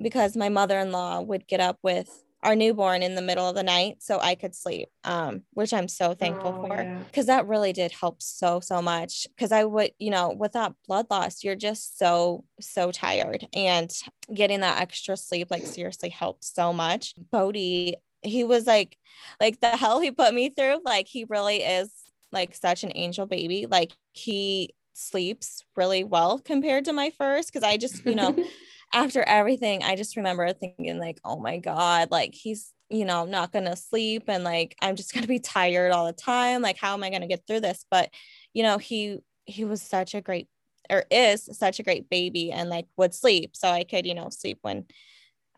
because 0.01 0.35
my 0.35 0.49
mother-in-law 0.49 1.21
would 1.21 1.47
get 1.47 1.59
up 1.59 1.77
with 1.83 2.09
our 2.41 2.55
newborn 2.55 3.01
in 3.03 3.15
the 3.15 3.21
middle 3.21 3.47
of 3.47 3.55
the 3.55 3.63
night 3.63 4.03
so 4.03 4.19
I 4.19 4.35
could 4.35 4.53
sleep, 4.53 4.89
um, 5.05 5.43
which 5.51 5.71
I'm 5.73 5.87
so 5.87 6.13
thankful 6.13 6.59
Oh, 6.61 6.67
for 6.67 6.75
yeah. 6.75 6.99
because 7.07 7.27
that 7.27 7.47
really 7.47 7.71
did 7.71 7.93
help 7.93 8.21
so, 8.21 8.59
so 8.59 8.81
much. 8.81 9.27
Because 9.35 9.53
I 9.53 9.63
would, 9.63 9.91
you 9.97 10.09
know, 10.09 10.35
without 10.37 10.75
blood 10.85 11.05
loss, 11.09 11.43
you're 11.43 11.55
just 11.55 11.97
so, 11.97 12.43
so 12.59 12.91
tired. 12.91 13.47
And 13.53 13.89
getting 14.33 14.59
that 14.59 14.81
extra 14.81 15.15
sleep, 15.15 15.51
like, 15.51 15.65
seriously 15.65 16.09
helped 16.09 16.43
so 16.43 16.73
much. 16.73 17.13
Bodie, 17.31 17.95
he 18.21 18.43
was 18.43 18.67
like, 18.67 18.97
like 19.39 19.61
the 19.61 19.69
hell 19.69 20.01
he 20.01 20.11
put 20.11 20.33
me 20.33 20.49
through, 20.49 20.79
like, 20.83 21.07
he 21.07 21.25
really 21.29 21.57
is 21.63 21.93
like 22.33 22.55
such 22.55 22.83
an 22.83 22.91
angel 22.95 23.25
baby. 23.25 23.67
Like, 23.69 23.93
he 24.11 24.73
sleeps 24.93 25.63
really 25.75 26.03
well 26.03 26.39
compared 26.39 26.85
to 26.85 26.93
my 26.93 27.11
first 27.11 27.51
because 27.51 27.63
I 27.63 27.77
just, 27.77 28.05
you 28.05 28.15
know, 28.15 28.35
after 28.93 29.23
everything, 29.23 29.83
I 29.83 29.95
just 29.95 30.15
remember 30.15 30.51
thinking 30.53 30.99
like, 30.99 31.19
oh 31.23 31.39
my 31.39 31.57
God, 31.57 32.11
like 32.11 32.33
he's, 32.33 32.71
you 32.89 33.05
know, 33.05 33.25
not 33.25 33.51
going 33.51 33.65
to 33.65 33.75
sleep 33.75 34.23
and 34.27 34.43
like 34.43 34.75
I'm 34.81 34.95
just 34.95 35.13
going 35.13 35.23
to 35.23 35.27
be 35.27 35.39
tired 35.39 35.91
all 35.91 36.05
the 36.05 36.13
time. 36.13 36.61
Like, 36.61 36.77
how 36.77 36.93
am 36.93 37.03
I 37.03 37.09
going 37.09 37.21
to 37.21 37.27
get 37.27 37.45
through 37.47 37.61
this? 37.61 37.85
But, 37.89 38.09
you 38.53 38.63
know, 38.63 38.77
he, 38.77 39.19
he 39.45 39.65
was 39.65 39.81
such 39.81 40.13
a 40.15 40.21
great 40.21 40.47
or 40.89 41.05
is 41.09 41.49
such 41.53 41.79
a 41.79 41.83
great 41.83 42.09
baby 42.09 42.51
and 42.51 42.69
like 42.69 42.85
would 42.97 43.13
sleep. 43.13 43.55
So 43.55 43.69
I 43.69 43.83
could, 43.83 44.05
you 44.05 44.13
know, 44.13 44.29
sleep 44.29 44.59
when 44.61 44.85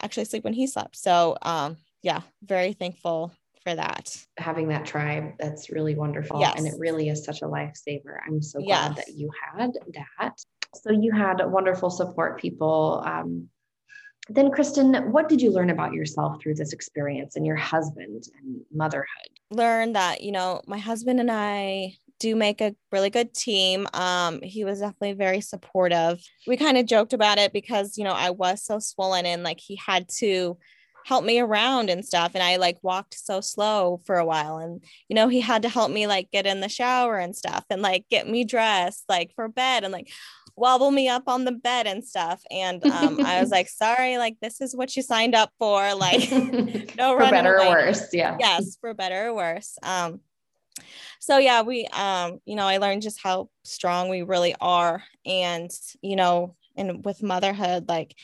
actually 0.02 0.26
sleep 0.26 0.44
when 0.44 0.54
he 0.54 0.68
slept. 0.68 0.96
So, 0.96 1.38
um, 1.42 1.78
yeah, 2.02 2.22
very 2.44 2.74
thankful 2.74 3.34
for 3.66 3.76
that. 3.76 4.16
Having 4.38 4.68
that 4.70 4.86
tribe, 4.86 5.34
that's 5.40 5.70
really 5.72 5.96
wonderful. 5.96 6.46
And 6.46 6.68
it 6.68 6.76
really 6.78 7.10
is 7.10 7.26
such 7.26 7.42
a 7.42 7.46
lifesaver. 7.46 8.20
I'm 8.26 8.42
so 8.42 8.60
glad 8.60 8.94
Yes. 8.96 9.06
that 9.06 9.14
you 9.16 9.30
had 9.44 9.74
that. 10.20 10.40
So 10.76 10.92
you 10.92 11.12
had 11.12 11.44
wonderful 11.46 11.90
support 11.90 12.40
people. 12.40 13.04
Um, 13.06 13.50
then, 14.30 14.50
Kristin, 14.52 15.08
what 15.08 15.30
did 15.30 15.42
you 15.42 15.52
learn 15.52 15.70
about 15.70 15.94
yourself 15.94 16.42
through 16.42 16.56
this 16.56 16.74
experience 16.74 17.36
and 17.36 17.46
your 17.46 17.56
husband 17.56 18.24
and 18.40 18.62
motherhood? 18.74 19.08
learn 19.52 19.94
that 19.94 20.22
you 20.22 20.32
know 20.32 20.60
my 20.66 20.80
husband 20.80 21.20
and 21.20 21.30
i 21.32 21.94
do 22.20 22.36
make 22.36 22.62
a 22.62 22.76
really 22.92 23.12
good 23.12 23.32
team 23.32 23.88
um 23.94 24.42
he 24.42 24.66
was 24.66 24.80
definitely 24.80 25.14
very 25.14 25.40
supportive 25.40 26.20
we 26.48 26.58
kind 26.58 26.78
of 26.78 26.88
joked 26.88 27.14
about 27.14 27.38
it 27.38 27.54
because 27.54 27.96
you 27.96 28.04
know 28.04 28.12
i 28.12 28.32
was 28.32 28.64
so 28.64 28.80
swollen 28.80 29.24
and 29.28 29.44
like 29.44 29.60
he 29.60 29.76
had 29.76 30.10
to 30.10 30.58
help 31.06 31.24
me 31.24 31.40
around 31.40 31.92
and 31.92 32.04
stuff 32.04 32.32
and 32.34 32.44
i 32.44 32.56
like 32.56 32.80
walked 32.82 33.14
so 33.14 33.40
slow 33.40 34.02
for 34.06 34.18
a 34.18 34.26
while 34.26 34.58
and 34.58 34.84
you 35.08 35.16
know 35.16 35.28
he 35.28 35.40
had 35.40 35.62
to 35.62 35.70
help 35.70 35.92
me 35.92 36.08
like 36.08 36.32
get 36.32 36.48
in 36.48 36.62
the 36.62 36.68
shower 36.68 37.18
and 37.18 37.36
stuff 37.36 37.64
and 37.70 37.84
like 37.84 38.04
get 38.10 38.28
me 38.28 38.44
dressed 38.44 39.06
like 39.08 39.32
for 39.36 39.48
bed 39.48 39.84
and 39.84 39.94
like 39.94 40.10
wobble 40.56 40.90
me 40.90 41.08
up 41.08 41.24
on 41.28 41.46
the 41.46 41.52
bed 41.52 41.86
and 41.86 42.04
stuff 42.04 42.42
and 42.50 42.84
um 42.88 43.24
i 43.24 43.40
was 43.40 43.52
like 43.52 43.70
sorry 43.84 44.18
like 44.18 44.36
this 44.42 44.60
is 44.62 44.76
what 44.76 44.96
you 44.96 45.04
signed 45.04 45.36
up 45.36 45.52
for 45.60 45.94
like 45.94 46.22
no 46.98 47.16
For 47.16 47.30
better 47.30 47.60
or 47.60 47.70
worse. 47.70 48.12
Yeah. 48.12 48.36
yes 48.40 48.76
for 48.82 48.96
better 48.96 49.28
or 49.28 49.36
worse 49.36 49.78
um 49.84 50.22
so 51.20 51.38
yeah 51.38 51.62
we 51.62 51.86
um 51.94 52.40
you 52.46 52.56
know 52.56 52.66
i 52.66 52.78
learned 52.78 53.04
just 53.04 53.22
how 53.22 53.48
strong 53.64 54.10
we 54.10 54.24
really 54.24 54.56
are 54.60 55.04
and 55.24 55.70
you 56.02 56.16
know 56.16 56.56
and 56.76 57.06
with 57.06 57.22
motherhood 57.22 57.88
like 57.88 58.16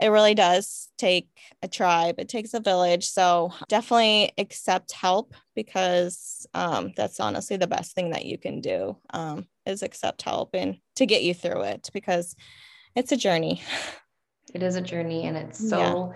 it 0.00 0.08
really 0.08 0.34
does 0.34 0.90
take 0.98 1.28
a 1.62 1.68
tribe 1.68 2.16
it 2.18 2.28
takes 2.28 2.54
a 2.54 2.60
village 2.60 3.06
so 3.06 3.52
definitely 3.68 4.32
accept 4.38 4.92
help 4.92 5.34
because 5.54 6.46
um 6.54 6.92
that's 6.96 7.20
honestly 7.20 7.56
the 7.56 7.66
best 7.66 7.94
thing 7.94 8.10
that 8.10 8.24
you 8.26 8.36
can 8.38 8.60
do 8.60 8.96
um 9.10 9.46
is 9.66 9.82
accept 9.82 10.22
help 10.22 10.50
and 10.54 10.76
to 10.96 11.06
get 11.06 11.22
you 11.22 11.32
through 11.34 11.62
it 11.62 11.88
because 11.92 12.34
it's 12.94 13.12
a 13.12 13.16
journey 13.16 13.62
It 14.52 14.62
is 14.62 14.76
a 14.76 14.80
journey 14.80 15.24
and 15.24 15.36
it's 15.36 15.60
Yeah. 15.60 15.68
so, 15.94 16.12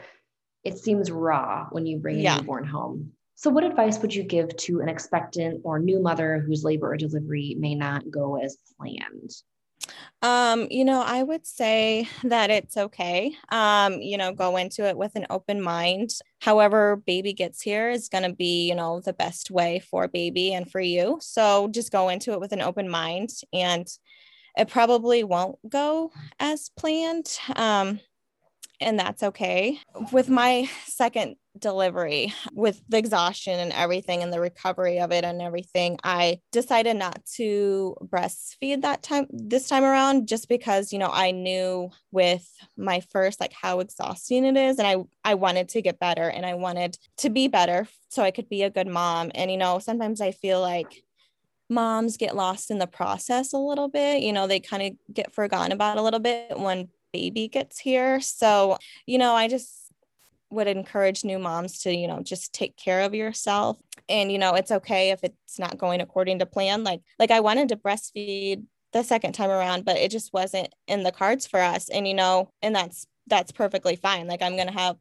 it 0.65 0.79
seems 0.79 1.11
raw 1.11 1.67
when 1.71 1.87
you 1.87 1.99
bring 1.99 2.17
a 2.17 2.23
Yeah. 2.23 2.37
newborn 2.39 2.65
home. 2.65 3.13
So, 3.37 3.49
what 3.51 3.65
advice 3.65 3.99
would 4.01 4.15
you 4.15 4.23
give 4.23 4.55
to 4.57 4.81
an 4.81 4.89
expectant 4.89 5.63
or 5.65 5.79
new 5.79 6.01
mother 6.01 6.41
whose 6.41 6.63
labor 6.63 6.93
or 6.93 6.97
delivery 6.97 7.57
may 7.59 7.75
not 7.75 8.11
go 8.11 8.37
as 8.37 8.59
planned? 8.77 9.31
Um, 10.23 10.67
you 10.71 10.85
know, 10.85 11.03
I 11.03 11.23
would 11.23 11.47
say 11.47 12.09
that 12.25 12.51
it's 12.51 12.77
okay. 12.77 13.35
Um, 13.51 14.01
you 14.01 14.17
know, 14.17 14.33
go 14.33 14.57
into 14.57 14.87
it 14.87 14.97
with 14.97 15.15
an 15.17 15.27
open 15.31 15.61
mind. 15.61 16.11
However, 16.41 16.97
baby 16.97 17.33
gets 17.33 17.63
here 17.63 17.91
is 17.91 18.09
going 18.09 18.25
to 18.25 18.33
be, 18.33 18.69
you 18.69 18.75
know, 18.75 19.01
the 19.01 19.13
best 19.13 19.51
way 19.51 19.79
for 19.81 20.09
baby 20.09 20.53
and 20.53 20.71
for 20.71 20.81
you. 20.81 21.19
So 21.21 21.69
just 21.69 21.93
go 21.93 22.09
into 22.09 22.33
it 22.33 22.41
with 22.41 22.53
an 22.53 22.63
open 22.63 22.89
mind 22.89 23.31
and 23.53 23.87
it 24.57 24.69
probably 24.69 25.23
won't 25.23 25.59
go 25.69 26.11
as 26.41 26.71
planned. 26.77 27.29
Um, 27.55 28.01
and 28.81 28.99
that's 28.99 29.23
okay. 29.23 29.81
With 30.13 30.29
my 30.29 30.69
second 30.87 31.37
delivery, 31.59 32.33
with 32.53 32.81
the 32.89 32.99
exhaustion 32.99 33.59
and 33.59 33.73
everything 33.73 34.23
and 34.23 34.33
the 34.33 34.41
recovery 34.41 35.01
of 35.01 35.11
it 35.11 35.25
and 35.25 35.43
everything, 35.43 35.99
I 36.05 36.41
decided 36.53 36.97
not 36.97 37.25
to 37.37 37.97
breastfeed 38.03 38.83
that 38.83 39.03
time 39.03 39.27
this 39.31 39.69
time 39.69 39.85
around 39.85 40.29
just 40.29 40.49
because, 40.49 40.93
you 40.93 40.99
know, 40.99 41.11
I 41.13 41.33
knew 41.33 41.91
with 42.13 42.49
my 42.77 43.01
first 43.11 43.41
like 43.41 43.53
how 43.53 43.81
exhausting 43.81 44.45
it 44.45 44.57
is 44.57 44.79
and 44.79 44.87
I 44.87 44.97
I 45.25 45.35
wanted 45.35 45.69
to 45.71 45.83
get 45.83 45.99
better 45.99 46.29
and 46.29 46.47
I 46.47 46.55
wanted 46.55 46.97
to 47.19 47.31
be 47.31 47.49
better 47.49 47.89
so 48.09 48.23
I 48.23 48.31
could 48.31 48.49
be 48.49 48.63
a 48.63 48.71
good 48.71 48.89
mom. 48.89 49.33
And 49.35 49.51
you 49.51 49.57
know, 49.57 49.79
sometimes 49.81 50.21
I 50.21 50.33
feel 50.33 50.61
like 50.61 51.03
moms 51.71 52.17
get 52.17 52.37
lost 52.37 52.71
in 52.71 52.79
the 52.79 52.87
process 52.87 53.53
a 53.53 53.59
little 53.59 53.89
bit. 53.89 54.23
You 54.23 54.33
know, 54.33 54.47
they 54.47 54.61
kind 54.61 54.83
of 54.83 55.15
get 55.15 55.35
forgotten 55.35 55.73
about 55.73 55.99
a 55.99 56.03
little 56.03 56.21
bit 56.21 56.59
when 56.59 56.89
baby 57.13 57.49
gets 57.49 57.79
here. 57.79 58.21
So, 58.21 58.79
you 59.07 59.19
know, 59.19 59.35
I 59.35 59.49
just 59.49 59.93
would 60.51 60.67
encourage 60.67 61.25
new 61.25 61.39
moms 61.39 61.81
to, 61.81 61.95
you 61.95 62.09
know, 62.09 62.23
just 62.23 62.53
take 62.53 62.77
care 62.77 63.03
of 63.03 63.15
yourself. 63.15 63.79
And, 64.09 64.33
you 64.33 64.39
know, 64.39 64.55
it's 64.55 64.71
okay 64.71 65.11
if 65.11 65.23
it's 65.23 65.59
not 65.59 65.79
going 65.79 66.01
according 66.01 66.39
to 66.39 66.47
plan. 66.47 66.85
Like, 66.85 67.03
like 67.19 67.31
I 67.31 67.41
wanted 67.41 67.69
to 67.69 67.77
breastfeed 67.77 68.65
the 68.93 69.03
second 69.03 69.33
time 69.33 69.51
around, 69.51 69.85
but 69.85 69.99
it 69.99 70.11
just 70.11 70.33
wasn't 70.33 70.73
in 70.87 71.03
the 71.03 71.13
cards 71.13 71.47
for 71.47 71.61
us. 71.61 71.91
And, 71.91 72.09
you 72.09 72.15
know, 72.15 72.51
and 72.63 72.75
that's 72.75 73.07
that's 73.27 73.53
perfectly 73.53 73.97
fine. 73.97 74.27
Like 74.27 74.43
I'm 74.43 74.57
gonna 74.57 74.73
have 74.73 74.97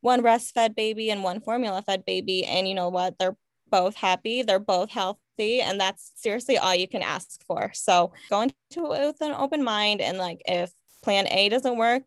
one 0.00 0.22
breastfed 0.22 0.74
baby 0.74 1.10
and 1.10 1.24
one 1.24 1.40
formula 1.40 1.82
fed 1.82 2.04
baby. 2.04 2.44
And 2.44 2.68
you 2.68 2.74
know 2.74 2.88
what? 2.88 3.18
They're 3.18 3.36
both 3.70 3.96
happy, 3.96 4.42
they're 4.42 4.58
both 4.58 4.90
healthy, 4.90 5.60
and 5.60 5.80
that's 5.80 6.12
seriously 6.14 6.58
all 6.58 6.74
you 6.74 6.86
can 6.86 7.02
ask 7.02 7.44
for. 7.44 7.72
So 7.74 8.12
go 8.30 8.42
into 8.42 8.54
it 8.92 9.06
with 9.06 9.20
an 9.20 9.32
open 9.32 9.64
mind 9.64 10.00
and 10.00 10.18
like 10.18 10.42
if 10.46 10.70
plan 11.04 11.28
A 11.30 11.50
doesn't 11.50 11.76
work, 11.76 12.04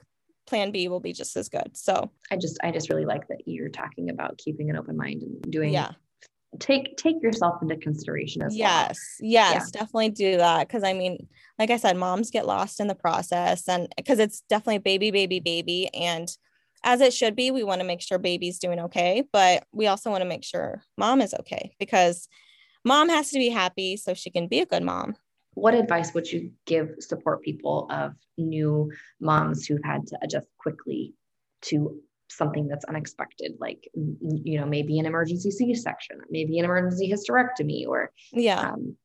plan 0.48 0.72
B 0.72 0.88
will 0.88 1.00
be 1.00 1.14
just 1.14 1.38
as 1.38 1.50
good. 1.50 1.78
So 1.78 2.12
I 2.32 2.36
just, 2.36 2.58
I 2.64 2.72
just 2.72 2.90
really 2.90 3.06
like 3.06 3.28
that 3.28 3.44
you're 3.46 3.70
talking 3.70 4.10
about 4.10 4.38
keeping 4.40 4.70
an 4.72 4.76
open 4.76 4.98
mind 4.98 5.22
and 5.22 5.42
doing, 5.52 5.72
yeah. 5.72 5.92
take, 6.60 6.98
take 6.98 7.22
yourself 7.22 7.62
into 7.62 7.78
consideration 7.78 8.42
as 8.42 8.54
well. 8.54 8.58
Yes, 8.58 9.00
yes, 9.20 9.72
definitely 9.72 10.10
do 10.10 10.38
that. 10.38 10.68
Cause 10.68 10.84
I 10.84 10.94
mean, 10.94 11.28
like 11.60 11.70
I 11.70 11.78
said, 11.78 11.96
moms 11.96 12.32
get 12.32 12.48
lost 12.48 12.80
in 12.80 12.88
the 12.88 12.96
process 12.96 13.70
and 13.70 13.88
because 13.96 14.18
it's 14.18 14.42
definitely 14.50 14.80
baby, 14.80 15.12
baby, 15.12 15.40
baby. 15.40 15.90
And 15.94 16.28
as 16.84 17.02
it 17.02 17.14
should 17.14 17.36
be, 17.36 17.52
we 17.52 17.64
want 17.64 17.82
to 17.82 17.88
make 17.88 18.02
sure 18.02 18.18
baby's 18.18 18.58
doing 18.60 18.80
okay, 18.80 19.24
but 19.32 19.66
we 19.72 19.86
also 19.88 20.10
want 20.10 20.22
to 20.22 20.28
make 20.28 20.44
sure 20.44 20.82
mom 20.98 21.22
is 21.22 21.36
okay 21.40 21.76
because 21.80 22.28
mom 22.84 23.10
has 23.10 23.30
to 23.30 23.38
be 23.38 23.50
happy 23.50 23.96
so 23.96 24.16
she 24.16 24.32
can 24.32 24.48
be 24.48 24.60
a 24.62 24.66
good 24.66 24.84
mom. 24.84 25.16
What 25.58 25.74
advice 25.74 26.14
would 26.14 26.32
you 26.32 26.52
give 26.66 26.92
support 27.00 27.42
people 27.42 27.88
of 27.90 28.14
new 28.38 28.92
moms 29.20 29.66
who've 29.66 29.84
had 29.84 30.06
to 30.08 30.20
adjust 30.22 30.48
quickly 30.60 31.16
to 31.64 32.00
something 32.30 32.68
that's 32.68 32.86
unexpected, 32.86 33.54
like, 33.60 33.90
you 33.96 34.60
know, 34.60 34.68
maybe 34.68 35.00
an 35.00 35.08
emergency 35.08 35.50
C 35.50 35.74
section, 35.74 36.20
maybe 36.30 36.60
an 36.60 36.66
emergency 36.66 37.12
hysterectomy 37.12 37.88
or 37.88 38.12
Yeah. 38.32 38.70
um, 38.70 38.98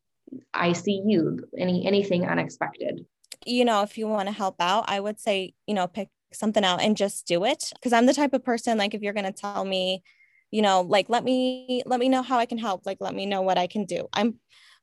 ICU, 0.54 1.38
any 1.58 1.86
anything 1.86 2.26
unexpected? 2.26 3.06
you 3.46 3.64
know, 3.64 3.82
if 3.82 3.96
you 3.98 4.06
want 4.06 4.28
to 4.28 4.32
help 4.32 4.56
out, 4.60 4.84
I 4.88 5.00
would 5.00 5.18
say, 5.18 5.54
you 5.66 5.74
know, 5.74 5.88
pick 5.88 6.08
something 6.32 6.64
out 6.64 6.80
and 6.82 6.96
just 6.96 7.26
do 7.26 7.44
it. 7.44 7.72
Cause 7.82 7.92
I'm 7.92 8.06
the 8.06 8.14
type 8.14 8.34
of 8.34 8.44
person, 8.44 8.78
like, 8.78 8.94
if 8.94 9.02
you're 9.02 9.14
going 9.14 9.24
to 9.24 9.32
tell 9.32 9.64
me, 9.64 10.02
you 10.50 10.62
know, 10.62 10.82
like, 10.82 11.08
let 11.08 11.24
me, 11.24 11.82
let 11.86 11.98
me 11.98 12.08
know 12.08 12.22
how 12.22 12.38
I 12.38 12.46
can 12.46 12.58
help. 12.58 12.86
Like, 12.86 12.98
let 13.00 13.14
me 13.14 13.26
know 13.26 13.42
what 13.42 13.58
I 13.58 13.66
can 13.66 13.84
do. 13.84 14.08
I'm 14.12 14.38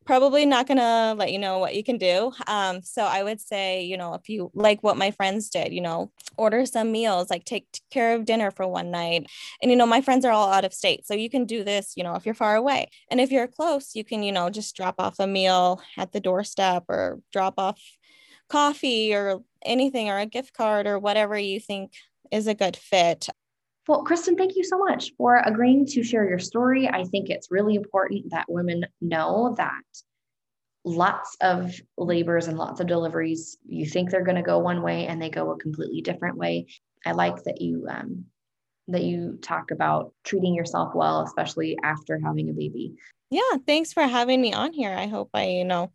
probably 0.06 0.46
not 0.46 0.68
going 0.68 0.78
to 0.78 1.14
let 1.18 1.32
you 1.32 1.38
know 1.38 1.60
what 1.60 1.76
you 1.76 1.84
can 1.84 1.98
do. 1.98 2.32
Um, 2.48 2.82
so 2.82 3.04
I 3.04 3.24
would 3.24 3.40
say, 3.40 3.84
you 3.84 3.96
know, 3.96 4.16
if 4.16 4.28
you 4.28 4.50
like 4.54 4.82
what 4.82 4.98
my 4.98 5.12
friends 5.12 5.50
did, 5.50 5.72
you 5.72 5.82
know, 5.82 6.12
order 6.38 6.66
some 6.66 6.92
meals, 6.92 7.30
like 7.30 7.46
take 7.46 7.68
care 7.92 8.16
of 8.16 8.26
dinner 8.26 8.50
for 8.50 8.68
one 8.68 8.92
night. 8.92 9.28
And, 9.62 9.70
you 9.70 9.78
know, 9.78 9.86
my 9.86 10.02
friends 10.02 10.26
are 10.26 10.32
all 10.32 10.52
out 10.52 10.66
of 10.66 10.74
state. 10.74 11.06
So 11.06 11.14
you 11.14 11.30
can 11.30 11.46
do 11.46 11.64
this, 11.64 11.94
you 11.96 12.04
know, 12.04 12.16
if 12.16 12.26
you're 12.26 12.34
far 12.34 12.56
away. 12.56 12.90
And 13.12 13.22
if 13.22 13.32
you're 13.32 13.48
close, 13.48 13.96
you 13.96 14.04
can, 14.04 14.24
you 14.24 14.32
know, 14.32 14.50
just 14.50 14.76
drop 14.76 14.96
off 15.00 15.20
a 15.20 15.28
meal 15.28 15.82
at 15.98 16.12
the 16.12 16.20
doorstep 16.20 16.86
or 16.90 17.20
drop 17.32 17.56
off 17.58 17.80
coffee 18.50 19.14
or 19.14 19.42
anything 19.64 20.10
or 20.10 20.18
a 20.18 20.26
gift 20.26 20.54
card 20.54 20.88
or 20.88 20.98
whatever 20.98 21.38
you 21.38 21.60
think 21.60 21.94
is 22.32 22.48
a 22.48 22.56
good 22.56 22.76
fit. 22.76 23.30
Well, 23.90 24.04
Kristin, 24.04 24.38
thank 24.38 24.56
you 24.56 24.64
so 24.64 24.78
much 24.78 25.14
for 25.18 25.38
agreeing 25.38 25.84
to 25.88 26.04
share 26.04 26.30
your 26.30 26.38
story. 26.38 26.88
I 26.88 27.06
think 27.06 27.32
it's 27.32 27.50
really 27.50 27.74
important 27.74 28.30
that 28.30 28.46
women 28.48 28.86
know 29.02 29.56
that 29.58 29.82
lots 30.86 31.36
of 31.42 31.74
labors 31.98 32.48
and 32.48 32.56
lots 32.56 32.80
of 32.80 32.86
deliveries, 32.86 33.58
you 33.68 33.88
think 33.88 34.12
they're 34.12 34.24
going 34.24 34.36
to 34.36 34.44
go 34.44 34.60
one 34.60 34.84
way 34.84 35.08
and 35.08 35.20
they 35.20 35.32
go 35.32 35.50
a 35.50 35.58
completely 35.58 36.02
different 36.02 36.38
way. 36.38 36.68
I 37.04 37.14
like 37.14 37.44
that 37.46 37.62
you 37.62 37.88
um, 37.90 38.26
that 38.90 39.02
you 39.02 39.40
talk 39.42 39.72
about 39.72 40.14
treating 40.24 40.54
yourself 40.54 40.94
well, 40.94 41.24
especially 41.24 41.76
after 41.82 42.20
having 42.24 42.48
a 42.52 42.54
baby. 42.54 42.94
Yeah, 43.32 43.58
thanks 43.66 43.92
for 43.92 44.04
having 44.04 44.40
me 44.40 44.54
on 44.54 44.72
here. 44.72 44.94
I 44.94 45.08
hope 45.08 45.32
I, 45.34 45.48
you 45.48 45.66
know, 45.66 45.92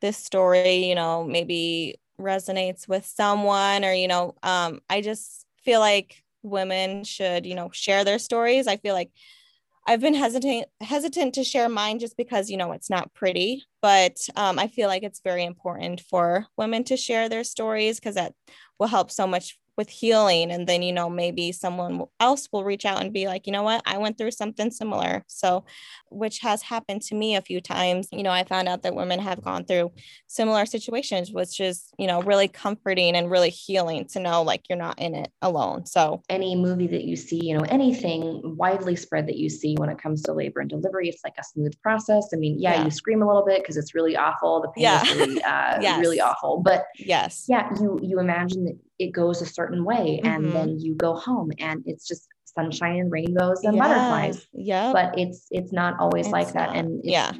this 0.00 0.18
story, 0.18 0.84
you 0.84 0.94
know, 0.94 1.24
maybe 1.24 1.96
resonates 2.16 2.86
with 2.86 3.04
someone 3.04 3.84
or, 3.84 3.92
you 3.92 4.06
know, 4.06 4.36
um, 4.44 4.82
I 4.88 5.00
just 5.00 5.46
feel 5.64 5.80
like 5.80 6.23
women 6.44 7.04
should, 7.04 7.46
you 7.46 7.54
know, 7.54 7.70
share 7.72 8.04
their 8.04 8.18
stories. 8.18 8.66
I 8.66 8.76
feel 8.76 8.94
like 8.94 9.10
I've 9.86 10.00
been 10.00 10.14
hesitant 10.14 10.66
hesitant 10.80 11.34
to 11.34 11.44
share 11.44 11.68
mine 11.68 11.98
just 11.98 12.16
because 12.16 12.48
you 12.48 12.56
know 12.56 12.72
it's 12.72 12.88
not 12.88 13.12
pretty, 13.12 13.64
but 13.82 14.16
um, 14.36 14.58
I 14.58 14.68
feel 14.68 14.88
like 14.88 15.02
it's 15.02 15.20
very 15.20 15.44
important 15.44 16.00
for 16.00 16.46
women 16.56 16.84
to 16.84 16.96
share 16.96 17.28
their 17.28 17.44
stories 17.44 18.00
because 18.00 18.14
that 18.14 18.34
will 18.78 18.86
help 18.86 19.10
so 19.10 19.26
much 19.26 19.58
with 19.76 19.88
healing 19.88 20.50
and 20.50 20.66
then 20.66 20.82
you 20.82 20.92
know 20.92 21.10
maybe 21.10 21.52
someone 21.52 22.04
else 22.20 22.48
will 22.52 22.64
reach 22.64 22.84
out 22.84 23.00
and 23.00 23.12
be 23.12 23.26
like 23.26 23.46
you 23.46 23.52
know 23.52 23.62
what? 23.62 23.82
I 23.86 23.98
went 23.98 24.18
through 24.18 24.30
something 24.32 24.70
similar. 24.70 25.24
So 25.26 25.64
which 26.10 26.38
has 26.40 26.62
happened 26.62 27.02
to 27.02 27.14
me 27.14 27.36
a 27.36 27.42
few 27.42 27.60
times. 27.60 28.08
You 28.12 28.22
know 28.22 28.30
i 28.30 28.44
found 28.44 28.68
out 28.68 28.82
that 28.82 28.94
women 28.94 29.18
have 29.20 29.42
gone 29.42 29.64
through 29.64 29.92
similar 30.26 30.66
situations 30.66 31.32
which 31.32 31.60
is 31.60 31.90
you 31.98 32.06
know 32.06 32.22
really 32.22 32.48
comforting 32.48 33.16
and 33.16 33.30
really 33.30 33.50
healing 33.50 34.06
to 34.06 34.20
know 34.20 34.42
like 34.42 34.62
you're 34.68 34.78
not 34.78 34.98
in 34.98 35.14
it 35.14 35.30
alone. 35.42 35.86
So 35.86 36.22
any 36.28 36.54
movie 36.56 36.86
that 36.88 37.04
you 37.04 37.16
see 37.16 37.44
you 37.44 37.56
know 37.56 37.64
anything 37.68 38.56
widely 38.56 38.96
spread 38.96 39.26
that 39.28 39.36
you 39.36 39.48
see 39.48 39.74
when 39.76 39.88
it 39.88 39.98
comes 39.98 40.22
to 40.22 40.32
labor 40.32 40.60
and 40.60 40.70
delivery 40.70 41.08
it's 41.08 41.24
like 41.24 41.34
a 41.38 41.44
smooth 41.44 41.74
process. 41.82 42.28
I 42.32 42.36
mean 42.36 42.58
yeah, 42.60 42.74
yeah. 42.74 42.84
you 42.84 42.90
scream 42.90 43.22
a 43.22 43.26
little 43.26 43.44
bit 43.44 43.62
because 43.62 43.76
it's 43.76 43.94
really 43.94 44.16
awful. 44.16 44.62
The 44.62 44.68
pain 44.68 44.82
yeah. 44.82 45.02
is 45.02 45.14
really 45.16 45.42
uh, 45.42 45.80
yes. 45.80 46.00
really 46.00 46.20
awful. 46.20 46.60
But 46.60 46.86
yes. 46.98 47.46
yeah 47.48 47.70
you 47.80 47.98
you 48.02 48.20
imagine 48.20 48.64
that 48.64 48.78
it 48.98 49.12
goes 49.12 49.42
a 49.42 49.46
certain 49.46 49.84
way 49.84 50.20
mm-hmm. 50.22 50.26
and 50.26 50.52
then 50.52 50.78
you 50.78 50.94
go 50.94 51.14
home 51.14 51.50
and 51.58 51.82
it's 51.86 52.06
just 52.06 52.28
sunshine 52.44 52.98
and 52.98 53.10
rainbows 53.10 53.64
and 53.64 53.76
yeah. 53.76 53.82
butterflies 53.82 54.46
yeah 54.52 54.92
but 54.92 55.18
it's 55.18 55.46
it's 55.50 55.72
not 55.72 55.98
always 55.98 56.26
it's 56.26 56.32
like 56.32 56.52
that 56.52 56.68
not. 56.68 56.76
and 56.76 57.00
yeah 57.02 57.32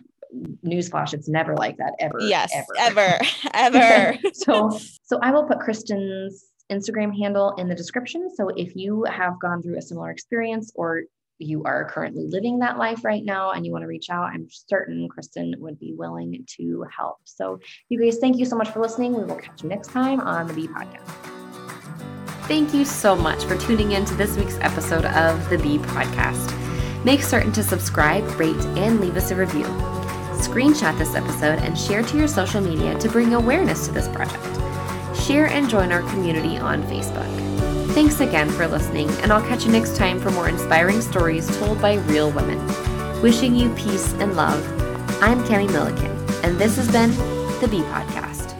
newsflash 0.66 1.14
it's 1.14 1.28
never 1.28 1.54
like 1.54 1.76
that 1.76 1.92
ever 2.00 2.18
yes 2.20 2.50
ever 2.54 2.72
ever 2.78 3.18
ever 3.54 4.18
so 4.32 4.76
so 5.04 5.18
i 5.22 5.30
will 5.30 5.44
put 5.44 5.58
kristin's 5.58 6.46
instagram 6.72 7.16
handle 7.16 7.54
in 7.56 7.68
the 7.68 7.74
description 7.74 8.28
so 8.34 8.48
if 8.56 8.74
you 8.74 9.04
have 9.04 9.38
gone 9.38 9.62
through 9.62 9.78
a 9.78 9.82
similar 9.82 10.10
experience 10.10 10.72
or 10.74 11.04
you 11.38 11.62
are 11.64 11.88
currently 11.90 12.26
living 12.26 12.58
that 12.60 12.78
life 12.78 13.04
right 13.04 13.24
now 13.24 13.50
and 13.50 13.66
you 13.66 13.72
want 13.72 13.82
to 13.82 13.88
reach 13.88 14.10
out, 14.10 14.30
I'm 14.32 14.46
certain 14.50 15.08
Kristin 15.08 15.56
would 15.58 15.78
be 15.78 15.94
willing 15.96 16.44
to 16.56 16.86
help. 16.96 17.18
So, 17.24 17.60
you 17.88 18.00
guys, 18.00 18.18
thank 18.18 18.38
you 18.38 18.44
so 18.44 18.56
much 18.56 18.70
for 18.70 18.80
listening. 18.80 19.14
We 19.14 19.24
will 19.24 19.36
catch 19.36 19.62
you 19.62 19.68
next 19.68 19.88
time 19.88 20.20
on 20.20 20.46
the 20.46 20.54
Bee 20.54 20.68
Podcast. 20.68 21.33
Thank 22.46 22.74
you 22.74 22.84
so 22.84 23.16
much 23.16 23.46
for 23.46 23.56
tuning 23.56 23.92
in 23.92 24.04
to 24.04 24.14
this 24.14 24.36
week's 24.36 24.58
episode 24.60 25.06
of 25.06 25.48
the 25.48 25.56
Bee 25.56 25.78
Podcast. 25.78 26.52
Make 27.02 27.22
certain 27.22 27.52
to 27.52 27.62
subscribe, 27.62 28.22
rate, 28.38 28.60
and 28.76 29.00
leave 29.00 29.16
us 29.16 29.30
a 29.30 29.34
review. 29.34 29.64
Screenshot 30.34 30.98
this 30.98 31.14
episode 31.14 31.60
and 31.60 31.76
share 31.76 32.02
to 32.02 32.18
your 32.18 32.28
social 32.28 32.60
media 32.60 32.98
to 32.98 33.08
bring 33.08 33.32
awareness 33.32 33.86
to 33.86 33.92
this 33.92 34.08
project. 34.08 34.44
Share 35.18 35.46
and 35.46 35.70
join 35.70 35.90
our 35.90 36.02
community 36.10 36.58
on 36.58 36.82
Facebook. 36.82 37.30
Thanks 37.94 38.20
again 38.20 38.50
for 38.50 38.66
listening, 38.66 39.08
and 39.22 39.32
I'll 39.32 39.46
catch 39.48 39.64
you 39.64 39.72
next 39.72 39.96
time 39.96 40.20
for 40.20 40.30
more 40.30 40.50
inspiring 40.50 41.00
stories 41.00 41.46
told 41.56 41.80
by 41.80 41.94
real 41.94 42.30
women. 42.30 42.60
Wishing 43.22 43.54
you 43.54 43.74
peace 43.74 44.12
and 44.14 44.36
love, 44.36 44.62
I'm 45.22 45.42
Kami 45.46 45.68
Millikin, 45.68 46.44
and 46.44 46.58
this 46.58 46.76
has 46.76 46.92
been 46.92 47.10
the 47.60 47.68
Bee 47.70 47.80
Podcast. 47.84 48.53